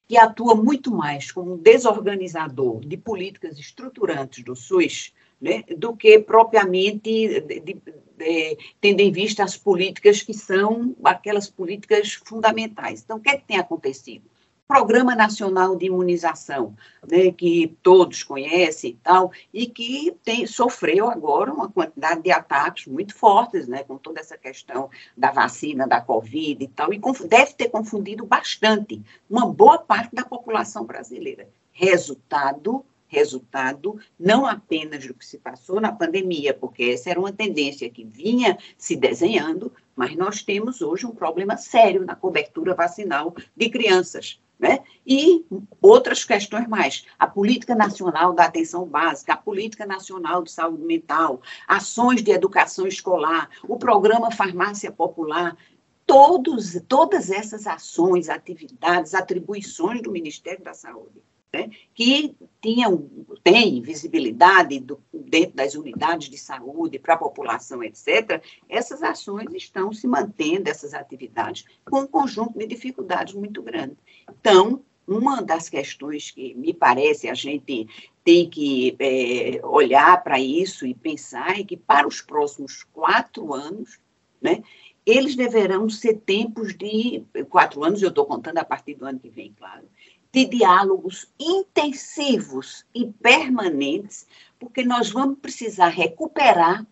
que 0.08 0.17
atua 0.17 0.56
muito 0.56 0.89
mais 0.89 1.32
como 1.32 1.54
um 1.54 1.58
desorganizador 1.58 2.80
de 2.80 2.97
políticas 2.97 3.60
estruturantes 3.60 4.43
do 4.43 4.56
SUS, 4.56 5.13
né, 5.41 5.63
do 5.77 5.95
que 5.95 6.19
propriamente 6.19 7.41
de, 7.41 7.41
de, 7.41 7.60
de, 7.60 8.58
tendo 8.80 8.99
em 8.99 9.12
vista 9.12 9.43
as 9.43 9.58
políticas 9.58 10.21
que 10.21 10.34
são 10.34 10.95
aquelas 11.04 11.49
políticas 11.49 12.13
fundamentais. 12.13 13.01
Então, 13.01 13.17
o 13.17 13.19
que, 13.19 13.30
é 13.30 13.38
que 13.38 13.47
tem 13.47 13.58
acontecido? 13.58 14.30
Programa 14.67 15.13
Nacional 15.13 15.75
de 15.75 15.88
Imunização, 15.88 16.73
né, 17.06 17.30
que 17.30 17.75
todos 17.84 18.23
conhecem 18.23 18.91
e 18.91 18.97
tal, 19.04 19.30
e 19.54 19.65
que 19.65 20.15
tem, 20.23 20.47
sofreu 20.47 21.10
agora 21.10 21.51
uma 21.51 21.69
quantidade 21.69 22.21
de 22.21 22.32
ataques 22.32 22.88
muito 22.88 23.13
fortes, 23.13 23.67
né, 23.67 23.84
com 23.84 23.97
toda 23.97 24.21
essa 24.21 24.38
questão 24.38 24.89
da 25.17 25.30
vacina, 25.30 25.86
da 25.86 25.99
Covid 25.99 26.63
e 26.63 26.67
tal, 26.69 26.93
e 26.93 27.01
deve 27.27 27.54
ter 27.54 27.67
confundido 27.67 28.25
bastante 28.25 29.01
uma 29.30 29.45
boa 29.45 29.77
parte 29.77 30.15
da 30.15 30.23
população 30.23 30.86
brasileira. 30.86 31.49
Resultado, 31.73 32.86
resultado 33.12 34.00
não 34.17 34.45
apenas 34.45 35.06
do 35.06 35.13
que 35.13 35.26
se 35.26 35.38
passou 35.38 35.82
na 35.82 35.91
pandemia, 35.91 36.54
porque 36.54 36.84
essa 36.86 37.10
era 37.10 37.19
uma 37.19 37.34
tendência 37.34 37.89
que 37.89 38.06
vinha 38.06 38.58
se 38.78 38.95
desenhando, 38.95 39.71
mas 39.93 40.15
nós 40.15 40.41
temos 40.41 40.82
hoje 40.82 41.06
um 41.06 41.13
problema 41.13 41.58
sério 41.58 42.06
na 42.06 42.15
cobertura 42.15 42.74
vacinal 42.74 43.36
de 43.56 43.69
crianças. 43.69 44.39
Né? 44.58 44.80
E 45.06 45.43
outras 45.82 46.24
questões 46.24 46.67
mais, 46.67 47.06
a 47.17 47.28
política 47.28 47.76
nacional 47.76 48.32
da 48.32 48.45
atenção 48.45 48.86
básica, 48.86 49.34
a 49.34 49.38
política 49.38 49.86
nacional 49.88 50.43
de 50.43 50.52
saúde 50.52 50.84
mental, 50.84 51.41
ações 51.67 52.24
de 52.24 52.32
educação 52.32 52.88
escolar, 52.88 53.50
o 53.67 53.78
programa 53.78 54.32
Farmácia 54.32 54.91
Popular, 54.91 55.58
todos, 56.06 56.80
todas 56.88 57.32
essas 57.32 57.65
ações, 57.65 58.30
atividades, 58.30 59.15
atribuições 59.15 60.02
do 60.02 60.12
Ministério 60.12 60.63
da 60.63 60.76
Saúde 60.76 61.21
né, 61.54 61.70
que 61.94 62.36
tinham, 62.62 63.10
tem 63.44 63.82
visibilidade 63.82 64.80
do, 64.80 65.02
dentro 65.14 65.56
das 65.56 65.76
unidades 65.76 66.30
de 66.30 66.38
saúde 66.38 66.98
para 66.98 67.16
a 67.16 67.18
população, 67.18 67.84
etc., 67.84 68.42
essas 68.70 69.04
ações 69.04 69.54
estão 69.54 69.92
se 69.92 70.08
mantendo, 70.08 70.70
essas 70.70 70.94
atividades, 70.94 71.66
com 71.86 72.02
um 72.02 72.08
conjunto 72.08 72.58
de 72.58 72.66
dificuldades 72.66 73.34
muito 73.34 73.62
grande. 73.62 73.98
Então, 74.30 74.82
uma 75.06 75.42
das 75.42 75.68
questões 75.68 76.32
que 76.32 76.54
me 76.54 76.74
parece 76.74 77.28
a 77.28 77.34
gente 77.34 77.88
tem 78.24 78.50
que 78.50 78.96
é, 79.00 79.60
olhar 79.66 80.24
para 80.24 80.40
isso 80.40 80.86
e 80.86 80.94
pensar 80.94 81.60
é 81.60 81.64
que 81.64 81.76
para 81.76 82.08
os 82.08 82.22
próximos 82.22 82.84
quatro 82.94 83.54
anos, 83.54 84.00
né, 84.42 84.64
eles 85.06 85.36
deverão 85.36 85.90
ser 85.90 86.20
tempos 86.20 86.76
de 86.76 87.24
quatro 87.50 87.84
anos, 87.84 88.02
eu 88.02 88.10
estou 88.10 88.26
contando 88.26 88.60
a 88.60 88.64
partir 88.64 88.94
do 88.94 89.06
ano 89.06 89.20
que 89.20 89.30
vem, 89.30 89.54
claro, 89.58 89.88
de 90.32 90.46
diálogos 90.46 91.28
intensivos 91.39 92.86
e 92.96 93.06
permanentes, 93.06 94.26
porque 94.60 94.84
nós 94.84 95.10
vamos 95.10 95.39
precisar 95.39 95.89
recuperar 95.89 96.86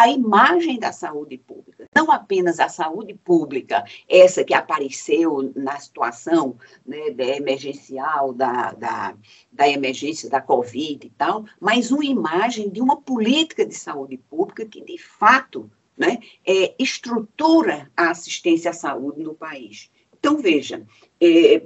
a 0.00 0.08
imagem 0.08 0.78
da 0.78 0.92
saúde 0.92 1.36
pública. 1.36 1.84
Não 1.94 2.10
apenas 2.10 2.58
a 2.58 2.70
saúde 2.70 3.12
pública, 3.12 3.84
essa 4.08 4.42
que 4.42 4.54
apareceu 4.54 5.52
na 5.54 5.78
situação 5.78 6.56
né, 6.86 7.10
da 7.10 7.24
emergencial, 7.24 8.32
da, 8.32 8.72
da, 8.72 9.14
da 9.52 9.68
emergência 9.68 10.30
da 10.30 10.40
Covid 10.40 11.06
e 11.06 11.10
tal, 11.10 11.44
mas 11.60 11.90
uma 11.90 12.04
imagem 12.04 12.70
de 12.70 12.80
uma 12.80 12.96
política 12.96 13.66
de 13.66 13.74
saúde 13.74 14.16
pública 14.16 14.64
que, 14.64 14.80
de 14.80 14.96
fato, 14.96 15.70
né, 15.98 16.18
é, 16.46 16.74
estrutura 16.78 17.90
a 17.94 18.08
assistência 18.08 18.70
à 18.70 18.74
saúde 18.74 19.22
no 19.22 19.34
país. 19.34 19.90
Então, 20.20 20.36
veja, 20.36 20.86
é, 21.18 21.62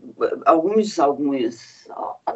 alguns, 0.46 0.98
alguns, 1.00 1.88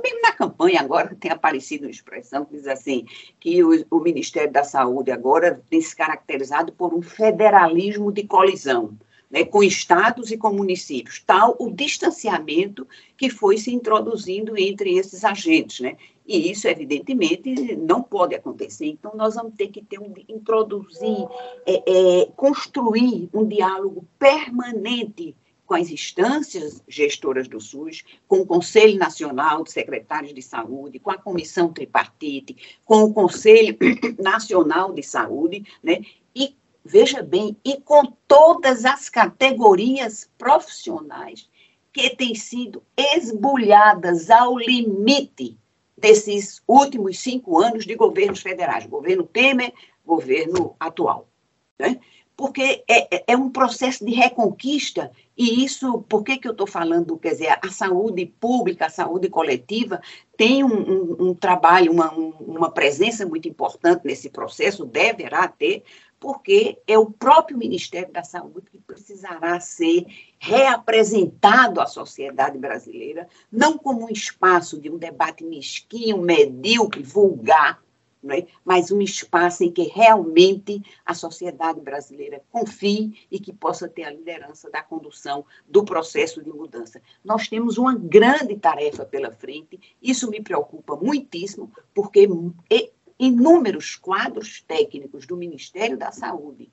mesmo 0.02 0.20
na 0.20 0.32
campanha 0.32 0.80
agora 0.80 1.16
tem 1.18 1.30
aparecido 1.30 1.84
uma 1.84 1.90
expressão 1.92 2.44
que 2.44 2.56
diz 2.56 2.66
assim, 2.66 3.06
que 3.38 3.62
o, 3.62 3.86
o, 3.88 4.00
Ministério 4.00 4.52
da 4.52 4.64
Saúde 4.64 5.12
agora 5.12 5.62
tem 5.70 5.80
se 5.80 5.94
caracterizado 5.94 6.72
por 6.72 6.92
um 6.92 7.00
federalismo 7.00 8.10
de 8.10 8.24
colisão, 8.24 8.98
né, 9.30 9.44
com 9.44 9.62
estados 9.62 10.32
e 10.32 10.36
com 10.36 10.52
municípios, 10.52 11.22
tal 11.24 11.54
o 11.60 11.70
distanciamento 11.70 12.86
que 13.16 13.30
foi 13.30 13.58
se 13.58 13.72
introduzindo 13.72 14.58
entre 14.58 14.98
esses 14.98 15.24
agentes, 15.24 15.78
né, 15.78 15.96
e 16.26 16.50
isso, 16.50 16.66
evidentemente, 16.66 17.76
não 17.76 18.02
pode 18.02 18.34
acontecer. 18.34 18.86
Então, 18.86 19.12
nós 19.14 19.36
vamos 19.36 19.54
ter 19.54 19.68
que 19.68 19.82
ter 19.82 19.98
um, 19.98 20.12
introduzir, 20.28 21.26
é, 21.64 22.22
é, 22.22 22.26
construir 22.36 23.30
um 23.32 23.46
diálogo 23.46 24.04
permanente 24.18 25.34
com 25.68 25.74
as 25.74 25.90
instâncias 25.90 26.82
gestoras 26.88 27.46
do 27.46 27.60
SUS, 27.60 28.02
com 28.26 28.40
o 28.40 28.46
Conselho 28.46 28.98
Nacional 28.98 29.62
de 29.62 29.70
Secretários 29.70 30.32
de 30.32 30.40
Saúde, 30.40 30.98
com 30.98 31.10
a 31.10 31.18
Comissão 31.18 31.70
Tripartite, 31.70 32.56
com 32.86 33.02
o 33.02 33.12
Conselho 33.12 33.76
Nacional 34.18 34.94
de 34.94 35.02
Saúde, 35.02 35.66
né? 35.82 36.00
E 36.34 36.56
veja 36.82 37.22
bem, 37.22 37.54
e 37.62 37.78
com 37.82 38.02
todas 38.26 38.86
as 38.86 39.10
categorias 39.10 40.30
profissionais 40.38 41.46
que 41.92 42.16
têm 42.16 42.34
sido 42.34 42.82
esbulhadas 42.96 44.30
ao 44.30 44.56
limite 44.56 45.58
desses 45.94 46.62
últimos 46.66 47.18
cinco 47.18 47.58
anos 47.62 47.84
de 47.84 47.94
governos 47.94 48.40
federais, 48.40 48.86
governo 48.86 49.24
Temer, 49.24 49.74
governo 50.02 50.74
atual. 50.80 51.28
Né? 51.78 52.00
Porque 52.38 52.84
é, 52.86 53.16
é, 53.16 53.24
é 53.26 53.36
um 53.36 53.50
processo 53.50 54.06
de 54.06 54.14
reconquista, 54.14 55.10
e 55.36 55.64
isso, 55.64 56.02
por 56.08 56.22
que, 56.22 56.38
que 56.38 56.46
eu 56.46 56.52
estou 56.52 56.68
falando? 56.68 57.18
Quer 57.18 57.30
dizer, 57.32 57.58
a 57.60 57.68
saúde 57.68 58.26
pública, 58.26 58.86
a 58.86 58.90
saúde 58.90 59.28
coletiva, 59.28 60.00
tem 60.36 60.62
um, 60.62 60.68
um, 60.68 61.16
um 61.30 61.34
trabalho, 61.34 61.90
uma, 61.90 62.12
uma 62.12 62.70
presença 62.70 63.26
muito 63.26 63.48
importante 63.48 64.02
nesse 64.04 64.30
processo, 64.30 64.84
deverá 64.84 65.48
ter, 65.48 65.82
porque 66.20 66.78
é 66.86 66.96
o 66.96 67.10
próprio 67.10 67.58
Ministério 67.58 68.12
da 68.12 68.22
Saúde 68.22 68.70
que 68.70 68.78
precisará 68.78 69.58
ser 69.58 70.06
reapresentado 70.38 71.80
à 71.80 71.86
sociedade 71.86 72.56
brasileira, 72.56 73.28
não 73.50 73.76
como 73.76 74.04
um 74.04 74.08
espaço 74.08 74.80
de 74.80 74.88
um 74.88 74.96
debate 74.96 75.42
mesquinho, 75.42 76.18
medíocre, 76.18 77.02
vulgar, 77.02 77.82
é? 78.30 78.46
mas 78.64 78.90
um 78.90 79.00
espaço 79.00 79.62
em 79.62 79.70
que 79.70 79.82
realmente 79.82 80.82
a 81.06 81.14
sociedade 81.14 81.80
brasileira 81.80 82.42
confie 82.50 83.26
e 83.30 83.38
que 83.38 83.52
possa 83.52 83.88
ter 83.88 84.04
a 84.04 84.10
liderança 84.10 84.68
da 84.70 84.82
condução 84.82 85.44
do 85.68 85.84
processo 85.84 86.42
de 86.42 86.50
mudança. 86.50 87.00
Nós 87.24 87.46
temos 87.46 87.78
uma 87.78 87.94
grande 87.94 88.56
tarefa 88.56 89.04
pela 89.04 89.30
frente, 89.30 89.78
isso 90.02 90.28
me 90.30 90.42
preocupa 90.42 90.96
muitíssimo, 90.96 91.70
porque 91.94 92.28
inúmeros 93.18 93.96
quadros 93.96 94.60
técnicos 94.62 95.26
do 95.26 95.36
Ministério 95.36 95.96
da 95.96 96.10
Saúde, 96.10 96.70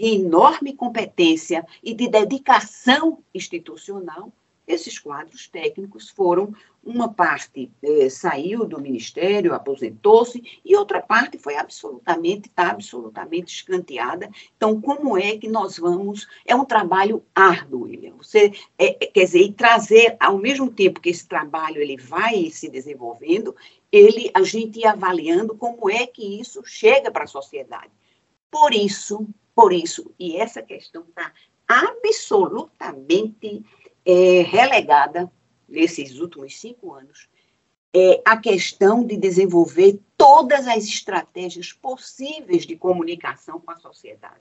de 0.00 0.14
enorme 0.14 0.74
competência 0.74 1.66
e 1.82 1.94
de 1.94 2.08
dedicação 2.08 3.18
institucional, 3.34 4.32
esses 4.68 4.98
quadros 4.98 5.48
técnicos 5.48 6.10
foram, 6.10 6.54
uma 6.84 7.12
parte 7.12 7.70
eh, 7.82 8.08
saiu 8.08 8.64
do 8.64 8.80
ministério, 8.80 9.54
aposentou-se, 9.54 10.42
e 10.64 10.76
outra 10.76 11.00
parte 11.02 11.38
foi 11.38 11.56
absolutamente, 11.56 12.48
está 12.48 12.70
absolutamente 12.70 13.54
escanteada. 13.54 14.30
Então, 14.56 14.80
como 14.80 15.18
é 15.18 15.36
que 15.36 15.48
nós 15.48 15.78
vamos? 15.78 16.28
É 16.46 16.54
um 16.54 16.64
trabalho 16.64 17.24
árduo, 17.34 17.84
William. 17.84 18.14
Você, 18.16 18.52
é, 18.78 19.04
é 19.04 19.06
quer 19.06 19.24
dizer, 19.24 19.52
trazer, 19.54 20.16
ao 20.20 20.38
mesmo 20.38 20.70
tempo 20.70 21.00
que 21.00 21.10
esse 21.10 21.26
trabalho 21.26 21.80
ele 21.80 21.96
vai 21.96 22.50
se 22.50 22.68
desenvolvendo, 22.70 23.56
ele, 23.90 24.30
a 24.34 24.42
gente 24.42 24.80
ir 24.80 24.86
avaliando 24.86 25.56
como 25.56 25.90
é 25.90 26.06
que 26.06 26.40
isso 26.40 26.62
chega 26.64 27.10
para 27.10 27.24
a 27.24 27.28
sociedade. 27.28 27.90
Por 28.50 28.72
isso, 28.72 29.26
por 29.54 29.72
isso, 29.72 30.14
e 30.18 30.36
essa 30.36 30.62
questão 30.62 31.02
está 31.02 31.32
absolutamente 31.68 33.62
é, 34.08 34.40
relegada, 34.40 35.30
nesses 35.68 36.18
últimos 36.18 36.58
cinco 36.58 36.94
anos, 36.94 37.28
é, 37.94 38.22
a 38.24 38.38
questão 38.38 39.04
de 39.04 39.18
desenvolver 39.18 40.00
todas 40.16 40.66
as 40.66 40.84
estratégias 40.84 41.74
possíveis 41.74 42.64
de 42.64 42.74
comunicação 42.74 43.60
com 43.60 43.70
a 43.70 43.76
sociedade, 43.76 44.40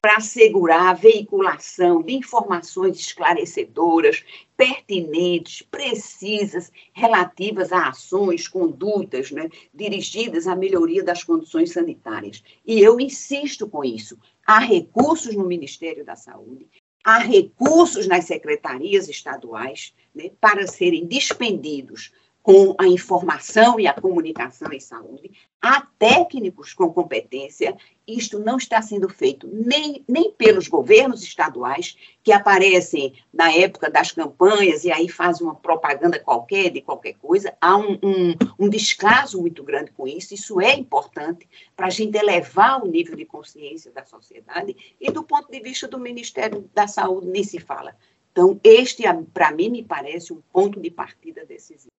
para 0.00 0.18
assegurar 0.18 0.88
a 0.88 0.92
veiculação 0.92 2.02
de 2.02 2.14
informações 2.14 3.00
esclarecedoras, 3.00 4.24
pertinentes, 4.56 5.62
precisas, 5.62 6.70
relativas 6.92 7.72
a 7.72 7.88
ações, 7.88 8.46
condutas, 8.46 9.32
né, 9.32 9.48
dirigidas 9.72 10.46
à 10.46 10.54
melhoria 10.54 11.02
das 11.02 11.24
condições 11.24 11.72
sanitárias. 11.72 12.44
E 12.64 12.80
eu 12.80 13.00
insisto 13.00 13.68
com 13.68 13.82
isso. 13.82 14.16
Há 14.46 14.60
recursos 14.60 15.34
no 15.34 15.46
Ministério 15.46 16.04
da 16.04 16.14
Saúde, 16.14 16.68
há 17.04 17.18
recursos 17.18 18.08
nas 18.08 18.24
secretarias 18.24 19.08
estaduais 19.08 19.94
né, 20.14 20.30
para 20.40 20.66
serem 20.66 21.06
dispendidos 21.06 22.10
com 22.44 22.76
a 22.78 22.86
informação 22.86 23.80
e 23.80 23.86
a 23.86 23.94
comunicação 23.94 24.70
em 24.70 24.78
saúde, 24.78 25.32
há 25.62 25.80
técnicos 25.98 26.74
com 26.74 26.92
competência, 26.92 27.74
isto 28.06 28.38
não 28.38 28.58
está 28.58 28.82
sendo 28.82 29.08
feito 29.08 29.48
nem, 29.50 30.04
nem 30.06 30.30
pelos 30.30 30.68
governos 30.68 31.22
estaduais, 31.22 31.96
que 32.22 32.32
aparecem 32.32 33.14
na 33.32 33.50
época 33.50 33.88
das 33.88 34.12
campanhas 34.12 34.84
e 34.84 34.92
aí 34.92 35.08
fazem 35.08 35.46
uma 35.46 35.54
propaganda 35.54 36.20
qualquer 36.20 36.68
de 36.68 36.82
qualquer 36.82 37.14
coisa, 37.14 37.56
há 37.58 37.78
um, 37.78 37.98
um, 38.02 38.34
um 38.58 38.68
descaso 38.68 39.40
muito 39.40 39.64
grande 39.64 39.90
com 39.92 40.06
isso, 40.06 40.34
isso 40.34 40.60
é 40.60 40.74
importante 40.74 41.48
para 41.74 41.86
a 41.86 41.90
gente 41.90 42.18
elevar 42.18 42.84
o 42.84 42.86
nível 42.86 43.16
de 43.16 43.24
consciência 43.24 43.90
da 43.90 44.04
sociedade, 44.04 44.76
e 45.00 45.10
do 45.10 45.22
ponto 45.22 45.50
de 45.50 45.60
vista 45.60 45.88
do 45.88 45.98
Ministério 45.98 46.68
da 46.74 46.86
Saúde, 46.86 47.26
nem 47.26 47.42
se 47.42 47.58
fala. 47.58 47.96
Então, 48.32 48.60
este, 48.62 49.04
para 49.32 49.50
mim, 49.50 49.70
me 49.70 49.82
parece 49.82 50.30
um 50.30 50.42
ponto 50.52 50.78
de 50.78 50.90
partida 50.90 51.46
decisivo. 51.46 51.94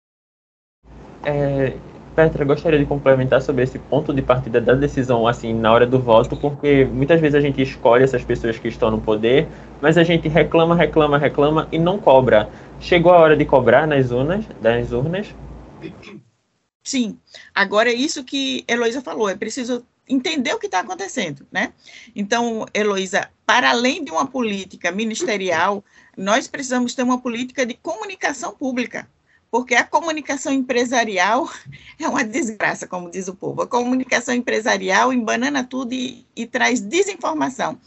É, 1.25 1.73
Petra, 2.15 2.45
gostaria 2.45 2.79
de 2.79 2.85
complementar 2.85 3.41
sobre 3.41 3.63
esse 3.63 3.77
ponto 3.77 4.13
de 4.13 4.21
partida 4.21 4.61
da 4.61 4.73
decisão, 4.73 5.27
assim, 5.27 5.53
na 5.53 5.73
hora 5.73 5.85
do 5.85 5.99
voto, 5.99 6.37
porque 6.37 6.85
muitas 6.85 7.19
vezes 7.19 7.35
a 7.35 7.41
gente 7.41 7.61
escolhe 7.61 8.05
essas 8.05 8.23
pessoas 8.23 8.57
que 8.57 8.69
estão 8.69 8.89
no 8.89 9.01
poder, 9.01 9.47
mas 9.81 9.97
a 9.97 10.03
gente 10.03 10.29
reclama, 10.29 10.75
reclama, 10.75 11.17
reclama 11.17 11.67
e 11.73 11.77
não 11.77 11.97
cobra. 11.97 12.49
Chegou 12.79 13.11
a 13.11 13.19
hora 13.19 13.35
de 13.35 13.43
cobrar 13.43 13.85
nas 13.85 14.11
urnas, 14.11 14.45
das 14.61 14.93
urnas? 14.93 15.27
Sim. 16.81 17.17
Agora 17.53 17.89
é 17.89 17.93
isso 17.93 18.23
que 18.23 18.63
Heloísa 18.65 19.01
falou, 19.01 19.27
é 19.27 19.35
preciso 19.35 19.85
entender 20.07 20.53
o 20.53 20.59
que 20.59 20.67
está 20.67 20.79
acontecendo, 20.79 21.45
né? 21.51 21.73
Então, 22.15 22.65
Heloísa, 22.73 23.29
para 23.45 23.71
além 23.71 24.03
de 24.05 24.11
uma 24.11 24.25
política 24.25 24.91
ministerial, 24.91 25.83
nós 26.15 26.47
precisamos 26.47 26.95
ter 26.95 27.03
uma 27.03 27.19
política 27.19 27.65
de 27.65 27.73
comunicação 27.73 28.55
pública 28.55 29.07
porque 29.55 29.73
a 29.73 29.85
comunicação 29.85 30.51
empresarial 30.51 31.49
é 31.97 32.05
uma 32.09 32.25
desgraça, 32.25 32.85
como 32.85 33.09
diz 33.09 33.29
o 33.29 33.33
povo. 33.33 33.61
A 33.61 33.67
comunicação 33.67 34.35
empresarial 34.35 35.13
embanana 35.13 35.63
tudo 35.63 35.93
e, 35.93 36.27
e 36.35 36.45
traz 36.45 36.81
desinformação. 36.81 37.79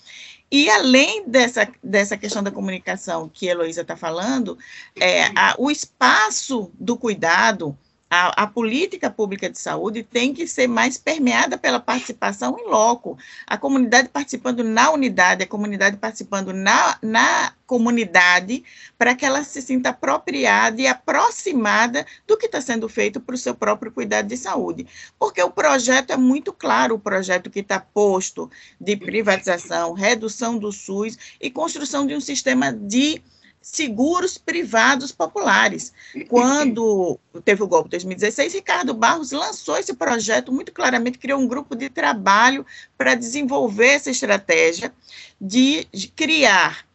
E 0.50 0.70
além 0.70 1.28
dessa, 1.28 1.68
dessa 1.84 2.16
questão 2.16 2.42
da 2.42 2.50
comunicação 2.50 3.28
que 3.28 3.46
a 3.46 3.52
Heloísa 3.52 3.82
está 3.82 3.98
falando, 3.98 4.56
é, 4.98 5.24
a, 5.36 5.56
o 5.58 5.70
espaço 5.70 6.72
do 6.80 6.96
cuidado, 6.96 7.76
a, 8.10 8.44
a, 8.44 8.46
política 8.46 9.10
pública 9.10 9.50
de 9.50 9.58
saúde 9.58 10.02
tem 10.02 10.32
que 10.32 10.46
ser 10.46 10.66
mais 10.66 10.96
permeada 10.96 11.58
pela 11.58 11.78
participação 11.78 12.58
em 12.58 12.66
loco. 12.66 13.18
A 13.46 13.58
comunidade 13.58 14.08
participando 14.08 14.64
na 14.64 14.90
unidade, 14.90 15.42
a 15.42 15.46
comunidade 15.46 15.96
participando 15.98 16.52
na, 16.52 16.98
na 17.02 17.52
comunidade, 17.66 18.64
para 18.96 19.14
que 19.14 19.26
ela 19.26 19.44
se 19.44 19.60
sinta 19.60 19.90
apropriada 19.90 20.80
e 20.80 20.86
aproximada 20.86 22.06
do 22.26 22.36
que 22.36 22.46
está 22.46 22.62
sendo 22.62 22.88
feito 22.88 23.20
para 23.20 23.34
o 23.34 23.38
seu 23.38 23.54
próprio 23.54 23.92
cuidado 23.92 24.26
de 24.26 24.36
saúde. 24.38 24.86
Porque 25.18 25.42
o 25.42 25.50
projeto 25.50 26.10
é 26.10 26.16
muito 26.16 26.50
claro, 26.52 26.94
o 26.94 26.98
projeto 26.98 27.50
que 27.50 27.60
está 27.60 27.78
posto 27.78 28.50
de 28.80 28.96
privatização, 28.96 29.92
redução 29.92 30.58
do 30.58 30.72
SUS 30.72 31.18
e 31.38 31.50
construção 31.50 32.06
de 32.06 32.14
um 32.14 32.20
sistema 32.20 32.72
de 32.72 33.22
seguros 33.70 34.38
privados 34.38 35.12
populares. 35.12 35.92
Quando 36.28 37.18
teve 37.44 37.62
o 37.62 37.66
golpe 37.66 37.90
de 37.90 37.96
2016, 37.96 38.54
Ricardo 38.54 38.94
Barros 38.94 39.30
lançou 39.30 39.76
esse 39.76 39.92
projeto 39.92 40.50
muito 40.50 40.72
claramente, 40.72 41.18
criou 41.18 41.38
um 41.38 41.46
grupo 41.46 41.76
de 41.76 41.90
trabalho 41.90 42.64
para 42.96 43.14
desenvolver 43.14 43.88
essa 43.88 44.10
estratégia 44.10 44.92
de 45.38 45.86
criar 46.16 46.87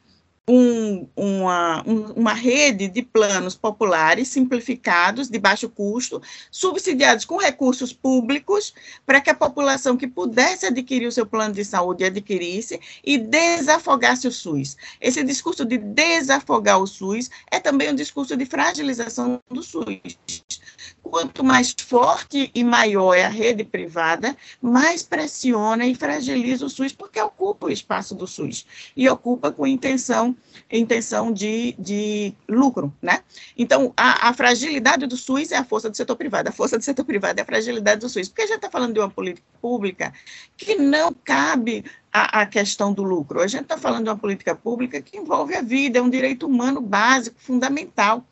um, 0.47 1.07
uma, 1.15 1.81
uma 1.83 2.33
rede 2.33 2.89
de 2.89 3.01
planos 3.01 3.55
populares 3.55 4.27
simplificados, 4.27 5.29
de 5.29 5.39
baixo 5.39 5.69
custo, 5.69 6.21
subsidiados 6.51 7.23
com 7.23 7.37
recursos 7.37 7.93
públicos, 7.93 8.73
para 9.05 9.21
que 9.21 9.29
a 9.29 9.35
população 9.35 9.95
que 9.95 10.07
pudesse 10.07 10.65
adquirir 10.65 11.07
o 11.07 11.11
seu 11.11 11.25
plano 11.25 11.53
de 11.53 11.63
saúde 11.63 12.03
adquirisse 12.03 12.79
e 13.03 13.17
desafogasse 13.17 14.27
o 14.27 14.31
SUS. 14.31 14.75
Esse 14.99 15.23
discurso 15.23 15.63
de 15.63 15.77
desafogar 15.77 16.79
o 16.79 16.87
SUS 16.87 17.29
é 17.49 17.59
também 17.59 17.91
um 17.91 17.95
discurso 17.95 18.35
de 18.35 18.45
fragilização 18.45 19.39
do 19.49 19.63
SUS 19.63 20.17
quanto 21.13 21.43
mais 21.43 21.75
forte 21.79 22.49
e 22.55 22.63
maior 22.63 23.13
é 23.13 23.25
a 23.25 23.29
rede 23.29 23.63
privada, 23.63 24.35
mais 24.61 25.03
pressiona 25.03 25.85
e 25.85 25.93
fragiliza 25.93 26.65
o 26.65 26.69
SUS, 26.69 26.93
porque 26.93 27.21
ocupa 27.21 27.67
o 27.67 27.69
espaço 27.69 28.15
do 28.15 28.25
SUS 28.25 28.65
e 28.95 29.07
ocupa 29.07 29.51
com 29.51 29.67
intenção, 29.67 30.32
intenção 30.71 31.31
de, 31.31 31.75
de 31.77 32.33
lucro, 32.47 32.93
né? 33.01 33.21
Então, 33.57 33.93
a, 33.95 34.29
a 34.29 34.33
fragilidade 34.33 35.05
do 35.05 35.15
SUS 35.17 35.51
é 35.51 35.57
a 35.57 35.63
força 35.63 35.89
do 35.89 35.97
setor 35.97 36.15
privado, 36.15 36.49
a 36.49 36.51
força 36.51 36.77
do 36.77 36.83
setor 36.83 37.05
privado 37.05 37.39
é 37.39 37.43
a 37.43 37.45
fragilidade 37.45 38.01
do 38.01 38.09
SUS, 38.09 38.27
porque 38.27 38.41
a 38.41 38.47
gente 38.47 38.57
está 38.57 38.69
falando 38.69 38.93
de 38.93 38.99
uma 38.99 39.09
política 39.09 39.47
pública 39.61 40.13
que 40.57 40.75
não 40.75 41.13
cabe 41.13 41.85
a, 42.11 42.41
a, 42.41 42.45
questão 42.45 42.93
do 42.93 43.03
lucro. 43.03 43.41
A 43.41 43.47
gente 43.47 43.63
está 43.63 43.77
falando 43.77 44.03
de 44.03 44.09
uma 44.09 44.17
política 44.17 44.55
pública 44.55 45.01
que 45.01 45.17
envolve 45.17 45.55
a 45.55 45.61
vida, 45.61 45.99
é 45.99 46.01
um 46.01 46.09
direito 46.09 46.45
humano 46.45 46.81
básico, 46.81 47.35
fundamental. 47.39 48.25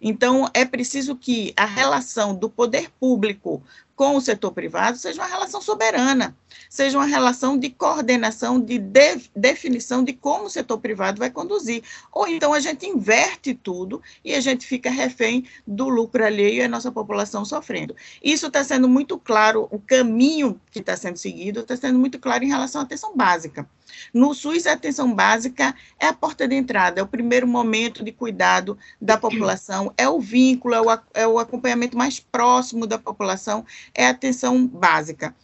Então, 0.00 0.48
é 0.52 0.64
preciso 0.64 1.16
que 1.16 1.52
a 1.56 1.64
relação 1.64 2.34
do 2.34 2.50
poder 2.50 2.90
público 3.00 3.62
com 3.96 4.14
o 4.14 4.20
setor 4.20 4.52
privado 4.52 4.98
seja 4.98 5.22
uma 5.22 5.26
relação 5.26 5.60
soberana, 5.60 6.36
seja 6.68 6.98
uma 6.98 7.06
relação 7.06 7.58
de 7.58 7.70
coordenação, 7.70 8.60
de, 8.60 8.78
de 8.78 9.30
definição 9.34 10.04
de 10.04 10.12
como 10.12 10.44
o 10.44 10.50
setor 10.50 10.78
privado 10.78 11.18
vai 11.18 11.30
conduzir. 11.30 11.82
Ou 12.12 12.28
então 12.28 12.52
a 12.52 12.60
gente 12.60 12.86
inverte 12.86 13.54
tudo 13.54 14.02
e 14.22 14.34
a 14.34 14.40
gente 14.40 14.66
fica 14.66 14.90
refém 14.90 15.46
do 15.66 15.88
lucro 15.88 16.24
alheio 16.24 16.58
e 16.58 16.62
a 16.62 16.68
nossa 16.68 16.92
população 16.92 17.44
sofrendo. 17.44 17.96
Isso 18.22 18.48
está 18.48 18.62
sendo 18.62 18.86
muito 18.86 19.18
claro, 19.18 19.66
o 19.70 19.78
caminho 19.78 20.60
que 20.70 20.80
está 20.80 20.94
sendo 20.94 21.16
seguido 21.16 21.60
está 21.60 21.74
sendo 21.74 21.98
muito 21.98 22.18
claro 22.18 22.44
em 22.44 22.48
relação 22.48 22.82
à 22.82 22.84
atenção 22.84 23.16
básica. 23.16 23.66
No 24.12 24.34
SUS, 24.34 24.66
a 24.66 24.72
atenção 24.72 25.14
básica 25.14 25.74
é 25.98 26.06
a 26.06 26.12
porta 26.12 26.46
de 26.46 26.54
entrada, 26.54 27.00
é 27.00 27.02
o 27.02 27.06
primeiro 27.06 27.46
momento 27.46 28.04
de 28.04 28.12
cuidado 28.12 28.78
da 29.00 29.16
população, 29.16 29.92
é 29.96 30.08
o 30.08 30.20
vínculo, 30.20 30.74
é 30.74 30.80
o, 30.80 31.00
é 31.14 31.26
o 31.26 31.38
acompanhamento 31.38 31.96
mais 31.96 32.20
próximo 32.20 32.86
da 32.86 32.98
população, 32.98 33.64
é 33.94 34.06
a 34.06 34.10
atenção 34.10 34.66
básica. 34.66 35.34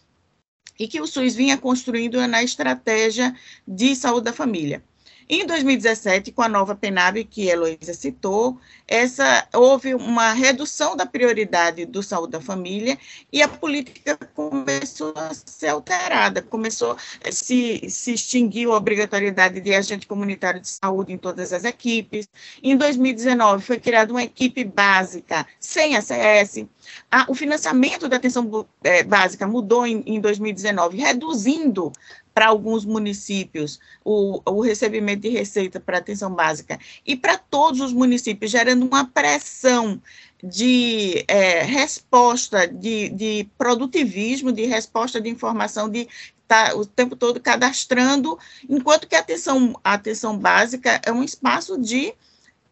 E 0.78 0.88
que 0.88 1.00
o 1.00 1.06
SUS 1.06 1.34
vinha 1.34 1.56
construindo 1.58 2.26
na 2.26 2.42
estratégia 2.42 3.34
de 3.66 3.94
saúde 3.94 4.24
da 4.24 4.32
família. 4.32 4.82
Em 5.28 5.46
2017, 5.46 6.32
com 6.32 6.42
a 6.42 6.48
nova 6.48 6.74
PENAB, 6.74 7.24
que 7.24 7.48
a 7.48 7.54
Heloísa 7.54 7.94
citou, 7.94 8.58
essa, 8.86 9.46
houve 9.54 9.94
uma 9.94 10.32
redução 10.32 10.96
da 10.96 11.06
prioridade 11.06 11.86
do 11.86 12.02
saúde 12.02 12.32
da 12.32 12.40
família 12.40 12.98
e 13.32 13.40
a 13.42 13.48
política 13.48 14.16
começou 14.34 15.14
a 15.16 15.32
ser 15.34 15.68
alterada, 15.68 16.42
começou 16.42 16.96
a 17.24 17.32
se, 17.32 17.88
se 17.88 18.14
extinguiu 18.14 18.72
a 18.72 18.76
obrigatoriedade 18.76 19.60
de 19.60 19.74
agente 19.74 20.06
comunitário 20.06 20.60
de 20.60 20.68
saúde 20.68 21.12
em 21.12 21.18
todas 21.18 21.52
as 21.52 21.64
equipes. 21.64 22.28
Em 22.62 22.76
2019, 22.76 23.64
foi 23.64 23.78
criada 23.78 24.12
uma 24.12 24.22
equipe 24.22 24.64
básica 24.64 25.46
sem 25.58 25.96
ACS. 25.96 26.66
Ah, 27.10 27.26
o 27.28 27.34
financiamento 27.34 28.08
da 28.08 28.16
atenção 28.16 28.66
é, 28.82 29.02
básica 29.02 29.46
mudou 29.46 29.86
em, 29.86 30.02
em 30.04 30.20
2019, 30.20 30.98
reduzindo 30.98 31.92
para 32.34 32.46
alguns 32.46 32.84
municípios 32.84 33.78
o, 34.04 34.40
o 34.44 34.60
recebimento 34.60 35.22
de 35.22 35.28
receita 35.28 35.78
para 35.78 35.98
atenção 35.98 36.34
básica. 36.34 36.78
E 37.06 37.16
para 37.16 37.38
todos 37.38 37.80
os 37.80 37.92
municípios, 37.92 38.50
gerando 38.50 38.86
uma 38.86 39.06
pressão 39.06 40.00
de 40.42 41.24
é, 41.28 41.62
resposta, 41.62 42.66
de, 42.66 43.08
de 43.10 43.48
produtivismo, 43.56 44.50
de 44.50 44.64
resposta 44.64 45.20
de 45.20 45.28
informação, 45.28 45.88
de 45.88 46.08
tá 46.48 46.74
o 46.74 46.84
tempo 46.84 47.16
todo 47.16 47.40
cadastrando, 47.40 48.38
enquanto 48.68 49.06
que 49.06 49.14
a 49.14 49.20
atenção, 49.20 49.78
a 49.82 49.94
atenção 49.94 50.36
básica 50.36 51.00
é 51.04 51.12
um 51.12 51.22
espaço 51.22 51.80
de 51.80 52.12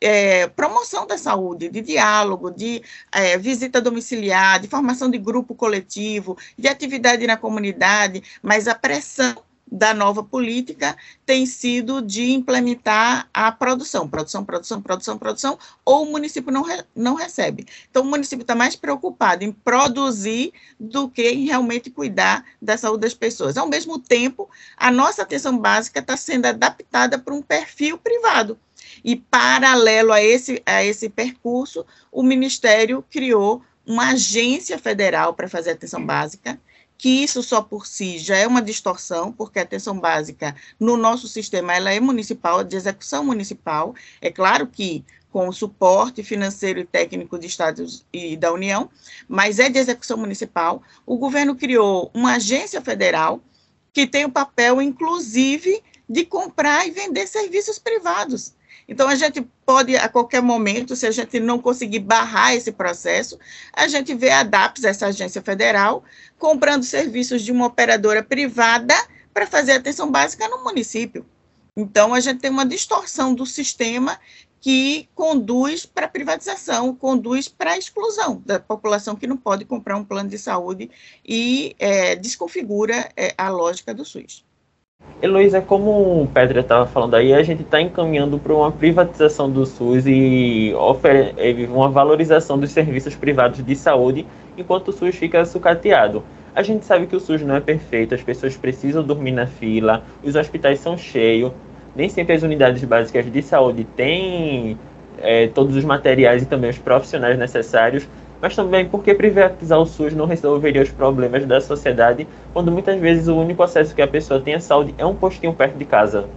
é, 0.01 0.47
promoção 0.49 1.07
da 1.07 1.19
saúde, 1.19 1.69
de 1.69 1.81
diálogo, 1.81 2.51
de 2.51 2.83
é, 3.13 3.37
visita 3.37 3.81
domiciliar, 3.81 4.59
de 4.59 4.67
formação 4.67 5.11
de 5.11 5.19
grupo 5.19 5.55
coletivo, 5.55 6.37
de 6.59 6.69
atividade 6.69 7.27
na 7.27 7.37
comunidade, 7.37 8.23
mas 8.43 8.67
a 8.67 8.75
pressão 8.75 9.37
da 9.71 9.95
nova 9.95 10.23
política 10.23 10.97
tem 11.25 11.47
sido 11.47 12.03
de 12.03 12.33
implementar 12.33 13.29
a 13.33 13.53
produção, 13.53 14.09
produção, 14.09 14.45
produção, 14.45 14.83
produção, 14.83 15.19
produção, 15.19 15.59
ou 15.85 16.05
o 16.05 16.11
município 16.11 16.53
não, 16.53 16.63
re, 16.63 16.83
não 16.95 17.15
recebe. 17.15 17.67
Então, 17.91 18.03
o 18.03 18.07
município 18.07 18.43
está 18.43 18.55
mais 18.55 18.75
preocupado 18.75 19.45
em 19.45 19.53
produzir 19.53 20.53
do 20.79 21.09
que 21.09 21.31
em 21.31 21.47
realmente 21.47 21.91
cuidar 21.91 22.45
da 22.61 22.77
saúde 22.77 23.03
das 23.03 23.15
pessoas. 23.15 23.57
Ao 23.57 23.69
mesmo 23.69 23.99
tempo, 23.99 24.51
a 24.77 24.91
nossa 24.91 25.23
atenção 25.23 25.57
básica 25.57 26.01
está 26.01 26.17
sendo 26.17 26.47
adaptada 26.47 27.19
para 27.19 27.35
um 27.35 27.43
perfil 27.43 27.97
privado. 27.97 28.59
E, 29.05 29.17
paralelo 29.17 30.13
a 30.13 30.23
esse, 30.23 30.63
a 30.67 30.85
esse 30.85 31.09
percurso, 31.09 31.87
o 32.11 32.23
Ministério 32.23 33.05
criou 33.11 33.63
uma 33.87 34.11
agência 34.11 34.79
federal 34.79 35.35
para 35.35 35.49
fazer 35.49 35.71
atenção 35.71 36.05
básica, 36.05 36.61
que 37.01 37.09
isso 37.09 37.43
só 37.43 37.63
por 37.63 37.87
si 37.87 38.19
já 38.19 38.37
é 38.37 38.47
uma 38.47 38.61
distorção, 38.61 39.33
porque 39.33 39.59
a 39.59 39.63
atenção 39.63 39.99
básica 39.99 40.55
no 40.79 40.99
nosso 40.99 41.27
sistema 41.27 41.75
ela 41.75 41.91
é 41.91 41.99
municipal, 41.99 42.63
de 42.63 42.77
execução 42.77 43.25
municipal. 43.25 43.95
É 44.21 44.31
claro 44.31 44.67
que 44.67 45.03
com 45.31 45.49
o 45.49 45.53
suporte 45.53 46.23
financeiro 46.23 46.79
e 46.79 46.85
técnico 46.85 47.39
de 47.39 47.47
Estados 47.47 48.05
e 48.13 48.37
da 48.37 48.53
União, 48.53 48.91
mas 49.27 49.59
é 49.59 49.71
de 49.71 49.79
execução 49.79 50.19
municipal. 50.19 50.83
O 51.07 51.17
governo 51.17 51.57
criou 51.57 52.11
uma 52.13 52.35
agência 52.35 52.83
federal 52.83 53.41
que 53.95 54.07
tem 54.07 54.27
o 54.27 54.31
papel, 54.31 54.83
inclusive, 54.83 55.83
de 56.07 56.27
comprar 56.27 56.87
e 56.87 56.91
vender 56.91 57.27
serviços 57.27 57.79
privados. 57.79 58.53
Então, 58.89 59.09
a 59.09 59.15
gente 59.15 59.41
pode, 59.65 59.97
a 59.97 60.09
qualquer 60.09 60.43
momento, 60.43 60.97
se 60.97 61.07
a 61.07 61.11
gente 61.11 61.39
não 61.39 61.59
conseguir 61.59 62.01
barrar 62.01 62.55
esse 62.55 62.73
processo, 62.73 63.39
a 63.73 63.87
gente 63.87 64.15
vê 64.15 64.31
a 64.31 64.43
DAPS, 64.43 64.85
essa 64.85 65.07
agência 65.07 65.41
federal, 65.41 66.03
comprando 66.39 66.83
serviços 66.83 67.43
de 67.43 67.53
uma 67.53 67.67
operadora 67.67 68.23
privada 68.23 68.95
para 69.33 69.47
fazer 69.47 69.73
atenção 69.73 70.11
básica 70.11 70.49
no 70.49 70.65
município. 70.65 71.25
Então, 71.77 72.13
a 72.13 72.21
gente 72.21 72.41
tem 72.41 72.51
uma 72.51 72.67
distorção 72.67 73.33
do 73.33 73.47
sistema 73.47 74.19
que 74.61 75.09
conduz 75.15 75.87
para 75.87 76.07
a 76.07 76.09
privatização, 76.09 76.95
conduz 76.95 77.49
para 77.49 77.73
a 77.73 77.79
exclusão 77.79 78.43
da 78.45 78.61
população 78.61 79.17
que 79.17 79.27
não 79.27 79.37
pode 79.37 79.65
comprar 79.65 79.97
um 79.97 80.05
plano 80.05 80.29
de 80.29 80.39
saúde 80.39 80.91
e 81.25 81.75
é, 81.79 82.15
desconfigura 82.15 83.11
é, 83.17 83.35
a 83.39 83.49
lógica 83.49 83.95
do 83.95 84.05
SUS. 84.05 84.45
Heloísa, 85.23 85.61
como 85.61 86.23
o 86.23 86.27
Pedro 86.33 86.61
estava 86.61 86.87
falando 86.87 87.15
aí, 87.15 87.35
a 87.35 87.43
gente 87.43 87.61
está 87.61 87.79
encaminhando 87.79 88.39
para 88.39 88.55
uma 88.55 88.73
privatização 88.73 89.51
do 89.51 89.67
SUS 89.67 90.07
e 90.07 90.73
uma 91.69 91.91
valorização 91.91 92.59
dos 92.59 92.71
serviços 92.71 93.15
privados 93.15 93.63
de 93.63 93.77
saúde, 93.77 94.27
enquanto 94.57 94.89
o 94.89 94.93
SUS 94.93 95.15
fica 95.17 95.45
sucateado. 95.45 96.23
A 96.55 96.63
gente 96.63 96.87
sabe 96.87 97.07
que 97.07 97.15
o 97.15 97.21
SUS 97.21 97.43
não 97.43 97.55
é 97.55 97.61
perfeito, 97.61 98.15
as 98.15 98.23
pessoas 98.23 98.57
precisam 98.57 99.03
dormir 99.03 99.33
na 99.33 99.47
fila, 99.47 100.03
os 100.25 100.37
hospitais 100.37 100.81
são 100.81 100.97
cheios, 100.97 101.53
nem 101.95 102.09
sempre 102.09 102.35
as 102.35 102.43
unidades 102.43 102.83
básicas 102.83 103.31
de 103.31 103.43
saúde 103.43 103.85
têm 103.85 104.79
é, 105.19 105.49
todos 105.49 105.77
os 105.77 105.85
materiais 105.85 106.43
e 106.43 106.47
também 106.47 106.71
os 106.71 106.79
profissionais 106.79 107.39
necessários 107.39 108.09
mas 108.41 108.57
também 108.57 108.89
porque 108.89 109.15
privatizar 109.15 109.79
o 109.79 109.87
SUS 109.87 110.15
não 110.15 110.27
resolveria 110.27 110.83
os 110.83 110.91
problemas 110.91 111.45
da 111.47 111.61
sociedade, 111.61 112.27
quando 112.53 112.73
muitas 112.73 112.99
vezes 112.99 113.29
o 113.29 113.37
único 113.37 113.63
acesso 113.63 113.95
que 113.95 114.03
a 114.03 114.09
pessoa 114.09 114.41
tem 114.41 114.55
à 114.55 114.61
saúde 114.61 114.95
é 114.97 115.05
um 115.05 115.15
postinho 115.15 115.55
perto 115.55 115.77
de 115.77 115.85
casa. 115.85 116.29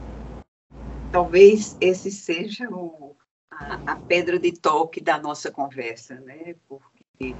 talvez 1.12 1.78
esse 1.80 2.12
seja 2.12 2.68
o, 2.70 3.16
a, 3.50 3.94
a, 3.94 3.96
pedra 3.96 4.40
de 4.40 4.52
toque 4.52 5.00
da 5.00 5.20
nossa 5.20 5.52
conversa, 5.52 6.16
né? 6.16 6.56
Porque 6.68 7.36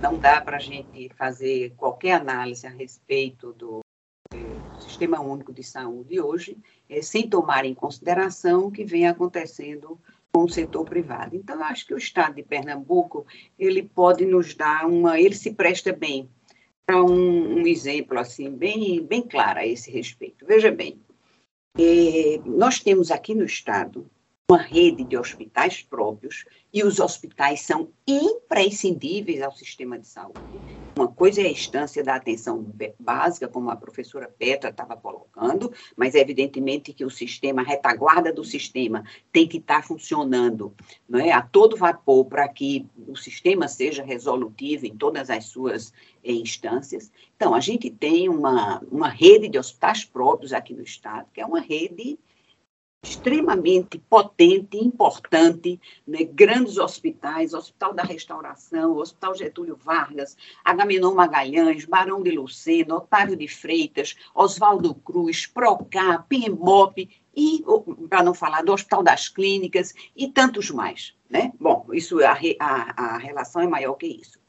não 0.00 0.18
dá 0.18 0.40
para 0.40 0.56
a 0.56 0.60
gente 0.60 1.08
fazer 1.14 1.74
qualquer 1.76 2.12
análise 2.12 2.66
a 2.66 2.70
respeito 2.70 3.52
do, 3.54 3.80
do 4.30 4.80
Sistema 4.80 5.20
Único 5.20 5.52
de 5.52 5.62
Saúde 5.62 6.20
hoje, 6.20 6.58
é, 6.88 7.00
sem 7.00 7.28
tomar 7.28 7.64
em 7.64 7.74
consideração 7.74 8.66
o 8.66 8.70
que 8.70 8.84
vem 8.84 9.08
acontecendo 9.08 9.98
com 10.36 10.44
o 10.44 10.50
setor 10.50 10.84
privado. 10.84 11.34
Então, 11.34 11.56
eu 11.56 11.64
acho 11.64 11.86
que 11.86 11.94
o 11.94 11.96
Estado 11.96 12.34
de 12.34 12.42
Pernambuco, 12.42 13.26
ele 13.58 13.82
pode 13.82 14.26
nos 14.26 14.54
dar 14.54 14.86
uma, 14.86 15.18
ele 15.18 15.34
se 15.34 15.54
presta 15.54 15.94
bem 15.94 16.28
para 16.84 17.02
um, 17.02 17.60
um, 17.60 17.66
exemplo 17.66 18.18
assim 18.18 18.50
bem, 18.50 19.02
bem 19.02 19.22
claro 19.22 19.60
a 19.60 19.66
esse 19.66 19.90
respeito. 19.90 20.44
Veja 20.44 20.70
bem, 20.70 21.00
é, 21.78 22.38
nós 22.44 22.80
temos 22.80 23.10
aqui 23.10 23.34
no 23.34 23.46
Estado 23.46 24.10
uma 24.50 24.60
rede 24.60 25.04
de 25.04 25.16
hospitais 25.16 25.80
próprios 25.80 26.44
e 26.70 26.84
os 26.84 27.00
hospitais 27.00 27.62
são 27.62 27.88
imprescindíveis 28.06 29.40
ao 29.40 29.52
sistema 29.52 29.98
de 29.98 30.06
saúde. 30.06 30.38
Uma 30.98 31.08
coisa 31.08 31.42
é 31.42 31.44
a 31.44 31.50
instância 31.50 32.02
da 32.02 32.14
atenção 32.14 32.72
básica, 32.98 33.46
como 33.46 33.68
a 33.68 33.76
professora 33.76 34.34
Petra 34.38 34.70
estava 34.70 34.96
colocando, 34.96 35.70
mas 35.94 36.14
é 36.14 36.20
evidentemente 36.20 36.90
que 36.94 37.04
o 37.04 37.10
sistema, 37.10 37.60
a 37.60 37.64
retaguarda 37.66 38.32
do 38.32 38.42
sistema, 38.42 39.04
tem 39.30 39.46
que 39.46 39.58
estar 39.58 39.84
funcionando 39.86 40.74
não 41.06 41.20
é, 41.20 41.32
a 41.32 41.42
todo 41.42 41.76
vapor 41.76 42.24
para 42.24 42.48
que 42.48 42.86
o 43.06 43.14
sistema 43.14 43.68
seja 43.68 44.02
resolutivo 44.02 44.86
em 44.86 44.96
todas 44.96 45.28
as 45.28 45.44
suas 45.44 45.92
eh, 46.24 46.32
instâncias. 46.32 47.12
Então, 47.36 47.54
a 47.54 47.60
gente 47.60 47.90
tem 47.90 48.30
uma, 48.30 48.82
uma 48.90 49.10
rede 49.10 49.50
de 49.50 49.58
hospitais 49.58 50.02
próprios 50.02 50.54
aqui 50.54 50.72
no 50.72 50.82
Estado, 50.82 51.28
que 51.30 51.42
é 51.42 51.46
uma 51.46 51.60
rede 51.60 52.18
extremamente 53.06 53.98
potente, 53.98 54.76
importante, 54.76 55.80
né? 56.06 56.24
grandes 56.24 56.76
hospitais, 56.76 57.54
Hospital 57.54 57.94
da 57.94 58.02
Restauração, 58.02 58.96
Hospital 58.96 59.34
Getúlio 59.34 59.76
Vargas, 59.76 60.36
Agamenon 60.64 61.14
Magalhães, 61.14 61.84
Barão 61.84 62.22
de 62.22 62.32
Lucena, 62.32 62.96
Otávio 62.96 63.36
de 63.36 63.46
Freitas, 63.46 64.16
Oswaldo 64.34 64.94
Cruz, 64.94 65.46
Procap, 65.46 66.26
PMOP, 66.28 67.08
e, 67.36 67.62
para 68.08 68.22
não 68.22 68.34
falar 68.34 68.62
do 68.62 68.72
Hospital 68.72 69.02
das 69.02 69.28
Clínicas 69.28 69.94
e 70.16 70.28
tantos 70.28 70.70
mais. 70.70 71.14
Né? 71.30 71.52
Bom, 71.60 71.86
isso 71.92 72.18
a, 72.24 72.38
a, 72.58 73.14
a 73.14 73.18
relação 73.18 73.62
é 73.62 73.68
maior 73.68 73.94
que 73.94 74.06
isso. 74.06 74.40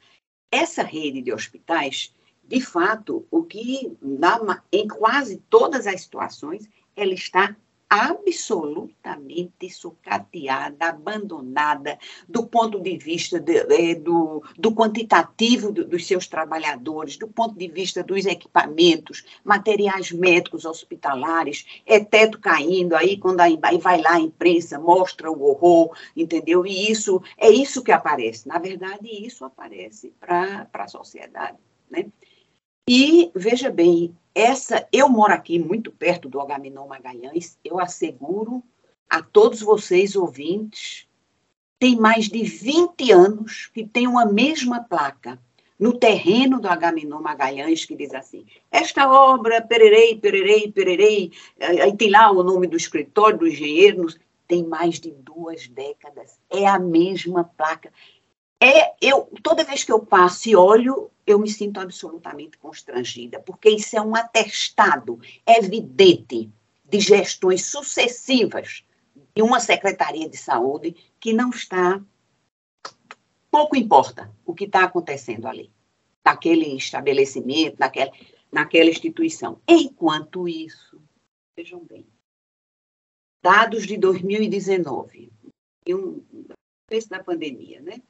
Essa 0.51 0.81
rede 0.81 1.21
de 1.21 1.33
hospitais, 1.33 2.13
de 2.43 2.61
fato, 2.61 3.27
o 3.29 3.43
que 3.43 3.95
na, 4.01 4.63
em 4.71 4.87
quase 4.87 5.37
todas 5.49 5.85
as 5.85 6.01
situações, 6.01 6.67
ela 6.95 7.13
está 7.13 7.55
absolutamente 7.89 9.69
sucateada, 9.69 10.87
abandonada 10.89 11.97
do 12.27 12.45
ponto 12.45 12.79
de 12.81 12.97
vista 12.97 13.39
de, 13.39 13.57
é, 13.73 13.95
do, 13.95 14.43
do, 14.57 14.73
quantitativo 14.73 15.71
do, 15.71 15.85
dos 15.85 16.05
seus 16.05 16.27
trabalhadores, 16.27 17.17
do 17.17 17.27
ponto 17.27 17.57
de 17.57 17.67
vista 17.67 18.03
dos 18.03 18.25
equipamentos, 18.25 19.23
materiais 19.43 20.11
médicos 20.11 20.65
hospitalares, 20.65 21.65
é 21.85 21.99
teto 21.99 22.39
caindo, 22.39 22.93
aí 22.93 23.17
quando 23.17 23.39
aí 23.39 23.57
vai 23.81 24.01
lá 24.01 24.15
a 24.15 24.19
imprensa, 24.19 24.77
mostra 24.79 25.31
o 25.31 25.43
horror, 25.43 25.95
entendeu? 26.15 26.65
E 26.65 26.91
isso 26.91 27.21
é 27.37 27.49
isso 27.49 27.83
que 27.83 27.91
aparece. 27.91 28.47
Na 28.47 28.59
verdade, 28.59 29.07
isso 29.09 29.45
aparece 29.45 30.13
para 30.19 30.67
a 30.73 30.87
sociedade, 30.87 31.57
né? 31.89 32.05
E, 32.89 33.29
veja 33.35 33.69
bem, 33.69 34.15
essa, 34.33 34.87
eu 34.93 35.09
moro 35.09 35.33
aqui 35.33 35.59
muito 35.59 35.91
perto 35.91 36.29
do 36.29 36.39
Agamenon 36.39 36.87
Magalhães, 36.87 37.59
eu 37.61 37.79
asseguro 37.79 38.63
a 39.09 39.21
todos 39.21 39.59
vocês 39.59 40.15
ouvintes, 40.15 41.05
tem 41.77 41.97
mais 41.97 42.29
de 42.29 42.43
20 42.43 43.11
anos 43.11 43.69
que 43.73 43.85
tem 43.85 44.07
uma 44.07 44.25
mesma 44.25 44.81
placa 44.81 45.37
no 45.77 45.99
terreno 45.99 46.61
do 46.61 46.67
Agamenon 46.69 47.21
Magalhães 47.21 47.83
que 47.83 47.95
diz 47.95 48.13
assim, 48.13 48.45
esta 48.71 49.11
obra, 49.11 49.61
pererei, 49.61 50.15
pererei, 50.15 50.71
pererei, 50.71 51.31
aí 51.59 51.95
tem 51.95 52.09
lá 52.09 52.31
o 52.31 52.41
nome 52.41 52.67
do 52.67 52.77
escritório, 52.77 53.39
do 53.39 53.47
engenheiro, 53.47 54.07
tem 54.47 54.63
mais 54.63 54.97
de 54.97 55.11
duas 55.11 55.67
décadas, 55.67 56.39
é 56.49 56.65
a 56.65 56.79
mesma 56.79 57.43
placa. 57.43 57.91
É, 58.61 58.95
eu, 58.99 59.29
toda 59.43 59.63
vez 59.63 59.83
que 59.83 59.91
eu 59.91 60.03
passo 60.03 60.49
e 60.49 60.55
olho, 60.55 61.11
eu 61.25 61.37
me 61.37 61.49
sinto 61.49 61.79
absolutamente 61.79 62.57
constrangida, 62.57 63.39
porque 63.39 63.69
isso 63.69 63.95
é 63.95 64.01
um 64.01 64.15
atestado 64.15 65.19
evidente 65.45 66.49
de 66.83 66.99
gestões 66.99 67.65
sucessivas 67.65 68.83
de 69.35 69.43
uma 69.43 69.59
Secretaria 69.59 70.27
de 70.27 70.37
Saúde 70.37 70.95
que 71.19 71.33
não 71.33 71.49
está. 71.49 72.01
Pouco 73.51 73.75
importa 73.75 74.33
o 74.45 74.53
que 74.53 74.63
está 74.63 74.83
acontecendo 74.83 75.47
ali, 75.47 75.71
naquele 76.25 76.75
estabelecimento, 76.75 77.77
naquela, 77.77 78.11
naquela 78.51 78.89
instituição. 78.89 79.61
Enquanto 79.67 80.47
isso, 80.47 80.99
vejam 81.55 81.83
bem, 81.85 82.07
dados 83.43 83.85
de 83.85 83.97
2019, 83.97 85.31
um, 85.89 86.23
da 87.09 87.23
pandemia, 87.23 87.81
né? 87.81 88.01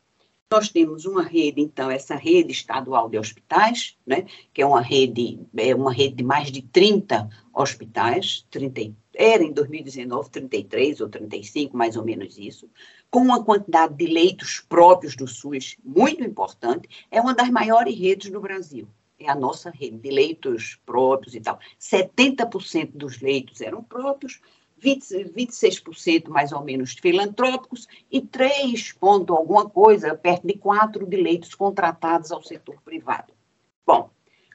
Nós 0.49 0.69
temos 0.69 1.03
uma 1.03 1.23
rede, 1.23 1.59
então, 1.59 1.91
essa 1.91 2.15
rede 2.15 2.53
estadual 2.53 3.09
de 3.09 3.19
hospitais, 3.19 3.97
né, 4.05 4.25
que 4.53 4.61
é 4.61 4.65
uma 4.65 4.79
rede, 4.79 5.41
é 5.57 5.75
uma 5.75 5.91
rede 5.91 6.15
de 6.15 6.23
mais 6.23 6.49
de 6.49 6.61
30 6.61 7.27
hospitais, 7.53 8.47
30, 8.49 8.93
era 9.13 9.43
em 9.43 9.51
2019 9.51 10.29
33 10.29 11.01
ou 11.01 11.09
35, 11.09 11.75
mais 11.75 11.97
ou 11.97 12.05
menos 12.05 12.37
isso, 12.37 12.69
com 13.11 13.19
uma 13.19 13.43
quantidade 13.43 13.95
de 13.95 14.05
leitos 14.05 14.61
próprios 14.61 15.17
do 15.17 15.27
SUS 15.27 15.75
muito 15.83 16.23
importante, 16.23 16.87
é 17.11 17.19
uma 17.19 17.35
das 17.35 17.49
maiores 17.49 17.99
redes 17.99 18.31
do 18.31 18.39
Brasil. 18.39 18.87
É 19.19 19.29
a 19.29 19.35
nossa 19.35 19.69
rede 19.69 19.97
de 19.97 20.09
leitos 20.09 20.79
próprios 20.85 21.35
e 21.35 21.41
tal. 21.41 21.59
70% 21.77 22.91
dos 22.93 23.19
leitos 23.19 23.59
eram 23.59 23.83
próprios, 23.83 24.39
20, 24.79 25.31
26% 25.35 26.29
mais 26.29 26.51
ou 26.51 26.63
menos 26.63 26.93
filantrópicos 26.93 27.87
e 28.11 28.21
3 28.21 28.93
ponto 28.93 29.33
alguma 29.33 29.69
coisa, 29.69 30.15
perto 30.15 30.45
de 30.45 30.57
4 30.57 31.05
de 31.05 31.17
leitos 31.17 31.55
contratados 31.55 32.31
ao 32.31 32.43
setor 32.43 32.81
privado. 32.81 33.33
Bom, 33.85 34.09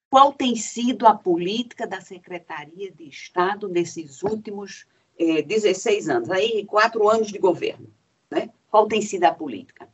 qual 0.09 0.33
tem 0.33 0.55
sido 0.55 1.07
a 1.07 1.15
política 1.15 1.87
da 1.87 2.01
Secretaria 2.01 2.93
de 2.93 3.09
Estado 3.09 3.69
nesses 3.69 4.23
últimos 4.23 4.87
eh, 5.19 5.43
16 5.43 6.09
anos? 6.09 6.31
Aí, 6.31 6.65
quatro 6.67 7.09
anos 7.09 7.29
de 7.29 7.39
governo. 7.39 7.89
Né? 8.31 8.51
Qual 8.71 8.87
tem 8.87 9.01
sido 9.01 9.25
a 9.25 9.33
política? 9.33 9.89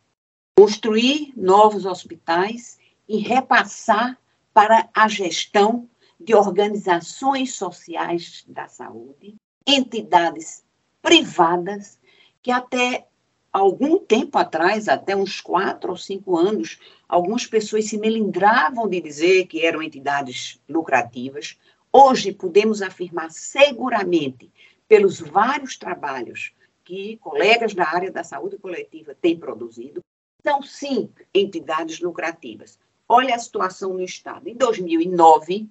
Construir 0.56 1.32
novos 1.36 1.86
hospitais 1.86 2.78
e 3.08 3.18
repassar 3.18 4.18
para 4.52 4.88
a 4.92 5.06
gestão 5.06 5.88
de 6.18 6.34
organizações 6.34 7.54
sociais 7.54 8.44
da 8.48 8.66
saúde 8.66 9.37
entidades 9.68 10.64
privadas 11.02 12.00
que 12.42 12.50
até 12.50 13.06
algum 13.52 13.98
tempo 13.98 14.38
atrás, 14.38 14.88
até 14.88 15.14
uns 15.14 15.42
quatro 15.42 15.90
ou 15.90 15.96
cinco 15.96 16.38
anos, 16.38 16.78
algumas 17.06 17.46
pessoas 17.46 17.84
se 17.84 17.98
melindravam 17.98 18.88
de 18.88 18.98
dizer 18.98 19.46
que 19.46 19.66
eram 19.66 19.82
entidades 19.82 20.58
lucrativas. 20.66 21.58
Hoje 21.92 22.32
podemos 22.32 22.80
afirmar 22.80 23.30
seguramente, 23.30 24.50
pelos 24.86 25.20
vários 25.20 25.76
trabalhos 25.76 26.54
que 26.82 27.18
colegas 27.18 27.74
da 27.74 27.86
área 27.86 28.10
da 28.10 28.24
saúde 28.24 28.56
coletiva 28.56 29.14
têm 29.14 29.38
produzido, 29.38 30.00
são 30.42 30.62
sim 30.62 31.10
entidades 31.34 32.00
lucrativas. 32.00 32.78
Olha 33.06 33.34
a 33.34 33.38
situação 33.38 33.92
no 33.92 34.02
Estado. 34.02 34.48
Em 34.48 34.54
2009, 34.54 35.68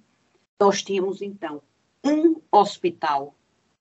nós 0.60 0.82
tínhamos, 0.82 1.20
então, 1.20 1.60
um 2.04 2.40
hospital 2.52 3.34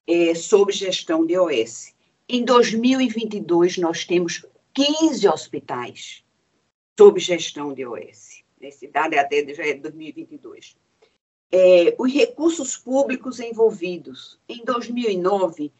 é, 0.07 0.33
sob 0.33 0.71
gestão 0.71 1.25
de 1.25 1.37
OS. 1.37 1.93
Em 2.29 2.43
2022, 2.43 3.77
nós 3.77 4.05
temos 4.05 4.45
15 4.73 5.27
hospitais 5.27 6.23
sob 6.97 7.19
gestão 7.19 7.73
de 7.73 7.85
OS. 7.85 8.43
Esse 8.59 8.87
dado 8.87 9.13
é 9.13 9.19
até 9.19 9.45
já 9.53 9.65
é 9.65 9.73
2022. 9.73 10.75
É, 11.51 11.95
os 11.97 12.11
recursos 12.11 12.75
públicos 12.75 13.39
envolvidos 13.39 14.39
em 14.49 14.63
2009 14.65 15.71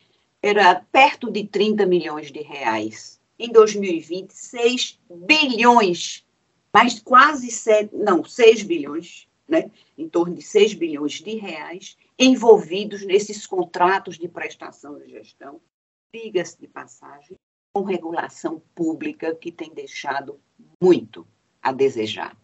era 0.41 0.75
perto 0.75 1.31
de 1.31 1.45
30 1.45 1.85
milhões 1.85 2.31
de 2.31 2.41
reais. 2.41 3.19
Em 3.39 3.51
2020, 3.51 4.31
6 4.31 4.99
bilhões, 5.09 6.25
mais 6.73 6.99
quase 6.99 7.51
7, 7.51 7.95
não, 7.95 8.23
6 8.23 8.63
bilhões, 8.63 9.27
né? 9.47 9.69
em 9.97 10.07
torno 10.07 10.35
de 10.35 10.41
6 10.41 10.73
bilhões 10.73 11.13
de 11.13 11.35
reais 11.35 11.97
envolvidos 12.19 13.06
nesses 13.06 13.45
contratos 13.45 14.17
de 14.17 14.27
prestação 14.27 14.97
de 14.97 15.10
gestão, 15.10 15.62
diga-se 16.13 16.60
de 16.60 16.67
passagem, 16.67 17.38
com 17.73 17.84
regulação 17.84 18.62
pública 18.73 19.36
que 19.36 19.51
tem 19.51 19.71
deixado 19.71 20.39
muito 20.81 21.27
a 21.62 21.71
desejar. 21.71 22.35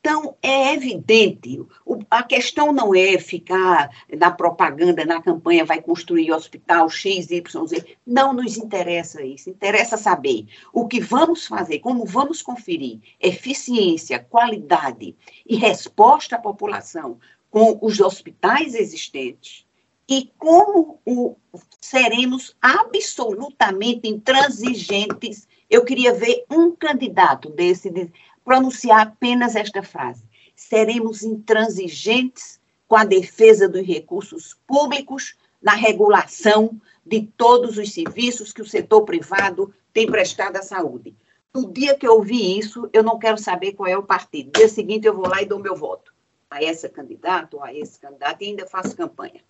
Então, 0.00 0.36
é 0.40 0.72
evidente, 0.72 1.60
a 2.08 2.22
questão 2.22 2.72
não 2.72 2.94
é 2.94 3.18
ficar 3.18 3.90
na 4.16 4.30
propaganda, 4.30 5.04
na 5.04 5.20
campanha, 5.20 5.64
vai 5.64 5.82
construir 5.82 6.30
hospital 6.32 6.88
X, 6.88 7.30
Y, 7.30 7.66
Z. 7.66 7.98
Não 8.06 8.32
nos 8.32 8.56
interessa 8.56 9.22
isso. 9.24 9.50
Interessa 9.50 9.96
saber 9.96 10.46
o 10.72 10.86
que 10.86 11.00
vamos 11.00 11.46
fazer, 11.46 11.80
como 11.80 12.06
vamos 12.06 12.40
conferir 12.40 13.00
eficiência, 13.20 14.20
qualidade 14.20 15.16
e 15.44 15.56
resposta 15.56 16.36
à 16.36 16.38
população 16.38 17.18
com 17.50 17.78
os 17.80 18.00
hospitais 18.00 18.74
existentes 18.74 19.66
e 20.08 20.32
como 20.38 21.00
o, 21.04 21.36
seremos 21.80 22.56
absolutamente 22.62 24.08
intransigentes. 24.08 25.46
Eu 25.68 25.84
queria 25.84 26.14
ver 26.14 26.44
um 26.50 26.74
candidato 26.74 27.50
desse 27.50 28.10
pronunciar 28.42 29.02
apenas 29.02 29.54
esta 29.54 29.82
frase: 29.82 30.24
seremos 30.56 31.22
intransigentes 31.22 32.58
com 32.86 32.96
a 32.96 33.04
defesa 33.04 33.68
dos 33.68 33.86
recursos 33.86 34.56
públicos 34.66 35.36
na 35.60 35.74
regulação 35.74 36.80
de 37.04 37.28
todos 37.36 37.76
os 37.76 37.92
serviços 37.92 38.52
que 38.52 38.62
o 38.62 38.66
setor 38.66 39.02
privado 39.02 39.74
tem 39.92 40.06
prestado 40.10 40.56
à 40.56 40.62
saúde. 40.62 41.14
No 41.54 41.70
dia 41.70 41.94
que 41.94 42.06
eu 42.06 42.14
ouvi 42.14 42.58
isso, 42.58 42.88
eu 42.92 43.02
não 43.02 43.18
quero 43.18 43.36
saber 43.36 43.72
qual 43.72 43.88
é 43.88 43.96
o 43.96 44.02
partido. 44.02 44.46
No 44.46 44.52
dia 44.52 44.68
seguinte, 44.68 45.06
eu 45.06 45.14
vou 45.14 45.26
lá 45.26 45.42
e 45.42 45.46
dou 45.46 45.58
meu 45.58 45.74
voto 45.74 46.12
a 46.50 46.62
essa 46.62 46.88
candidata 46.88 47.56
ou 47.56 47.62
a 47.62 47.74
esse 47.74 47.98
candidato 47.98 48.42
e 48.42 48.46
ainda 48.46 48.66
faço 48.66 48.96
campanha. 48.96 49.42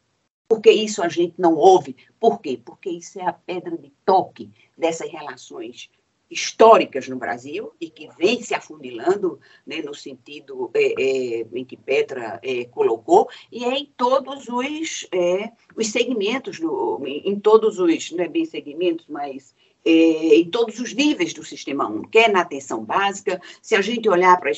Porque 0.48 0.70
isso 0.70 1.02
a 1.02 1.08
gente 1.08 1.34
não 1.38 1.54
ouve. 1.54 1.96
Por 2.18 2.40
quê? 2.40 2.60
Porque 2.64 2.90
isso 2.90 3.20
é 3.20 3.26
a 3.26 3.32
pedra 3.32 3.76
de 3.76 3.92
toque 4.04 4.50
dessas 4.76 5.10
relações 5.10 5.90
históricas 6.30 7.08
no 7.08 7.16
Brasil 7.16 7.72
e 7.80 7.88
que 7.88 8.08
vem 8.18 8.42
se 8.42 8.54
afunilando 8.54 9.40
né, 9.66 9.80
no 9.82 9.94
sentido 9.94 10.70
é, 10.74 10.92
é, 11.02 11.46
em 11.52 11.64
que 11.64 11.76
Petra 11.76 12.38
é, 12.42 12.66
colocou, 12.66 13.28
e 13.50 13.64
é 13.64 13.78
em 13.78 13.86
todos 13.96 14.46
os, 14.48 15.08
é, 15.12 15.50
os 15.74 15.88
segmentos, 15.88 16.60
do, 16.60 17.02
em 17.06 17.38
todos 17.40 17.78
os, 17.78 18.12
não 18.12 18.24
é 18.24 18.28
bem 18.28 18.44
segmentos, 18.44 19.06
mas 19.08 19.54
é, 19.88 20.36
em 20.36 20.50
todos 20.50 20.78
os 20.78 20.92
níveis 20.92 21.32
do 21.32 21.42
sistema 21.42 21.88
único, 21.88 22.10
quer 22.10 22.30
na 22.30 22.42
atenção 22.42 22.84
básica, 22.84 23.40
se 23.62 23.74
a 23.74 23.80
gente 23.80 24.06
olhar 24.06 24.38
para 24.38 24.50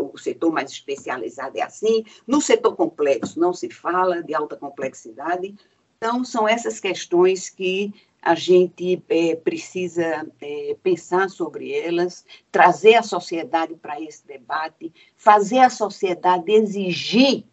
o 0.00 0.18
setor 0.18 0.52
mais 0.52 0.72
especializado 0.72 1.56
é 1.56 1.62
assim, 1.62 2.04
no 2.26 2.40
setor 2.40 2.74
complexo 2.74 3.38
não 3.38 3.52
se 3.52 3.70
fala 3.70 4.24
de 4.24 4.34
alta 4.34 4.56
complexidade, 4.56 5.54
então 5.96 6.24
são 6.24 6.48
essas 6.48 6.80
questões 6.80 7.48
que 7.48 7.94
a 8.20 8.34
gente 8.34 9.00
é, 9.08 9.36
precisa 9.36 10.26
é, 10.40 10.76
pensar 10.82 11.30
sobre 11.30 11.72
elas, 11.72 12.24
trazer 12.50 12.96
a 12.96 13.04
sociedade 13.04 13.76
para 13.76 14.00
esse 14.00 14.26
debate, 14.26 14.92
fazer 15.16 15.60
a 15.60 15.70
sociedade 15.70 16.50
exigir. 16.50 17.44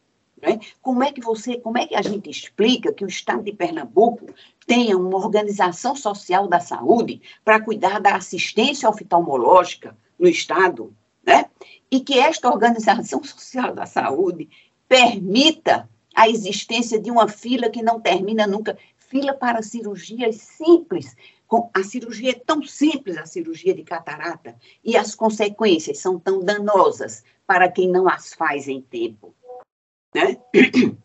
Né? 0.43 0.59
Como 0.81 1.01
é 1.01 1.09
que 1.09 1.21
você, 1.21 1.57
como 1.57 1.77
é 1.77 1.87
que 1.87 1.95
a 1.95 2.01
gente 2.01 2.29
explica 2.29 2.91
que 2.91 3.05
o 3.05 3.07
Estado 3.07 3.43
de 3.43 3.53
Pernambuco 3.53 4.27
tenha 4.67 4.97
uma 4.97 5.17
organização 5.17 5.95
social 5.95 6.49
da 6.49 6.59
saúde 6.59 7.21
para 7.45 7.61
cuidar 7.61 8.01
da 8.01 8.17
assistência 8.17 8.89
oftalmológica 8.89 9.97
no 10.19 10.27
Estado, 10.27 10.93
né? 11.25 11.45
E 11.89 12.01
que 12.01 12.19
esta 12.19 12.49
organização 12.49 13.23
social 13.23 13.73
da 13.73 13.85
saúde 13.85 14.49
permita 14.85 15.89
a 16.13 16.27
existência 16.27 16.99
de 16.99 17.09
uma 17.09 17.29
fila 17.29 17.69
que 17.69 17.81
não 17.81 18.01
termina 18.01 18.45
nunca 18.45 18.77
fila 18.97 19.33
para 19.33 19.61
cirurgias 19.61 20.35
simples. 20.35 21.15
A 21.73 21.83
cirurgia 21.83 22.31
é 22.31 22.33
tão 22.33 22.61
simples, 22.63 23.15
a 23.15 23.25
cirurgia 23.25 23.73
de 23.73 23.83
catarata, 23.83 24.55
e 24.83 24.97
as 24.97 25.15
consequências 25.15 25.99
são 25.99 26.19
tão 26.19 26.41
danosas 26.43 27.23
para 27.47 27.71
quem 27.71 27.87
não 27.89 28.09
as 28.09 28.33
faz 28.33 28.67
em 28.67 28.81
tempo. 28.81 29.33
Né? 30.13 30.37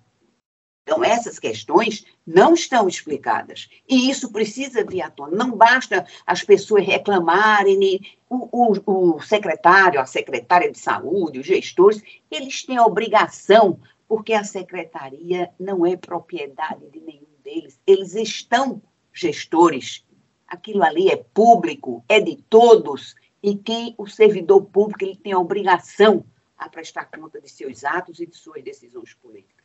Então, 0.88 1.04
essas 1.04 1.38
questões 1.38 2.06
não 2.26 2.54
estão 2.54 2.88
explicadas. 2.88 3.68
E 3.86 4.08
isso 4.08 4.32
precisa 4.32 4.82
vir 4.82 5.02
à 5.02 5.10
tona. 5.10 5.36
Não 5.36 5.54
basta 5.54 6.06
as 6.26 6.42
pessoas 6.42 6.86
reclamarem, 6.86 8.00
o, 8.26 8.48
o, 8.50 9.16
o 9.16 9.20
secretário, 9.20 10.00
a 10.00 10.06
secretária 10.06 10.72
de 10.72 10.78
saúde, 10.78 11.40
os 11.40 11.46
gestores, 11.46 12.02
eles 12.30 12.64
têm 12.64 12.78
a 12.78 12.86
obrigação, 12.86 13.78
porque 14.08 14.32
a 14.32 14.42
secretaria 14.42 15.50
não 15.60 15.84
é 15.84 15.94
propriedade 15.94 16.88
de 16.90 17.00
nenhum 17.00 17.36
deles, 17.44 17.78
eles 17.86 18.14
estão 18.14 18.80
gestores. 19.12 20.06
Aquilo 20.46 20.82
ali 20.82 21.10
é 21.10 21.16
público, 21.16 22.02
é 22.08 22.18
de 22.18 22.36
todos, 22.48 23.14
e 23.42 23.54
quem 23.56 23.94
o 23.98 24.06
servidor 24.06 24.62
público 24.62 25.04
ele 25.04 25.16
tem 25.16 25.34
a 25.34 25.38
obrigação 25.38 26.24
a 26.58 26.68
prestar 26.68 27.04
conta 27.06 27.40
de 27.40 27.48
seus 27.48 27.84
atos 27.84 28.20
e 28.20 28.26
de 28.26 28.36
suas 28.36 28.62
decisões 28.62 29.14
políticas. 29.14 29.64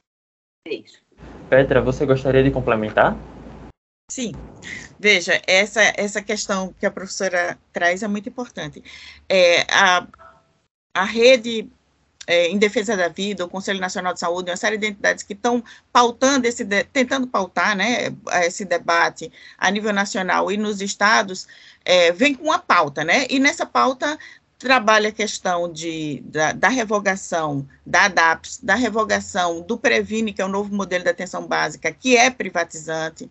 É 0.68 0.76
isso. 0.76 1.02
Petra, 1.50 1.82
você 1.82 2.06
gostaria 2.06 2.44
de 2.44 2.52
complementar? 2.52 3.18
Sim. 4.10 4.32
Veja, 5.00 5.42
essa, 5.48 5.82
essa 5.98 6.22
questão 6.22 6.74
que 6.80 6.86
a 6.86 6.92
professora 6.92 7.58
traz 7.72 8.04
é 8.04 8.08
muito 8.08 8.30
importante. 8.30 8.82
É, 9.28 9.62
a, 9.74 10.08
a 10.94 11.04
rede 11.04 11.70
é, 12.26 12.48
em 12.48 12.58
defesa 12.58 12.96
da 12.96 13.10
vida, 13.10 13.44
o 13.44 13.50
Conselho 13.50 13.80
Nacional 13.80 14.14
de 14.14 14.20
Saúde, 14.20 14.50
uma 14.50 14.58
série 14.58 14.78
de 14.78 14.88
entidades 14.88 15.24
que 15.24 15.34
estão 15.34 15.64
pautando 15.92 16.48
esse, 16.48 16.64
de, 16.64 16.84
tentando 16.86 17.28
pautar, 17.28 17.76
né, 17.76 18.16
esse 18.46 18.64
debate 18.64 19.32
a 19.58 19.70
nível 19.70 19.92
nacional 19.92 20.52
e 20.52 20.58
nos 20.58 20.82
estados, 20.82 21.48
é, 21.84 22.12
vem 22.12 22.34
com 22.34 22.46
uma 22.46 22.60
pauta, 22.60 23.04
né, 23.04 23.26
e 23.30 23.40
nessa 23.40 23.66
pauta 23.66 24.18
trabalha 24.64 25.10
a 25.10 25.12
questão 25.12 25.70
de, 25.70 26.24
da, 26.26 26.54
da, 26.54 26.70
revogação 26.70 27.68
da 27.86 28.06
ADAPS, 28.06 28.62
da 28.64 28.76
revogação 28.76 29.62
do 29.62 29.78
Previne, 29.78 30.32
que 30.32 30.42
é 30.42 30.46
o 30.46 30.48
novo 30.48 30.74
modelo 30.74 31.04
de 31.04 31.10
atenção 31.10 31.46
básica, 31.46 31.92
que 31.92 32.16
é 32.16 32.30
privatizante, 32.30 33.30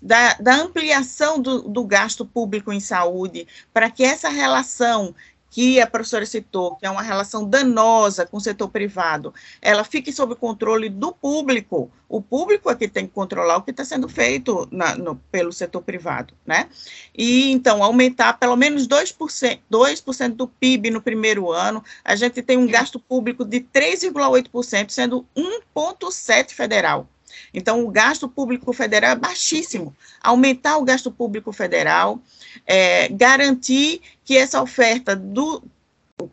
da, 0.00 0.32
da 0.40 0.54
ampliação 0.54 1.38
do, 1.38 1.68
do 1.68 1.84
gasto 1.84 2.24
público 2.24 2.72
em 2.72 2.80
saúde, 2.80 3.46
para 3.74 3.90
que 3.90 4.02
essa 4.02 4.30
relação 4.30 5.14
que 5.50 5.80
a 5.80 5.86
professora 5.86 6.24
citou, 6.24 6.76
que 6.76 6.86
é 6.86 6.90
uma 6.90 7.02
relação 7.02 7.44
danosa 7.44 8.24
com 8.24 8.36
o 8.36 8.40
setor 8.40 8.68
privado, 8.68 9.34
ela 9.60 9.82
fique 9.82 10.12
sob 10.12 10.34
controle 10.36 10.88
do 10.88 11.12
público. 11.12 11.90
O 12.08 12.22
público 12.22 12.70
é 12.70 12.74
que 12.74 12.88
tem 12.88 13.06
que 13.06 13.12
controlar 13.12 13.56
o 13.56 13.62
que 13.62 13.72
está 13.72 13.84
sendo 13.84 14.08
feito 14.08 14.66
na, 14.70 14.94
no, 14.96 15.16
pelo 15.30 15.52
setor 15.52 15.82
privado, 15.82 16.34
né? 16.46 16.68
E, 17.16 17.50
então, 17.50 17.82
aumentar 17.82 18.34
pelo 18.34 18.56
menos 18.56 18.86
2%, 18.86 19.60
2 19.68 20.04
do 20.34 20.46
PIB 20.46 20.90
no 20.90 21.02
primeiro 21.02 21.50
ano, 21.50 21.84
a 22.04 22.14
gente 22.14 22.42
tem 22.42 22.56
um 22.56 22.66
gasto 22.66 22.98
público 22.98 23.44
de 23.44 23.60
3,8%, 23.60 24.90
sendo 24.90 25.26
1,7% 25.36 26.50
federal. 26.50 27.08
Então, 27.52 27.84
o 27.84 27.90
gasto 27.90 28.28
público 28.28 28.72
federal 28.72 29.12
é 29.12 29.16
baixíssimo. 29.16 29.94
Aumentar 30.22 30.78
o 30.78 30.84
gasto 30.84 31.10
público 31.10 31.52
federal, 31.52 32.20
é, 32.66 33.08
garantir 33.08 34.00
que 34.24 34.36
essa 34.36 34.62
oferta 34.62 35.14
do 35.16 35.62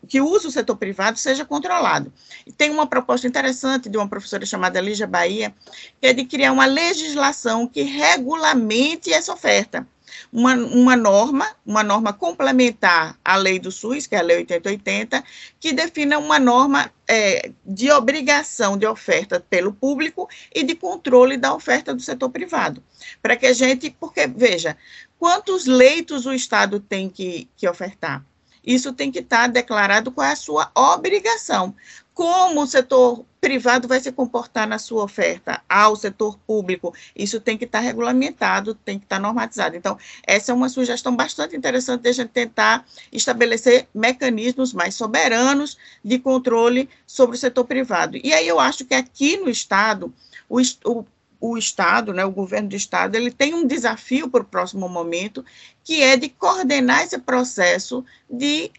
que 0.07 0.19
usa 0.19 0.49
o 0.49 0.51
setor 0.51 0.75
privado 0.75 1.17
seja 1.17 1.45
controlado. 1.45 2.11
E 2.45 2.51
tem 2.51 2.69
uma 2.69 2.85
proposta 2.85 3.25
interessante 3.25 3.87
de 3.87 3.97
uma 3.97 4.07
professora 4.07 4.45
chamada 4.45 4.81
Lígia 4.81 5.07
Bahia, 5.07 5.53
que 6.01 6.07
é 6.07 6.13
de 6.13 6.25
criar 6.25 6.51
uma 6.51 6.65
legislação 6.65 7.67
que 7.67 7.83
regulamente 7.83 9.13
essa 9.13 9.33
oferta 9.33 9.87
uma, 10.31 10.55
uma 10.55 10.95
norma, 10.95 11.55
uma 11.65 11.83
norma 11.83 12.13
complementar 12.13 13.17
à 13.23 13.35
lei 13.35 13.59
do 13.59 13.71
SUS, 13.71 14.07
que 14.07 14.15
é 14.15 14.19
a 14.19 14.21
Lei 14.21 14.37
8080, 14.37 15.23
que 15.59 15.73
defina 15.73 16.17
uma 16.17 16.39
norma 16.39 16.91
é, 17.07 17.51
de 17.65 17.91
obrigação 17.91 18.77
de 18.77 18.85
oferta 18.85 19.39
pelo 19.39 19.73
público 19.73 20.29
e 20.53 20.63
de 20.63 20.75
controle 20.75 21.37
da 21.37 21.53
oferta 21.53 21.93
do 21.93 22.01
setor 22.01 22.29
privado. 22.29 22.83
Para 23.21 23.35
que 23.35 23.45
a 23.45 23.53
gente, 23.53 23.89
porque, 23.99 24.27
veja, 24.27 24.77
quantos 25.19 25.65
leitos 25.65 26.25
o 26.25 26.33
Estado 26.33 26.79
tem 26.79 27.09
que, 27.09 27.49
que 27.55 27.67
ofertar? 27.67 28.23
Isso 28.63 28.91
tem 28.91 29.09
que 29.09 29.19
estar 29.19 29.47
declarado 29.47 30.11
qual 30.11 30.27
é 30.27 30.33
a 30.33 30.35
sua 30.35 30.69
obrigação 30.75 31.73
como 32.17 32.63
o 32.63 32.65
setor 32.65 33.23
privado 33.39 33.87
vai 33.87 33.99
se 33.99 34.11
comportar 34.11 34.67
na 34.67 34.79
sua 34.79 35.03
oferta 35.03 35.61
ao 35.69 35.95
setor 35.95 36.35
público. 36.47 36.91
Isso 37.15 37.39
tem 37.39 37.55
que 37.55 37.65
estar 37.65 37.79
regulamentado, 37.79 38.73
tem 38.73 38.97
que 38.97 39.05
estar 39.05 39.19
normatizado. 39.19 39.75
Então, 39.75 39.99
essa 40.25 40.51
é 40.51 40.55
uma 40.55 40.67
sugestão 40.67 41.15
bastante 41.15 41.55
interessante 41.55 42.01
de 42.01 42.09
a 42.09 42.13
gente 42.13 42.29
tentar 42.29 42.83
estabelecer 43.11 43.87
mecanismos 43.93 44.73
mais 44.73 44.95
soberanos 44.95 45.77
de 46.03 46.17
controle 46.17 46.89
sobre 47.05 47.35
o 47.35 47.39
setor 47.39 47.65
privado. 47.65 48.17
E 48.23 48.33
aí 48.33 48.47
eu 48.47 48.59
acho 48.59 48.83
que 48.83 48.95
aqui 48.95 49.37
no 49.37 49.47
Estado, 49.47 50.11
o, 50.49 50.59
o 50.85 51.05
o 51.39 51.55
Estado, 51.55 52.13
né, 52.13 52.25
o 52.25 52.31
governo 52.31 52.69
do 52.69 52.75
Estado, 52.75 53.15
ele 53.15 53.29
tem 53.29 53.53
um 53.53 53.63
desafio 53.63 54.27
para 54.27 54.41
o 54.41 54.43
próximo 54.43 54.89
momento, 54.89 55.45
que 55.83 56.01
é 56.01 56.17
de 56.17 56.29
coordenar 56.29 57.03
esse 57.03 57.19
processo 57.19 58.03
de 58.27 58.71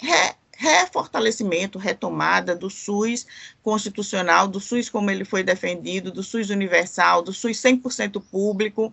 refortalecimento, 0.61 1.79
retomada 1.79 2.53
do 2.53 2.69
SUS 2.69 3.25
constitucional, 3.63 4.49
do 4.49 4.59
SUS 4.59 4.91
como 4.91 5.09
ele 5.09 5.25
foi 5.25 5.45
defendido, 5.45 6.11
do 6.11 6.21
SUS 6.21 6.51
universal, 6.51 7.23
do 7.23 7.33
SUS 7.33 7.59
100% 7.59 8.21
público. 8.29 8.93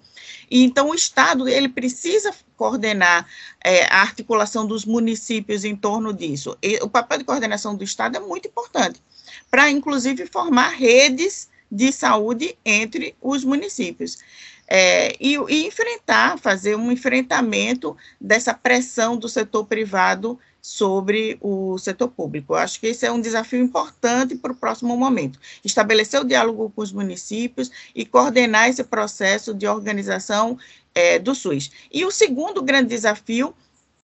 E 0.50 0.64
então 0.64 0.92
o 0.92 0.94
Estado 0.96 1.50
ele 1.50 1.68
precisa 1.68 2.32
coordenar 2.56 3.26
é, 3.64 3.86
a 3.86 4.02
articulação 4.02 4.68
dos 4.68 4.86
municípios 4.86 5.66
em 5.66 5.76
torno 5.76 6.14
disso. 6.14 6.56
E 6.62 6.78
o 6.84 6.88
papel 6.88 7.18
de 7.18 7.24
coordenação 7.24 7.76
do 7.76 7.84
Estado 7.84 8.16
é 8.16 8.20
muito 8.20 8.48
importante, 8.48 9.02
para 9.50 9.68
inclusive 9.72 10.28
formar 10.28 10.70
redes 10.70 11.50
de 11.72 11.92
saúde 11.92 12.56
entre 12.64 13.16
os 13.20 13.44
municípios. 13.44 14.20
É, 14.68 15.16
e, 15.20 15.36
e, 15.50 15.66
enfrentar, 15.66 16.38
fazer 16.38 16.76
um 16.76 16.92
enfrentamento 16.92 17.98
dessa 18.22 18.54
pressão 18.54 19.18
do 19.18 19.28
setor 19.28 19.66
privado 19.66 20.40
sobre 20.66 21.38
o 21.42 21.78
setor 21.78 22.08
público. 22.08 22.54
Eu 22.54 22.58
acho 22.58 22.80
que 22.80 22.88
esse 22.88 23.06
é 23.06 23.12
um 23.12 23.22
desafio 23.22 23.62
importante 23.62 24.34
para 24.34 24.52
o 24.52 24.56
próximo 24.56 24.98
momento. 24.98 25.40
Estabelecer 25.64 26.20
o 26.20 26.24
diálogo 26.24 26.72
com 26.76 26.82
os 26.82 26.92
municípios 26.92 27.70
e 27.94 28.04
coordenar 28.04 28.68
esse 28.68 28.84
processo 28.84 29.54
de 29.54 29.68
organização 29.68 30.58
é, 30.96 31.20
do 31.20 31.36
SUS. 31.36 31.70
E 31.94 32.04
o 32.04 32.10
segundo 32.10 32.64
grande 32.64 32.90
desafio 32.90 33.54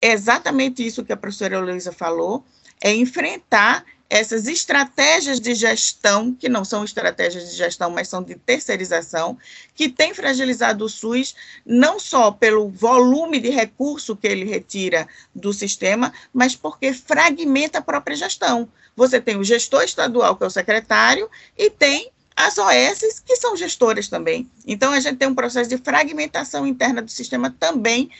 é 0.02 0.12
exatamente 0.12 0.86
isso 0.86 1.02
que 1.02 1.14
a 1.14 1.16
professora 1.16 1.56
Heloísa 1.56 1.92
falou, 1.92 2.44
é 2.78 2.94
enfrentar 2.94 3.82
essas 4.10 4.48
estratégias 4.48 5.38
de 5.38 5.54
gestão, 5.54 6.34
que 6.34 6.48
não 6.48 6.64
são 6.64 6.82
estratégias 6.82 7.48
de 7.48 7.56
gestão, 7.56 7.88
mas 7.90 8.08
são 8.08 8.20
de 8.20 8.34
terceirização, 8.34 9.38
que 9.72 9.88
tem 9.88 10.12
fragilizado 10.12 10.84
o 10.84 10.88
SUS, 10.88 11.36
não 11.64 12.00
só 12.00 12.32
pelo 12.32 12.68
volume 12.68 13.38
de 13.38 13.50
recurso 13.50 14.16
que 14.16 14.26
ele 14.26 14.44
retira 14.44 15.06
do 15.32 15.52
sistema, 15.52 16.12
mas 16.34 16.56
porque 16.56 16.92
fragmenta 16.92 17.78
a 17.78 17.82
própria 17.82 18.16
gestão. 18.16 18.68
Você 18.96 19.20
tem 19.20 19.36
o 19.36 19.44
gestor 19.44 19.84
estadual, 19.84 20.36
que 20.36 20.42
é 20.42 20.46
o 20.48 20.50
secretário, 20.50 21.30
e 21.56 21.70
tem 21.70 22.10
as 22.34 22.58
OS, 22.58 23.20
que 23.24 23.36
são 23.36 23.56
gestoras 23.56 24.08
também. 24.08 24.50
Então, 24.66 24.92
a 24.92 24.98
gente 24.98 25.18
tem 25.18 25.28
um 25.28 25.34
processo 25.36 25.70
de 25.70 25.78
fragmentação 25.78 26.66
interna 26.66 27.00
do 27.00 27.10
sistema 27.10 27.54
também 27.60 28.10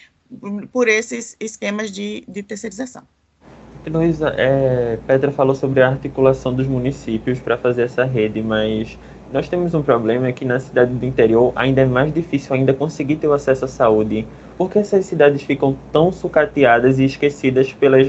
por 0.71 0.87
esses 0.87 1.37
esquemas 1.41 1.91
de, 1.91 2.23
de 2.29 2.45
terceirização. 2.45 3.03
Luísa, 3.89 4.35
é, 4.37 4.99
Petra 5.07 5.33
falou 5.33 5.55
sobre 5.55 5.81
a 5.81 5.89
articulação 5.89 6.55
dos 6.55 6.67
municípios 6.67 7.41
para 7.41 7.57
fazer 7.57 7.83
essa 7.83 8.05
rede, 8.05 8.43
mas 8.43 8.99
nós 9.33 9.49
temos 9.49 9.75
um 9.75 9.83
problema 9.83 10.31
que 10.33 10.45
na 10.45 10.61
cidade 10.61 10.93
do 10.93 11.07
interior 11.07 11.53
ainda 11.57 11.81
é 11.81 11.87
mais 11.87 12.13
difícil 12.13 12.55
ainda 12.55 12.75
conseguir 12.75 13.17
ter 13.17 13.29
o 13.29 13.33
acesso 13.33 13.65
à 13.65 13.69
saúde. 13.69 14.27
Por 14.59 14.71
que 14.71 14.79
essas 14.79 15.07
cidades 15.07 15.43
ficam 15.43 15.79
tão 15.91 16.13
sucateadas 16.13 16.99
e 16.99 17.05
esquecidas 17.05 17.73
pelas 17.73 18.07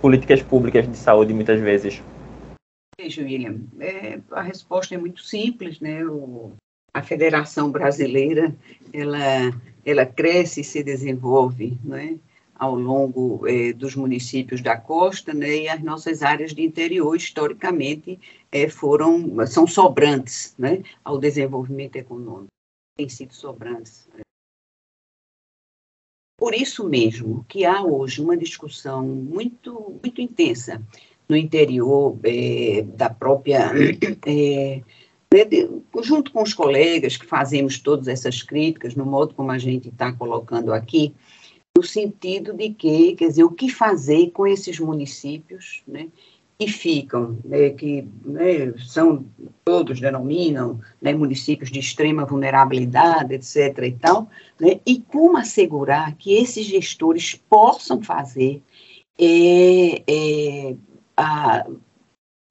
políticas 0.00 0.42
públicas 0.42 0.90
de 0.90 0.96
saúde 0.96 1.32
muitas 1.32 1.60
vezes? 1.60 2.02
Veja, 3.00 3.22
William, 3.22 3.60
é, 3.78 4.18
a 4.32 4.42
resposta 4.42 4.94
é 4.94 4.98
muito 4.98 5.22
simples, 5.22 5.78
né? 5.80 6.04
O, 6.04 6.52
a 6.92 7.02
Federação 7.02 7.70
Brasileira, 7.70 8.54
ela, 8.92 9.52
ela 9.84 10.04
cresce 10.04 10.62
e 10.62 10.64
se 10.64 10.82
desenvolve, 10.82 11.78
não 11.84 11.96
é? 11.96 12.14
Ao 12.62 12.76
longo 12.76 13.44
eh, 13.48 13.72
dos 13.72 13.96
municípios 13.96 14.60
da 14.60 14.76
costa, 14.76 15.34
né, 15.34 15.62
e 15.62 15.68
as 15.68 15.82
nossas 15.82 16.22
áreas 16.22 16.54
de 16.54 16.62
interior, 16.62 17.16
historicamente, 17.16 18.20
eh, 18.52 18.68
foram, 18.68 19.44
são 19.48 19.66
sobrantes 19.66 20.54
né, 20.56 20.80
ao 21.04 21.18
desenvolvimento 21.18 21.96
econômico, 21.96 22.52
têm 22.96 23.08
sido 23.08 23.34
sobrantes. 23.34 24.08
Por 26.38 26.54
isso 26.54 26.88
mesmo 26.88 27.44
que 27.48 27.64
há 27.64 27.82
hoje 27.82 28.22
uma 28.22 28.36
discussão 28.36 29.04
muito, 29.04 29.98
muito 30.00 30.20
intensa 30.20 30.80
no 31.28 31.36
interior 31.36 32.16
eh, 32.22 32.82
da 32.94 33.10
própria 33.10 33.72
né, 33.72 34.84
junto 36.00 36.30
com 36.30 36.42
os 36.42 36.54
colegas 36.54 37.16
que 37.16 37.26
fazemos 37.26 37.80
todas 37.80 38.06
essas 38.06 38.40
críticas, 38.40 38.94
no 38.94 39.04
modo 39.04 39.34
como 39.34 39.50
a 39.50 39.58
gente 39.58 39.88
está 39.88 40.12
colocando 40.12 40.72
aqui, 40.72 41.12
no 41.82 41.84
sentido 41.84 42.54
de 42.54 42.70
que, 42.70 43.16
quer 43.16 43.26
dizer, 43.26 43.42
o 43.42 43.50
que 43.50 43.68
fazer 43.68 44.30
com 44.30 44.46
esses 44.46 44.78
municípios, 44.78 45.82
né, 45.86 46.06
que 46.56 46.68
ficam, 46.68 47.36
né, 47.44 47.70
que 47.70 48.06
né, 48.24 48.72
são, 48.86 49.26
todos 49.64 50.00
denominam, 50.00 50.80
né, 51.00 51.12
municípios 51.12 51.72
de 51.72 51.80
extrema 51.80 52.24
vulnerabilidade, 52.24 53.34
etc. 53.34 53.78
e 53.84 53.92
tal, 53.92 54.30
né, 54.60 54.80
e 54.86 55.00
como 55.00 55.36
assegurar 55.36 56.14
que 56.14 56.34
esses 56.34 56.66
gestores 56.66 57.34
possam 57.50 58.00
fazer 58.00 58.62
é, 59.18 60.02
é, 60.06 60.76
a, 61.16 61.66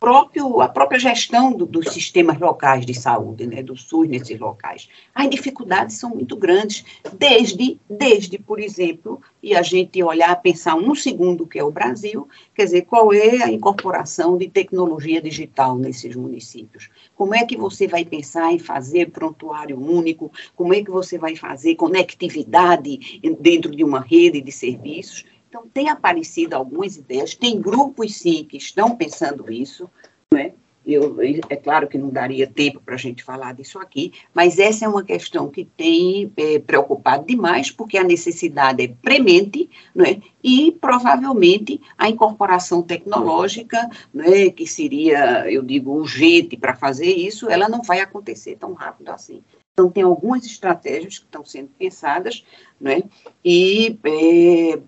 próprio, 0.02 0.62
a 0.62 0.68
própria 0.68 1.00
gestão 1.00 1.54
do, 1.54 1.64
dos 1.64 1.94
sistemas 1.94 2.40
locais 2.40 2.88
de 2.88 2.94
saúde, 2.94 3.46
né, 3.46 3.62
do 3.62 3.78
SUS 3.78 4.10
nesses 4.10 4.40
locais. 4.40 4.90
As 5.14 5.30
dificuldades 5.30 5.98
são 5.98 6.10
muito 6.10 6.36
grandes, 6.36 6.84
desde, 7.14 7.80
desde, 7.88 8.40
por 8.40 8.60
exemplo, 8.60 9.22
e 9.44 9.56
a 9.56 9.62
gente 9.62 10.02
olhar, 10.02 10.42
pensar 10.42 10.74
um 10.74 10.96
segundo 10.96 11.46
que 11.46 11.60
é 11.60 11.64
o 11.64 11.70
Brasil, 11.70 12.28
quer 12.56 12.64
dizer, 12.64 12.82
qual 12.82 13.14
é 13.14 13.44
a 13.44 13.52
incorporação 13.52 14.40
de 14.40 14.50
tecnologia 14.50 15.22
digital 15.22 15.78
nesses 15.78 16.16
municípios? 16.16 16.90
Como 17.16 17.36
é 17.36 17.46
que 17.46 17.56
você 17.56 17.88
vai 17.88 18.04
pensar 18.04 18.52
em 18.52 18.58
fazer 18.58 19.12
prontuário 19.12 19.80
único? 19.80 20.32
Como 20.56 20.74
é 20.74 20.84
que 20.84 20.90
você 20.90 21.20
vai 21.20 21.36
fazer 21.36 21.76
conectividade 21.76 23.22
dentro 23.40 23.70
de 23.70 23.84
uma 23.84 24.00
rede 24.00 24.42
de 24.42 24.52
serviços? 24.52 25.26
Então, 25.52 25.68
tem 25.68 25.90
aparecido 25.90 26.56
algumas 26.56 26.96
ideias, 26.96 27.36
tem 27.36 27.60
grupos, 27.60 28.16
sim, 28.16 28.46
que 28.46 28.56
estão 28.56 28.96
pensando 28.96 29.52
isso, 29.52 29.90
não 30.32 30.40
é? 30.40 30.54
Eu, 30.86 31.18
é 31.22 31.56
claro 31.58 31.90
que 31.90 31.98
não 31.98 32.10
daria 32.10 32.48
tempo 32.48 32.80
para 32.80 32.96
a 32.96 32.98
gente 32.98 33.22
falar 33.22 33.54
disso 33.54 33.78
aqui, 33.78 34.14
mas 34.34 34.58
essa 34.58 34.86
é 34.86 34.88
uma 34.88 35.04
questão 35.04 35.50
que 35.50 35.66
tem 35.66 36.32
é, 36.38 36.58
preocupado 36.58 37.26
demais, 37.26 37.70
porque 37.70 37.98
a 37.98 38.04
necessidade 38.04 38.82
é 38.82 38.88
premente, 38.88 39.70
não 39.94 40.06
é? 40.06 40.22
e 40.42 40.72
provavelmente 40.72 41.82
a 41.98 42.10
incorporação 42.10 42.82
tecnológica, 42.82 43.90
não 44.14 44.24
é? 44.24 44.50
que 44.50 44.66
seria, 44.66 45.52
eu 45.52 45.62
digo, 45.64 45.92
urgente 45.92 46.56
para 46.56 46.78
fazer 46.78 47.14
isso, 47.14 47.50
ela 47.50 47.68
não 47.68 47.82
vai 47.82 48.00
acontecer 48.00 48.56
tão 48.56 48.72
rápido 48.74 49.10
assim. 49.10 49.44
Então, 49.74 49.90
tem 49.90 50.04
algumas 50.04 50.46
estratégias 50.46 51.20
que 51.20 51.26
estão 51.26 51.46
sendo 51.46 51.70
pensadas, 51.78 52.44
é? 52.86 53.04
e 53.44 54.00
é, 54.04 54.80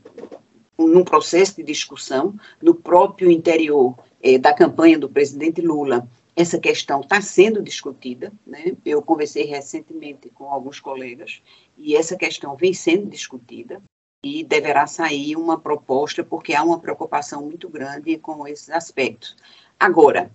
num 0.78 1.04
processo 1.04 1.56
de 1.56 1.64
discussão 1.64 2.36
no 2.62 2.74
próprio 2.74 3.30
interior 3.30 3.98
eh, 4.22 4.38
da 4.38 4.54
campanha 4.54 4.98
do 4.98 5.10
presidente 5.10 5.62
Lula. 5.62 6.08
Essa 6.36 6.60
questão 6.60 7.02
está 7.02 7.22
sendo 7.22 7.62
discutida, 7.62 8.32
né? 8.46 8.76
Eu 8.84 9.02
conversei 9.04 9.44
recentemente 9.44 10.30
com 10.32 10.46
alguns 10.46 10.80
colegas 10.80 11.44
e 11.78 11.96
essa 11.96 12.16
questão 12.16 12.56
vem 12.56 12.74
sendo 12.74 13.06
discutida 13.08 13.82
e 14.24 14.44
deverá 14.44 14.88
sair 14.88 15.36
uma 15.36 15.60
proposta 15.60 16.24
porque 16.24 16.56
há 16.56 16.64
uma 16.64 16.80
preocupação 16.80 17.44
muito 17.44 17.70
grande 17.70 18.18
com 18.18 18.48
esses 18.48 18.70
aspectos. 18.70 19.36
Agora, 19.80 20.32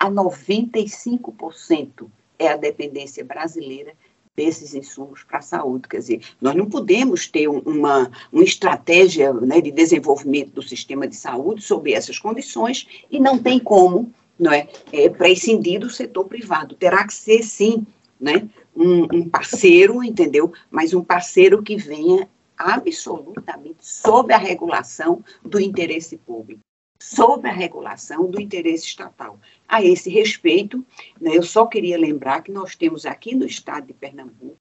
a 0.00 0.10
95% 0.10 2.08
é 2.38 2.48
a 2.48 2.56
dependência 2.56 3.22
brasileira 3.22 3.92
desses 4.34 4.74
insumos 4.74 5.22
para 5.22 5.40
a 5.40 5.42
saúde. 5.42 5.86
Quer 5.86 5.98
dizer, 5.98 6.22
nós 6.40 6.54
não 6.54 6.64
podemos 6.64 7.26
ter 7.26 7.46
uma, 7.46 8.10
uma 8.32 8.42
estratégia 8.42 9.34
né, 9.34 9.60
de 9.60 9.70
desenvolvimento 9.70 10.52
do 10.52 10.62
sistema 10.62 11.06
de 11.06 11.14
saúde 11.14 11.62
sob 11.62 11.92
essas 11.92 12.18
condições 12.18 12.88
e 13.10 13.20
não 13.20 13.38
tem 13.38 13.58
como 13.58 14.10
não 14.38 14.50
é, 14.50 14.66
é 14.90 15.10
prescindir 15.10 15.80
do 15.80 15.90
setor 15.90 16.24
privado. 16.24 16.74
Terá 16.74 17.06
que 17.06 17.12
ser, 17.12 17.42
sim, 17.42 17.86
né, 18.18 18.48
um, 18.74 19.02
um 19.12 19.28
parceiro, 19.28 20.02
entendeu? 20.02 20.50
Mas 20.70 20.94
um 20.94 21.04
parceiro 21.04 21.62
que 21.62 21.76
venha 21.76 22.26
absolutamente 22.56 23.78
sob 23.80 24.32
a 24.32 24.38
regulação 24.38 25.22
do 25.42 25.60
interesse 25.60 26.16
público 26.16 26.62
sob 27.00 27.48
a 27.48 27.52
regulação 27.52 28.30
do 28.30 28.40
interesse 28.40 28.84
estatal. 28.86 29.38
A 29.66 29.82
esse 29.82 30.10
respeito, 30.10 30.84
né, 31.20 31.36
eu 31.36 31.42
só 31.42 31.66
queria 31.66 31.98
lembrar 31.98 32.42
que 32.42 32.52
nós 32.52 32.76
temos 32.76 33.06
aqui 33.06 33.34
no 33.34 33.46
estado 33.46 33.86
de 33.86 33.94
Pernambuco 33.94 34.56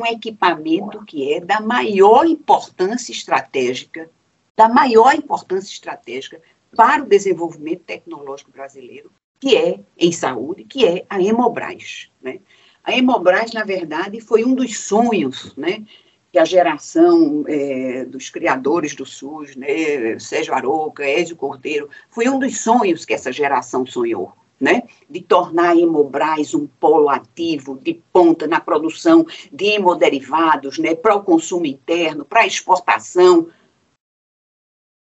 um 0.00 0.06
equipamento 0.06 1.04
que 1.04 1.32
é 1.32 1.40
da 1.40 1.60
maior 1.60 2.26
importância 2.26 3.12
estratégica, 3.12 4.10
da 4.56 4.68
maior 4.68 5.14
importância 5.14 5.70
estratégica 5.72 6.40
para 6.74 7.02
o 7.02 7.08
desenvolvimento 7.08 7.82
tecnológico 7.84 8.50
brasileiro, 8.50 9.12
que 9.38 9.56
é 9.56 9.80
em 9.96 10.10
saúde, 10.10 10.64
que 10.64 10.86
é 10.86 11.04
a 11.08 11.22
Hemobras. 11.22 12.10
Né? 12.20 12.40
A 12.82 12.92
Hemobras, 12.96 13.52
na 13.52 13.64
verdade, 13.64 14.20
foi 14.20 14.44
um 14.44 14.54
dos 14.54 14.78
sonhos 14.78 15.54
né, 15.56 15.84
que 16.32 16.38
a 16.38 16.44
geração 16.46 17.44
é, 17.46 18.06
dos 18.06 18.30
criadores 18.30 18.94
do 18.94 19.04
SUS, 19.04 19.54
né, 19.54 20.18
Sérgio 20.18 20.54
Aroca, 20.54 21.04
Ézio 21.04 21.36
Cordeiro, 21.36 21.90
foi 22.08 22.26
um 22.26 22.38
dos 22.38 22.58
sonhos 22.58 23.04
que 23.04 23.12
essa 23.12 23.30
geração 23.30 23.84
sonhou. 23.84 24.32
Né, 24.60 24.84
de 25.10 25.20
tornar 25.20 25.70
a 25.70 25.76
Hemobras 25.76 26.54
um 26.54 26.68
polo 26.68 27.08
ativo 27.08 27.76
de 27.82 28.00
ponta 28.12 28.46
na 28.46 28.60
produção 28.60 29.26
de 29.52 29.64
hemoderivados, 29.64 30.78
né, 30.78 30.94
para 30.94 31.16
o 31.16 31.24
consumo 31.24 31.66
interno, 31.66 32.24
para 32.24 32.46
exportação. 32.46 33.48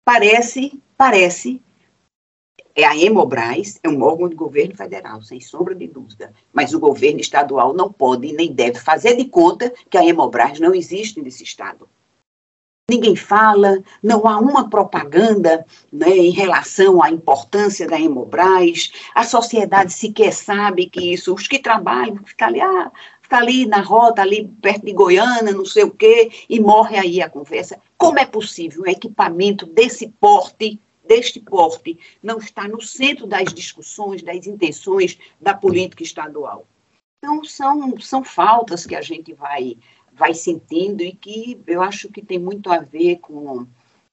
Parece 0.03 0.81
parece 0.97 1.61
é 2.75 2.85
a 2.85 2.97
Hemobras, 2.97 3.79
é 3.83 3.89
um 3.89 4.03
órgão 4.03 4.29
de 4.29 4.35
governo 4.35 4.77
federal, 4.77 5.23
sem 5.23 5.41
sombra 5.41 5.75
de 5.75 5.87
dúvida. 5.87 6.33
Mas 6.53 6.75
o 6.75 6.81
governo 6.81 7.21
estadual 7.21 7.73
não 7.73 7.93
pode 7.93 8.33
nem 8.33 8.53
deve 8.53 8.81
fazer 8.81 9.17
de 9.17 9.27
conta 9.27 9.73
que 9.89 9.97
a 9.97 10.05
Hemobras 10.05 10.59
não 10.59 10.75
existe 10.75 11.23
nesse 11.23 11.45
estado. 11.45 11.89
Ninguém 12.91 13.17
fala, 13.17 13.83
não 14.03 14.27
há 14.27 14.39
uma 14.39 14.69
propaganda 14.69 15.65
né, 15.91 16.11
em 16.11 16.31
relação 16.31 17.03
à 17.03 17.11
importância 17.11 17.87
da 17.87 17.99
Hemobras, 17.99 18.93
a 19.15 19.25
sociedade 19.25 19.91
sequer 19.91 20.35
sabe 20.35 20.91
que 20.91 21.15
isso, 21.15 21.33
os 21.33 21.49
que 21.49 21.59
trabalham, 21.59 22.19
ficam 22.27 22.49
ali, 22.49 22.61
ah, 22.61 22.93
fica 23.23 23.39
ali 23.39 23.65
na 23.65 23.81
rota, 23.81 24.21
ali 24.21 24.51
perto 24.61 24.85
de 24.85 24.93
Goiânia, 24.93 25.55
não 25.55 25.65
sei 25.65 25.85
o 25.85 25.91
quê, 25.91 26.31
e 26.47 26.61
morre 26.61 26.99
aí 26.99 27.23
a 27.23 27.31
conversa. 27.31 27.79
Como 27.97 28.19
é 28.19 28.27
possível 28.27 28.83
um 28.83 28.87
equipamento 28.87 29.65
desse 29.65 30.09
porte, 30.21 30.79
deste 31.07 31.41
porte, 31.41 31.99
não 32.23 32.39
estar 32.39 32.69
no 32.69 32.81
centro 32.81 33.27
das 33.27 33.53
discussões, 33.53 34.23
das 34.23 34.47
intenções 34.47 35.19
da 35.41 35.55
política 35.55 36.03
estadual? 36.03 36.67
Então, 37.19 37.45
são, 37.45 37.99
são 38.01 38.25
faltas 38.25 38.87
que 38.87 38.95
a 38.95 39.01
gente 39.01 39.33
vai, 39.33 39.79
vai 40.13 40.35
sentindo 40.35 41.03
e 41.03 41.13
que 41.13 41.61
eu 41.67 41.83
acho 41.83 42.09
que 42.09 42.21
tem 42.21 42.39
muito 42.39 42.71
a 42.71 42.79
ver 42.79 43.17
com, 43.17 43.67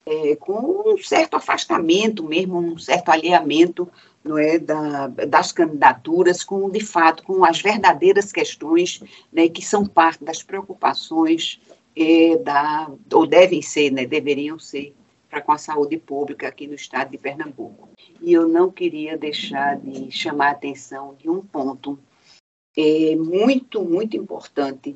é, 0.06 0.36
com 0.38 0.94
um 0.94 0.98
certo 0.98 1.36
afastamento 1.36 2.24
mesmo, 2.24 2.58
um 2.58 2.78
certo 2.78 3.10
alheamento 3.10 3.92
não 4.24 4.38
é, 4.38 4.60
da, 4.60 5.08
das 5.08 5.52
candidaturas 5.52 6.44
com, 6.44 6.70
de 6.70 6.80
fato, 6.80 7.24
com 7.24 7.44
as 7.44 7.60
verdadeiras 7.62 8.32
questões 8.32 9.04
né, 9.32 9.50
que 9.50 9.62
são 9.62 9.86
parte 9.86 10.24
das 10.24 10.44
preocupações 10.44 11.60
é, 11.96 12.38
da, 12.38 12.90
ou 13.12 13.26
devem 13.28 13.62
ser, 13.62 13.92
né, 13.92 14.06
deveriam 14.06 14.58
ser, 14.58 14.96
para 15.32 15.42
com 15.42 15.54
a 15.54 15.58
saúde 15.58 15.98
pública 15.98 16.50
aqui 16.50 16.68
no 16.68 16.76
estado 16.76 17.12
de 17.12 17.18
Pernambuco. 17.18 17.90
E 18.20 18.34
eu 18.34 18.50
não 18.50 18.70
queria 18.70 19.18
deixar 19.18 19.80
de 19.80 20.12
chamar 20.12 20.50
a 20.50 20.52
atenção 20.52 21.16
de 21.16 21.30
um 21.30 21.42
ponto 21.42 21.98
é, 22.78 23.16
muito, 23.16 23.82
muito 23.82 24.18
importante 24.18 24.94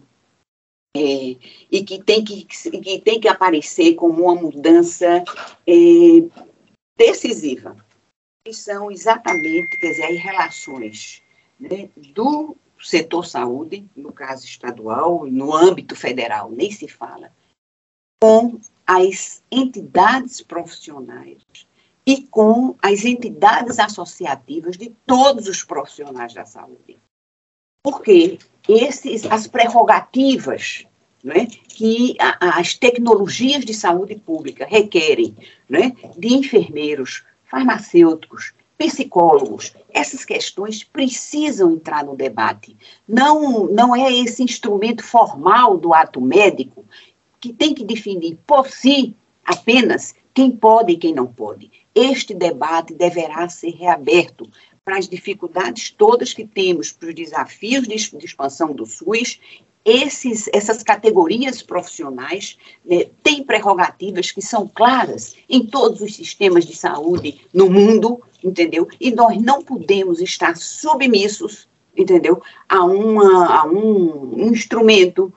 é, 0.94 1.38
e 1.72 1.84
que 1.86 2.04
tem 2.04 2.24
que, 2.24 2.44
que 2.44 3.00
tem 3.00 3.20
que 3.20 3.30
aparecer 3.30 3.96
como 3.96 4.24
uma 4.24 4.36
mudança 4.36 5.24
é, 5.66 5.74
decisiva 6.98 7.78
são 8.52 8.92
exatamente, 8.92 9.80
quer 9.80 9.90
dizer, 9.90 10.04
as 10.04 10.20
relações 10.20 11.24
né, 11.60 11.90
do 12.14 12.56
setor 12.80 13.26
saúde, 13.26 13.90
no 13.96 14.14
caso 14.14 14.46
estadual, 14.46 15.26
no 15.26 15.56
âmbito 15.56 15.96
federal, 15.96 16.52
nem 16.52 16.70
se 16.70 16.88
fala, 16.88 17.32
com 18.22 18.60
as 18.86 19.44
entidades 19.52 20.42
profissionais 20.42 21.42
e 22.06 22.22
com 22.22 22.76
as 22.82 23.04
entidades 23.04 23.80
associativas 23.80 24.78
de 24.78 24.94
todos 25.06 25.48
os 25.48 25.64
profissionais 25.64 26.34
da 26.34 26.46
saúde. 26.46 26.98
Porque 27.84 28.38
esses, 28.68 29.26
as 29.26 29.48
prerrogativas 29.48 30.86
né, 31.24 31.48
que 31.68 32.16
a, 32.20 32.60
as 32.60 32.76
tecnologias 32.76 33.66
de 33.66 33.74
saúde 33.74 34.16
pública 34.16 34.68
requerem 34.70 35.36
né, 35.68 35.92
de 36.16 36.36
enfermeiros, 36.36 37.24
farmacêuticos, 37.46 38.54
psicólogos, 38.78 39.74
essas 39.92 40.24
questões 40.24 40.84
precisam 40.84 41.72
entrar 41.72 42.04
no 42.04 42.16
debate. 42.16 42.78
Não, 43.08 43.66
não 43.68 43.96
é 43.96 44.14
esse 44.14 44.44
instrumento 44.44 45.04
formal 45.04 45.78
do 45.78 45.94
ato 45.94 46.22
médico 46.22 46.86
que 47.46 47.54
tem 47.54 47.76
que 47.76 47.84
definir 47.84 48.40
por 48.48 48.68
si 48.68 49.16
apenas 49.44 50.16
quem 50.34 50.50
pode 50.50 50.94
e 50.94 50.98
quem 50.98 51.14
não 51.14 51.28
pode. 51.28 51.70
Este 51.94 52.34
debate 52.34 52.96
deverá 52.96 53.48
ser 53.48 53.70
reaberto 53.70 54.50
para 54.84 54.98
as 54.98 55.08
dificuldades 55.08 55.92
todas 55.92 56.34
que 56.34 56.46
temos, 56.46 56.92
para 56.92 57.10
os 57.10 57.16
desafios 57.16 57.88
de, 57.88 57.96
expansão 58.26 58.74
do 58.74 58.86
SUS 58.88 59.40
esses, 59.84 60.50
essas 60.52 60.82
categorias 60.82 61.62
profissionais 61.62 62.58
né, 62.84 63.06
têm 63.22 63.44
prerrogativas 63.44 64.32
que 64.32 64.42
são 64.42 64.68
claras 64.68 65.36
em 65.48 65.68
todos 65.68 66.02
os 66.02 66.16
sistemas 66.16 66.66
de 66.66 66.76
saúde 66.76 67.42
no 67.54 67.70
mundo, 67.70 68.24
entendeu? 68.44 68.88
E 69.00 69.12
nós 69.12 69.40
não 69.40 69.64
podemos 69.64 70.20
estar 70.20 70.58
submissos, 70.58 71.68
entendeu? 71.96 72.42
A, 72.68 72.84
uma, 72.84 73.62
a 73.62 73.68
um 73.68 74.50
instrumento 74.50 75.32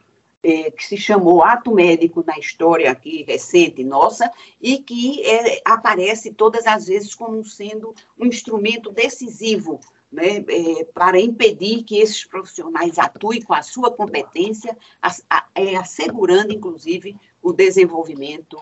é, 0.49 0.71
que 0.71 0.85
se 0.85 0.97
chamou 0.97 1.43
ato 1.43 1.73
médico 1.73 2.25
na 2.27 2.39
história 2.39 2.91
aqui 2.91 3.23
recente 3.23 3.85
nossa 3.85 4.31
e 4.61 4.79
que 4.79 5.23
é, 5.23 5.61
aparece 5.65 6.33
todas 6.33 6.67
as 6.67 6.87
vezes 6.87 7.15
como 7.15 7.45
sendo 7.45 7.95
um 8.19 8.25
instrumento 8.25 8.91
decisivo 8.91 9.79
né, 10.11 10.39
é, 10.49 10.85
para 10.85 11.21
impedir 11.21 11.83
que 11.83 11.99
esses 11.99 12.25
profissionais 12.25 12.99
atuem 12.99 13.43
com 13.43 13.53
a 13.53 13.63
sua 13.63 13.91
competência, 13.91 14.77
a, 15.03 15.15
a, 15.29 15.47
assegurando, 15.81 16.53
inclusive, 16.53 17.15
o 17.43 17.53
desenvolvimento 17.53 18.59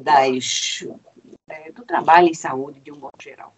das, 0.00 0.86
do 1.74 1.84
trabalho 1.84 2.28
em 2.28 2.34
saúde 2.34 2.80
de 2.80 2.92
um 2.92 2.96
modo 2.96 3.16
geral. 3.20 3.52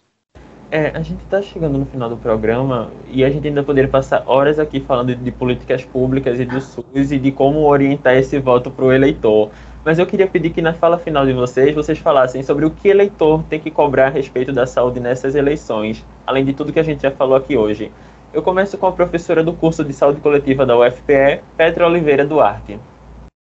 É, 0.74 0.86
a 0.96 1.02
gente 1.02 1.22
está 1.22 1.42
chegando 1.42 1.76
no 1.76 1.84
final 1.84 2.08
do 2.08 2.16
programa 2.16 2.90
e 3.06 3.22
a 3.22 3.28
gente 3.28 3.46
ainda 3.46 3.62
poderia 3.62 3.90
passar 3.90 4.22
horas 4.24 4.58
aqui 4.58 4.80
falando 4.80 5.14
de, 5.14 5.30
políticas 5.30 5.84
públicas 5.84 6.40
e 6.40 6.46
do 6.46 6.58
SUS 6.62 7.12
e 7.12 7.18
de 7.18 7.30
como 7.30 7.58
orientar 7.58 8.16
esse 8.16 8.38
voto 8.38 8.70
para 8.70 8.86
o 8.86 8.90
eleitor. 8.90 9.50
Mas 9.84 9.98
eu 9.98 10.06
queria 10.06 10.26
pedir 10.26 10.48
que 10.48 10.62
na 10.62 10.72
fala 10.72 10.98
final 10.98 11.26
de 11.26 11.34
vocês, 11.34 11.74
vocês 11.74 11.98
falassem 11.98 12.42
sobre 12.42 12.64
o 12.64 12.70
que 12.70 12.88
eleitor 12.88 13.42
tem 13.50 13.60
que 13.60 13.70
cobrar 13.70 14.06
a 14.06 14.08
respeito 14.08 14.50
da 14.50 14.66
saúde 14.66 14.98
nessas 14.98 15.34
eleições, 15.34 16.02
além 16.26 16.42
de 16.42 16.54
tudo 16.54 16.72
que 16.72 16.80
a 16.80 16.82
gente 16.82 17.02
já 17.02 17.10
falou 17.10 17.36
aqui 17.36 17.54
hoje. 17.54 17.92
Eu 18.32 18.42
começo 18.42 18.78
com 18.78 18.86
a 18.86 18.92
professora 18.92 19.44
do 19.44 19.52
curso 19.52 19.84
de 19.84 19.92
saúde 19.92 20.22
coletiva 20.22 20.64
da 20.64 20.74
UFPE, 20.74 21.42
Petra 21.54 21.86
Oliveira 21.86 22.24
Duarte. 22.24 22.80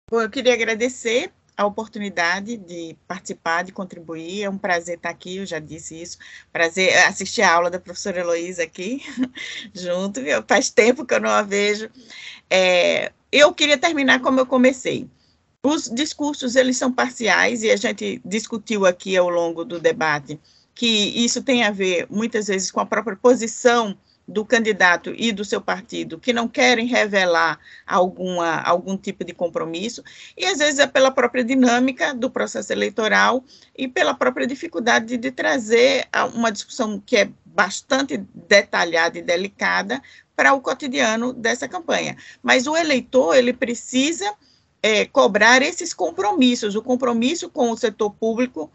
Bom, 0.10 0.20
eu 0.20 0.32
queria 0.32 0.56
agradecer 0.56 1.30
a 1.60 1.66
oportunidade 1.66 2.56
de 2.56 2.96
participar, 3.06 3.66
de 3.66 3.74
contribuir. 3.74 4.44
É 4.44 4.50
um 4.50 4.58
prazer 4.58 4.96
estar 4.96 5.10
aqui, 5.10 5.36
eu 5.36 5.46
já 5.46 5.60
disse 5.60 6.02
isso. 6.02 6.18
Prazer 6.54 6.98
assistir 7.00 7.42
a 7.42 7.54
aula 7.54 7.70
da 7.70 7.78
professora 7.78 8.22
Heloísa 8.22 8.64
aqui, 8.64 9.04
junto. 9.76 10.22
Faz 10.48 10.70
tempo 10.70 11.06
que 11.06 11.14
eu 11.14 11.20
não 11.20 11.30
a 11.30 11.42
vejo. 11.42 11.90
É, 12.50 13.12
eu 13.30 13.54
queria 13.54 13.78
terminar 13.78 14.22
como 14.22 14.40
eu 14.40 14.46
comecei 14.46 15.06
Os 15.62 15.90
discursos, 15.90 16.56
eles 16.56 16.78
são 16.78 16.94
parciais, 16.94 17.62
e 17.62 17.70
a 17.70 17.76
gente 17.76 18.22
discutiu 18.24 18.86
aqui 18.86 19.18
ao 19.18 19.28
longo 19.28 19.66
do 19.66 19.82
debate 19.82 20.40
que 20.74 20.88
isso 20.88 21.44
tem 21.44 21.66
a 21.66 21.72
ver, 21.72 22.08
muitas 22.10 22.48
vezes, 22.48 22.72
com 22.72 22.80
a 22.80 22.86
própria 22.86 23.18
posição 23.18 23.98
do 24.30 24.46
candidato 24.46 25.12
e 25.18 25.32
do 25.32 25.44
seu 25.44 25.60
partido 25.60 26.20
que 26.20 26.32
não 26.32 26.48
querem 26.48 26.86
revelar 26.86 27.60
alguma, 27.86 28.62
algum 28.62 28.96
tipo 28.96 29.26
de 29.26 29.34
compromisso, 29.34 30.04
e 30.38 30.46
às 30.46 30.60
vezes 30.60 30.80
é 30.80 30.86
pela 30.86 31.10
própria 31.10 31.44
dinâmica 31.44 32.14
do 32.14 32.30
processo 32.30 32.72
eleitoral 32.72 33.44
e 33.76 33.88
pela 33.88 34.14
própria 34.14 34.46
dificuldade 34.46 35.18
de, 35.18 35.32
trazer 35.32 36.08
uma 36.34 36.52
discussão 36.52 37.02
que 37.04 37.18
é 37.18 37.30
bastante 37.46 38.18
detalhada 38.34 39.18
e 39.18 39.22
delicada 39.22 40.02
para 40.36 40.54
o 40.54 40.62
cotidiano 40.62 41.34
dessa 41.34 41.68
campanha. 41.68 42.16
Mas 42.44 42.68
o 42.68 42.78
eleitor, 42.78 43.36
ele 43.36 43.52
precisa 43.52 44.32
é, 44.82 45.06
cobrar 45.06 45.62
esses 45.62 45.94
compromissos, 45.94 46.76
o 46.76 46.82
compromisso 46.84 47.50
com 47.50 47.72
o 47.72 47.78
setor 47.78 48.12
público 48.12 48.72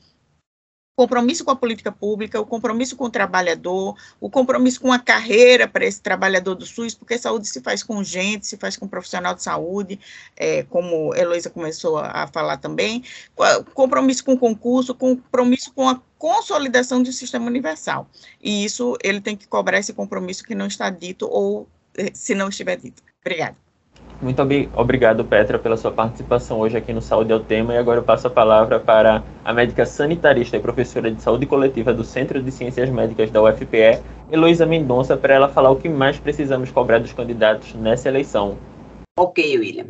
compromisso 0.97 1.45
com 1.45 1.51
a 1.51 1.57
política 1.57 1.91
pública, 1.91 2.41
o 2.41 2.47
compromisso 2.47 2.97
com 2.97 3.05
o 3.05 3.11
trabalhador, 3.11 3.97
o 4.21 4.31
compromisso 4.31 4.81
com 4.81 4.93
a 4.93 4.99
carreira 4.99 5.67
para 5.67 5.85
esse 5.85 6.01
trabalhador 6.01 6.55
do 6.55 6.65
SUS, 6.65 6.95
porque 6.95 7.19
saúde 7.19 7.49
se 7.49 7.61
faz 7.61 7.83
com 7.83 8.03
gente, 8.03 8.47
se 8.47 8.57
faz 8.57 8.77
com 8.77 8.87
profissional 8.87 9.35
de 9.35 9.43
saúde, 9.43 9.99
é, 10.37 10.63
como 10.65 11.13
a 11.13 11.19
Heloísa 11.19 11.51
começou 11.51 11.99
a, 11.99 12.27
falar 12.29 12.59
também, 12.59 13.03
compromisso 13.75 14.25
com 14.25 14.35
o 14.35 14.39
concurso, 14.39 14.95
compromisso 14.95 15.73
com 15.73 15.89
a 15.89 16.01
consolidação 16.19 17.03
do 17.03 17.13
sistema 17.13 17.47
universal. 17.47 18.09
E 18.43 18.65
isso 18.65 18.97
ele 19.03 19.21
tem 19.21 19.37
que 19.37 19.47
cobrar 19.47 19.79
esse 19.79 19.93
compromisso 19.93 20.45
que 20.45 20.55
não 20.55 20.67
está 20.67 20.91
dito 20.91 21.29
ou 21.31 21.69
eh, 21.97 22.11
se 22.15 22.35
não 22.35 22.49
estiver 22.49 22.77
dito. 22.77 23.03
Obrigada. 23.21 23.64
Muito 24.25 24.41
obrigado, 24.75 25.23
Petra, 25.23 25.59
pela 25.59 25.77
sua 25.77 25.93
participação 25.93 26.59
hoje 26.61 26.79
aqui 26.79 26.95
no 26.95 27.03
Saúde 27.03 27.31
é 27.31 27.37
o 27.37 27.41
Tema. 27.41 27.75
E 27.75 27.77
agora 27.77 28.01
eu 28.01 28.03
passo 28.03 28.27
a 28.27 28.31
palavra 28.31 28.81
para 28.81 29.23
a 29.45 29.53
médica 29.53 29.85
sanitarista 29.85 30.57
e 30.57 30.61
professora 30.61 31.11
de 31.11 31.21
saúde 31.21 31.45
coletiva 31.45 31.93
do 31.93 32.03
Centro 32.03 32.43
de 32.43 32.51
Ciências 32.51 32.89
Médicas 32.89 33.31
da 33.31 33.43
UFPE, 33.43 34.03
Heloísa 34.33 34.65
Mendonça, 34.65 35.15
para 35.15 35.35
ela 35.35 35.51
falar 35.51 35.71
o 35.73 35.77
que 35.77 35.91
mais 35.91 36.19
precisamos 36.19 36.71
cobrar 36.71 37.01
dos 37.01 37.13
candidatos 37.13 37.75
nessa 37.75 38.09
eleição. 38.09 38.57
Ok, 39.19 39.59
William. 39.59 39.89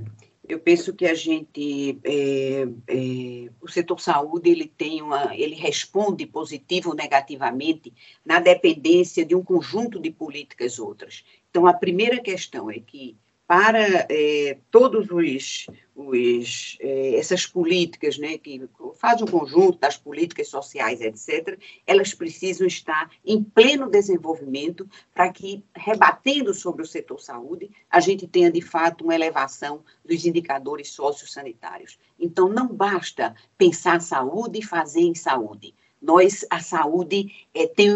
Eu 0.48 0.58
penso 0.58 0.92
que 0.92 1.06
a 1.06 1.14
gente, 1.14 2.00
é, 2.02 2.66
é, 2.88 3.50
o 3.62 3.68
setor 3.68 4.00
saúde, 4.00 4.50
ele 4.50 4.66
tem 4.66 5.00
uma, 5.00 5.32
ele 5.32 5.54
responde 5.54 6.26
positivo 6.26 6.90
ou 6.90 6.96
negativamente 6.96 7.92
na 8.26 8.40
dependência 8.40 9.24
de 9.24 9.36
um 9.36 9.44
conjunto 9.44 10.00
de 10.00 10.10
políticas 10.10 10.80
outras. 10.80 11.24
Então, 11.48 11.68
a 11.68 11.72
primeira 11.72 12.18
questão 12.18 12.68
é 12.68 12.80
que 12.80 13.16
para 13.54 14.04
é, 14.10 14.58
todos 14.68 15.08
os, 15.12 15.66
os 15.94 16.76
é, 16.80 17.14
essas 17.14 17.46
políticas, 17.46 18.18
né, 18.18 18.36
que 18.36 18.68
fazem 18.96 19.22
um 19.22 19.30
conjunto 19.30 19.78
das 19.78 19.96
políticas 19.96 20.48
sociais, 20.48 21.00
etc., 21.00 21.56
elas 21.86 22.12
precisam 22.12 22.66
estar 22.66 23.08
em 23.24 23.44
pleno 23.44 23.88
desenvolvimento 23.88 24.90
para 25.14 25.30
que, 25.30 25.62
rebatendo 25.72 26.52
sobre 26.52 26.82
o 26.82 26.86
setor 26.86 27.20
saúde, 27.20 27.70
a 27.88 28.00
gente 28.00 28.26
tenha, 28.26 28.50
de 28.50 28.60
fato, 28.60 29.04
uma 29.04 29.14
elevação 29.14 29.84
dos 30.04 30.26
indicadores 30.26 30.90
sociosanitários. 30.90 31.96
Então, 32.18 32.48
não 32.48 32.66
basta 32.66 33.36
pensar 33.56 34.00
saúde 34.00 34.58
e 34.58 34.64
fazer 34.64 35.02
em 35.02 35.14
saúde 35.14 35.72
nós 36.04 36.44
a 36.50 36.60
saúde 36.60 37.32
é, 37.54 37.66
tem 37.66 37.90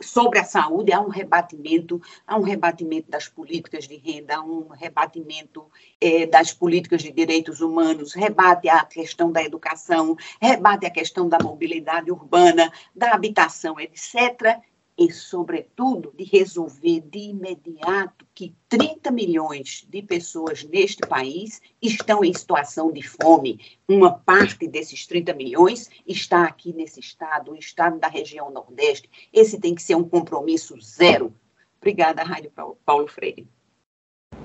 sobre 0.00 0.38
a 0.38 0.44
saúde 0.44 0.92
há 0.92 1.00
um 1.00 1.08
rebatimento 1.08 2.00
há 2.26 2.38
um 2.38 2.42
rebatimento 2.42 3.10
das 3.10 3.28
políticas 3.28 3.86
de 3.86 3.96
renda 3.96 4.36
há 4.36 4.42
um 4.42 4.68
rebatimento 4.68 5.66
é, 6.00 6.26
das 6.26 6.52
políticas 6.52 7.02
de 7.02 7.12
direitos 7.12 7.60
humanos 7.60 8.14
rebate 8.14 8.68
a 8.68 8.84
questão 8.84 9.30
da 9.30 9.42
educação 9.42 10.16
rebate 10.40 10.86
a 10.86 10.90
questão 10.90 11.28
da 11.28 11.38
mobilidade 11.38 12.10
urbana 12.10 12.72
da 12.94 13.12
habitação 13.12 13.78
etc 13.78 14.60
e, 15.00 15.10
sobretudo, 15.10 16.12
de 16.14 16.24
resolver 16.24 17.00
de 17.00 17.30
imediato 17.30 18.26
que 18.34 18.54
30 18.68 19.10
milhões 19.10 19.86
de 19.88 20.02
pessoas 20.02 20.62
neste 20.62 21.00
país 21.08 21.62
estão 21.80 22.22
em 22.22 22.34
situação 22.34 22.92
de 22.92 23.00
fome. 23.02 23.58
Uma 23.88 24.12
parte 24.12 24.68
desses 24.68 25.06
30 25.06 25.32
milhões 25.32 25.88
está 26.06 26.44
aqui 26.44 26.74
nesse 26.74 27.00
estado, 27.00 27.52
o 27.52 27.56
estado 27.56 27.98
da 27.98 28.08
região 28.08 28.50
Nordeste. 28.50 29.08
Esse 29.32 29.58
tem 29.58 29.74
que 29.74 29.82
ser 29.82 29.94
um 29.94 30.04
compromisso 30.04 30.78
zero. 30.82 31.32
Obrigada, 31.80 32.22
Rádio 32.22 32.52
Paulo 32.84 33.08
Freire. 33.08 33.48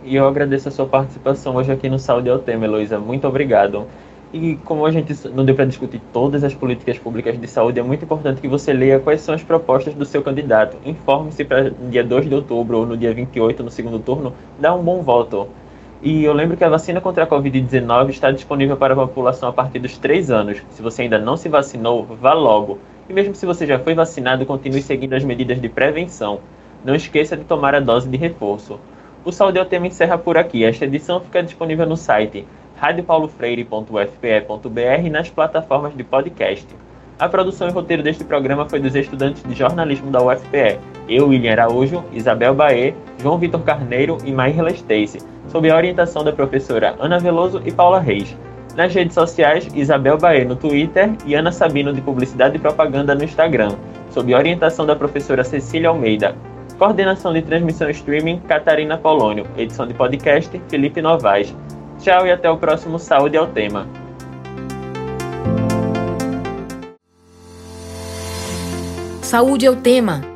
E 0.05 0.15
eu 0.15 0.25
agradeço 0.25 0.69
a 0.69 0.71
sua 0.71 0.87
participação 0.87 1.57
hoje 1.57 1.73
aqui 1.73 1.89
no 1.89 1.99
Saúde 1.99 2.29
ao 2.29 2.39
Tema, 2.39 2.63
Heloísa. 2.63 2.97
Muito 2.97 3.27
obrigado. 3.27 3.89
E 4.37 4.57
como 4.65 4.85
a 4.85 4.91
gente 4.91 5.15
não 5.29 5.45
deu 5.45 5.55
para 5.55 5.63
discutir 5.63 6.01
todas 6.11 6.43
as 6.43 6.53
políticas 6.53 6.99
públicas 6.99 7.39
de 7.39 7.47
saúde, 7.47 7.79
é 7.79 7.83
muito 7.83 8.03
importante 8.03 8.41
que 8.41 8.49
você 8.49 8.73
leia 8.73 8.99
quais 8.99 9.21
são 9.21 9.33
as 9.33 9.41
propostas 9.41 9.93
do 9.93 10.03
seu 10.03 10.21
candidato. 10.21 10.75
Informe-se 10.85 11.45
para 11.45 11.69
dia 11.69 12.03
2 12.03 12.27
de 12.27 12.35
outubro 12.35 12.79
ou 12.79 12.85
no 12.85 12.97
dia 12.97 13.13
28, 13.13 13.63
no 13.63 13.71
segundo 13.71 13.97
turno, 13.97 14.33
dar 14.59 14.75
um 14.75 14.83
bom 14.83 15.01
voto. 15.01 15.47
E 16.03 16.25
eu 16.25 16.33
lembro 16.33 16.57
que 16.57 16.65
a 16.65 16.69
vacina 16.69 16.99
contra 16.99 17.23
a 17.23 17.27
Covid-19 17.27 18.09
está 18.09 18.29
disponível 18.29 18.75
para 18.75 18.93
a 18.93 18.97
população 18.97 19.47
a 19.47 19.53
partir 19.53 19.79
dos 19.79 19.97
3 19.97 20.29
anos. 20.29 20.61
Se 20.71 20.81
você 20.81 21.03
ainda 21.03 21.17
não 21.17 21.37
se 21.37 21.47
vacinou, 21.47 22.03
vá 22.03 22.33
logo. 22.33 22.77
E 23.07 23.13
mesmo 23.13 23.33
se 23.35 23.45
você 23.45 23.65
já 23.65 23.79
foi 23.79 23.93
vacinado, 23.93 24.45
continue 24.45 24.81
seguindo 24.81 25.13
as 25.13 25.23
medidas 25.23 25.61
de 25.61 25.69
prevenção. 25.69 26.41
Não 26.83 26.93
esqueça 26.93 27.37
de 27.37 27.45
tomar 27.45 27.73
a 27.73 27.79
dose 27.79 28.09
de 28.09 28.17
reforço. 28.17 28.81
O 29.23 29.31
Saúde 29.31 29.59
é 29.59 29.61
o 29.61 29.65
tema 29.65 29.87
encerra 29.87 30.17
por 30.17 30.37
aqui. 30.37 30.65
Esta 30.65 30.83
edição 30.83 31.21
fica 31.21 31.41
disponível 31.41 31.85
no 31.85 31.95
site 31.95 32.45
radiopaulofreire.ufpe.br 32.77 35.05
e 35.05 35.09
nas 35.09 35.29
plataformas 35.29 35.95
de 35.95 36.03
podcast. 36.03 36.67
A 37.17 37.29
produção 37.29 37.69
e 37.69 37.71
roteiro 37.71 38.03
deste 38.03 38.25
programa 38.25 38.67
foi 38.67 38.79
dos 38.79 38.93
estudantes 38.93 39.41
de 39.43 39.55
jornalismo 39.55 40.11
da 40.11 40.21
UFPE, 40.21 40.77
eu, 41.07 41.29
William 41.29 41.53
Araújo, 41.53 42.03
Isabel 42.11 42.53
Baê, 42.53 42.93
João 43.21 43.37
Vitor 43.37 43.61
Carneiro 43.61 44.17
e 44.25 44.33
Maíra 44.33 44.69
Stacy, 44.71 45.19
sob 45.47 45.69
a 45.69 45.77
orientação 45.77 46.23
da 46.23 46.33
professora 46.33 46.95
Ana 46.99 47.17
Veloso 47.17 47.61
e 47.65 47.71
Paula 47.71 47.99
Reis. 47.99 48.35
Nas 48.75 48.93
redes 48.93 49.13
sociais, 49.13 49.69
Isabel 49.73 50.17
Baê 50.17 50.43
no 50.43 50.57
Twitter 50.57 51.13
e 51.25 51.33
Ana 51.33 51.53
Sabino 51.53 51.93
de 51.93 52.01
Publicidade 52.01 52.57
e 52.57 52.59
Propaganda 52.59 53.15
no 53.15 53.23
Instagram, 53.23 53.71
sob 54.09 54.33
a 54.33 54.37
orientação 54.37 54.85
da 54.85 54.95
professora 54.95 55.45
Cecília 55.45 55.87
Almeida. 55.87 56.35
Coordenação 56.77 57.31
de 57.31 57.41
transmissão 57.41 57.89
streaming, 57.89 58.39
Catarina 58.39 58.97
Polônio. 58.97 59.45
Edição 59.57 59.87
de 59.87 59.93
podcast, 59.93 60.61
Felipe 60.67 61.01
Novaes. 61.01 61.55
Tchau 62.05 62.27
e 62.27 62.31
até 62.31 62.47
o 62.51 62.55
próximo 62.55 62.99
Saúde 62.99 63.35
ao 63.35 63.47
Tema. 63.47 63.87
Saúde 69.23 69.65
é 69.65 69.71
o 69.71 69.75
tema 69.75 70.21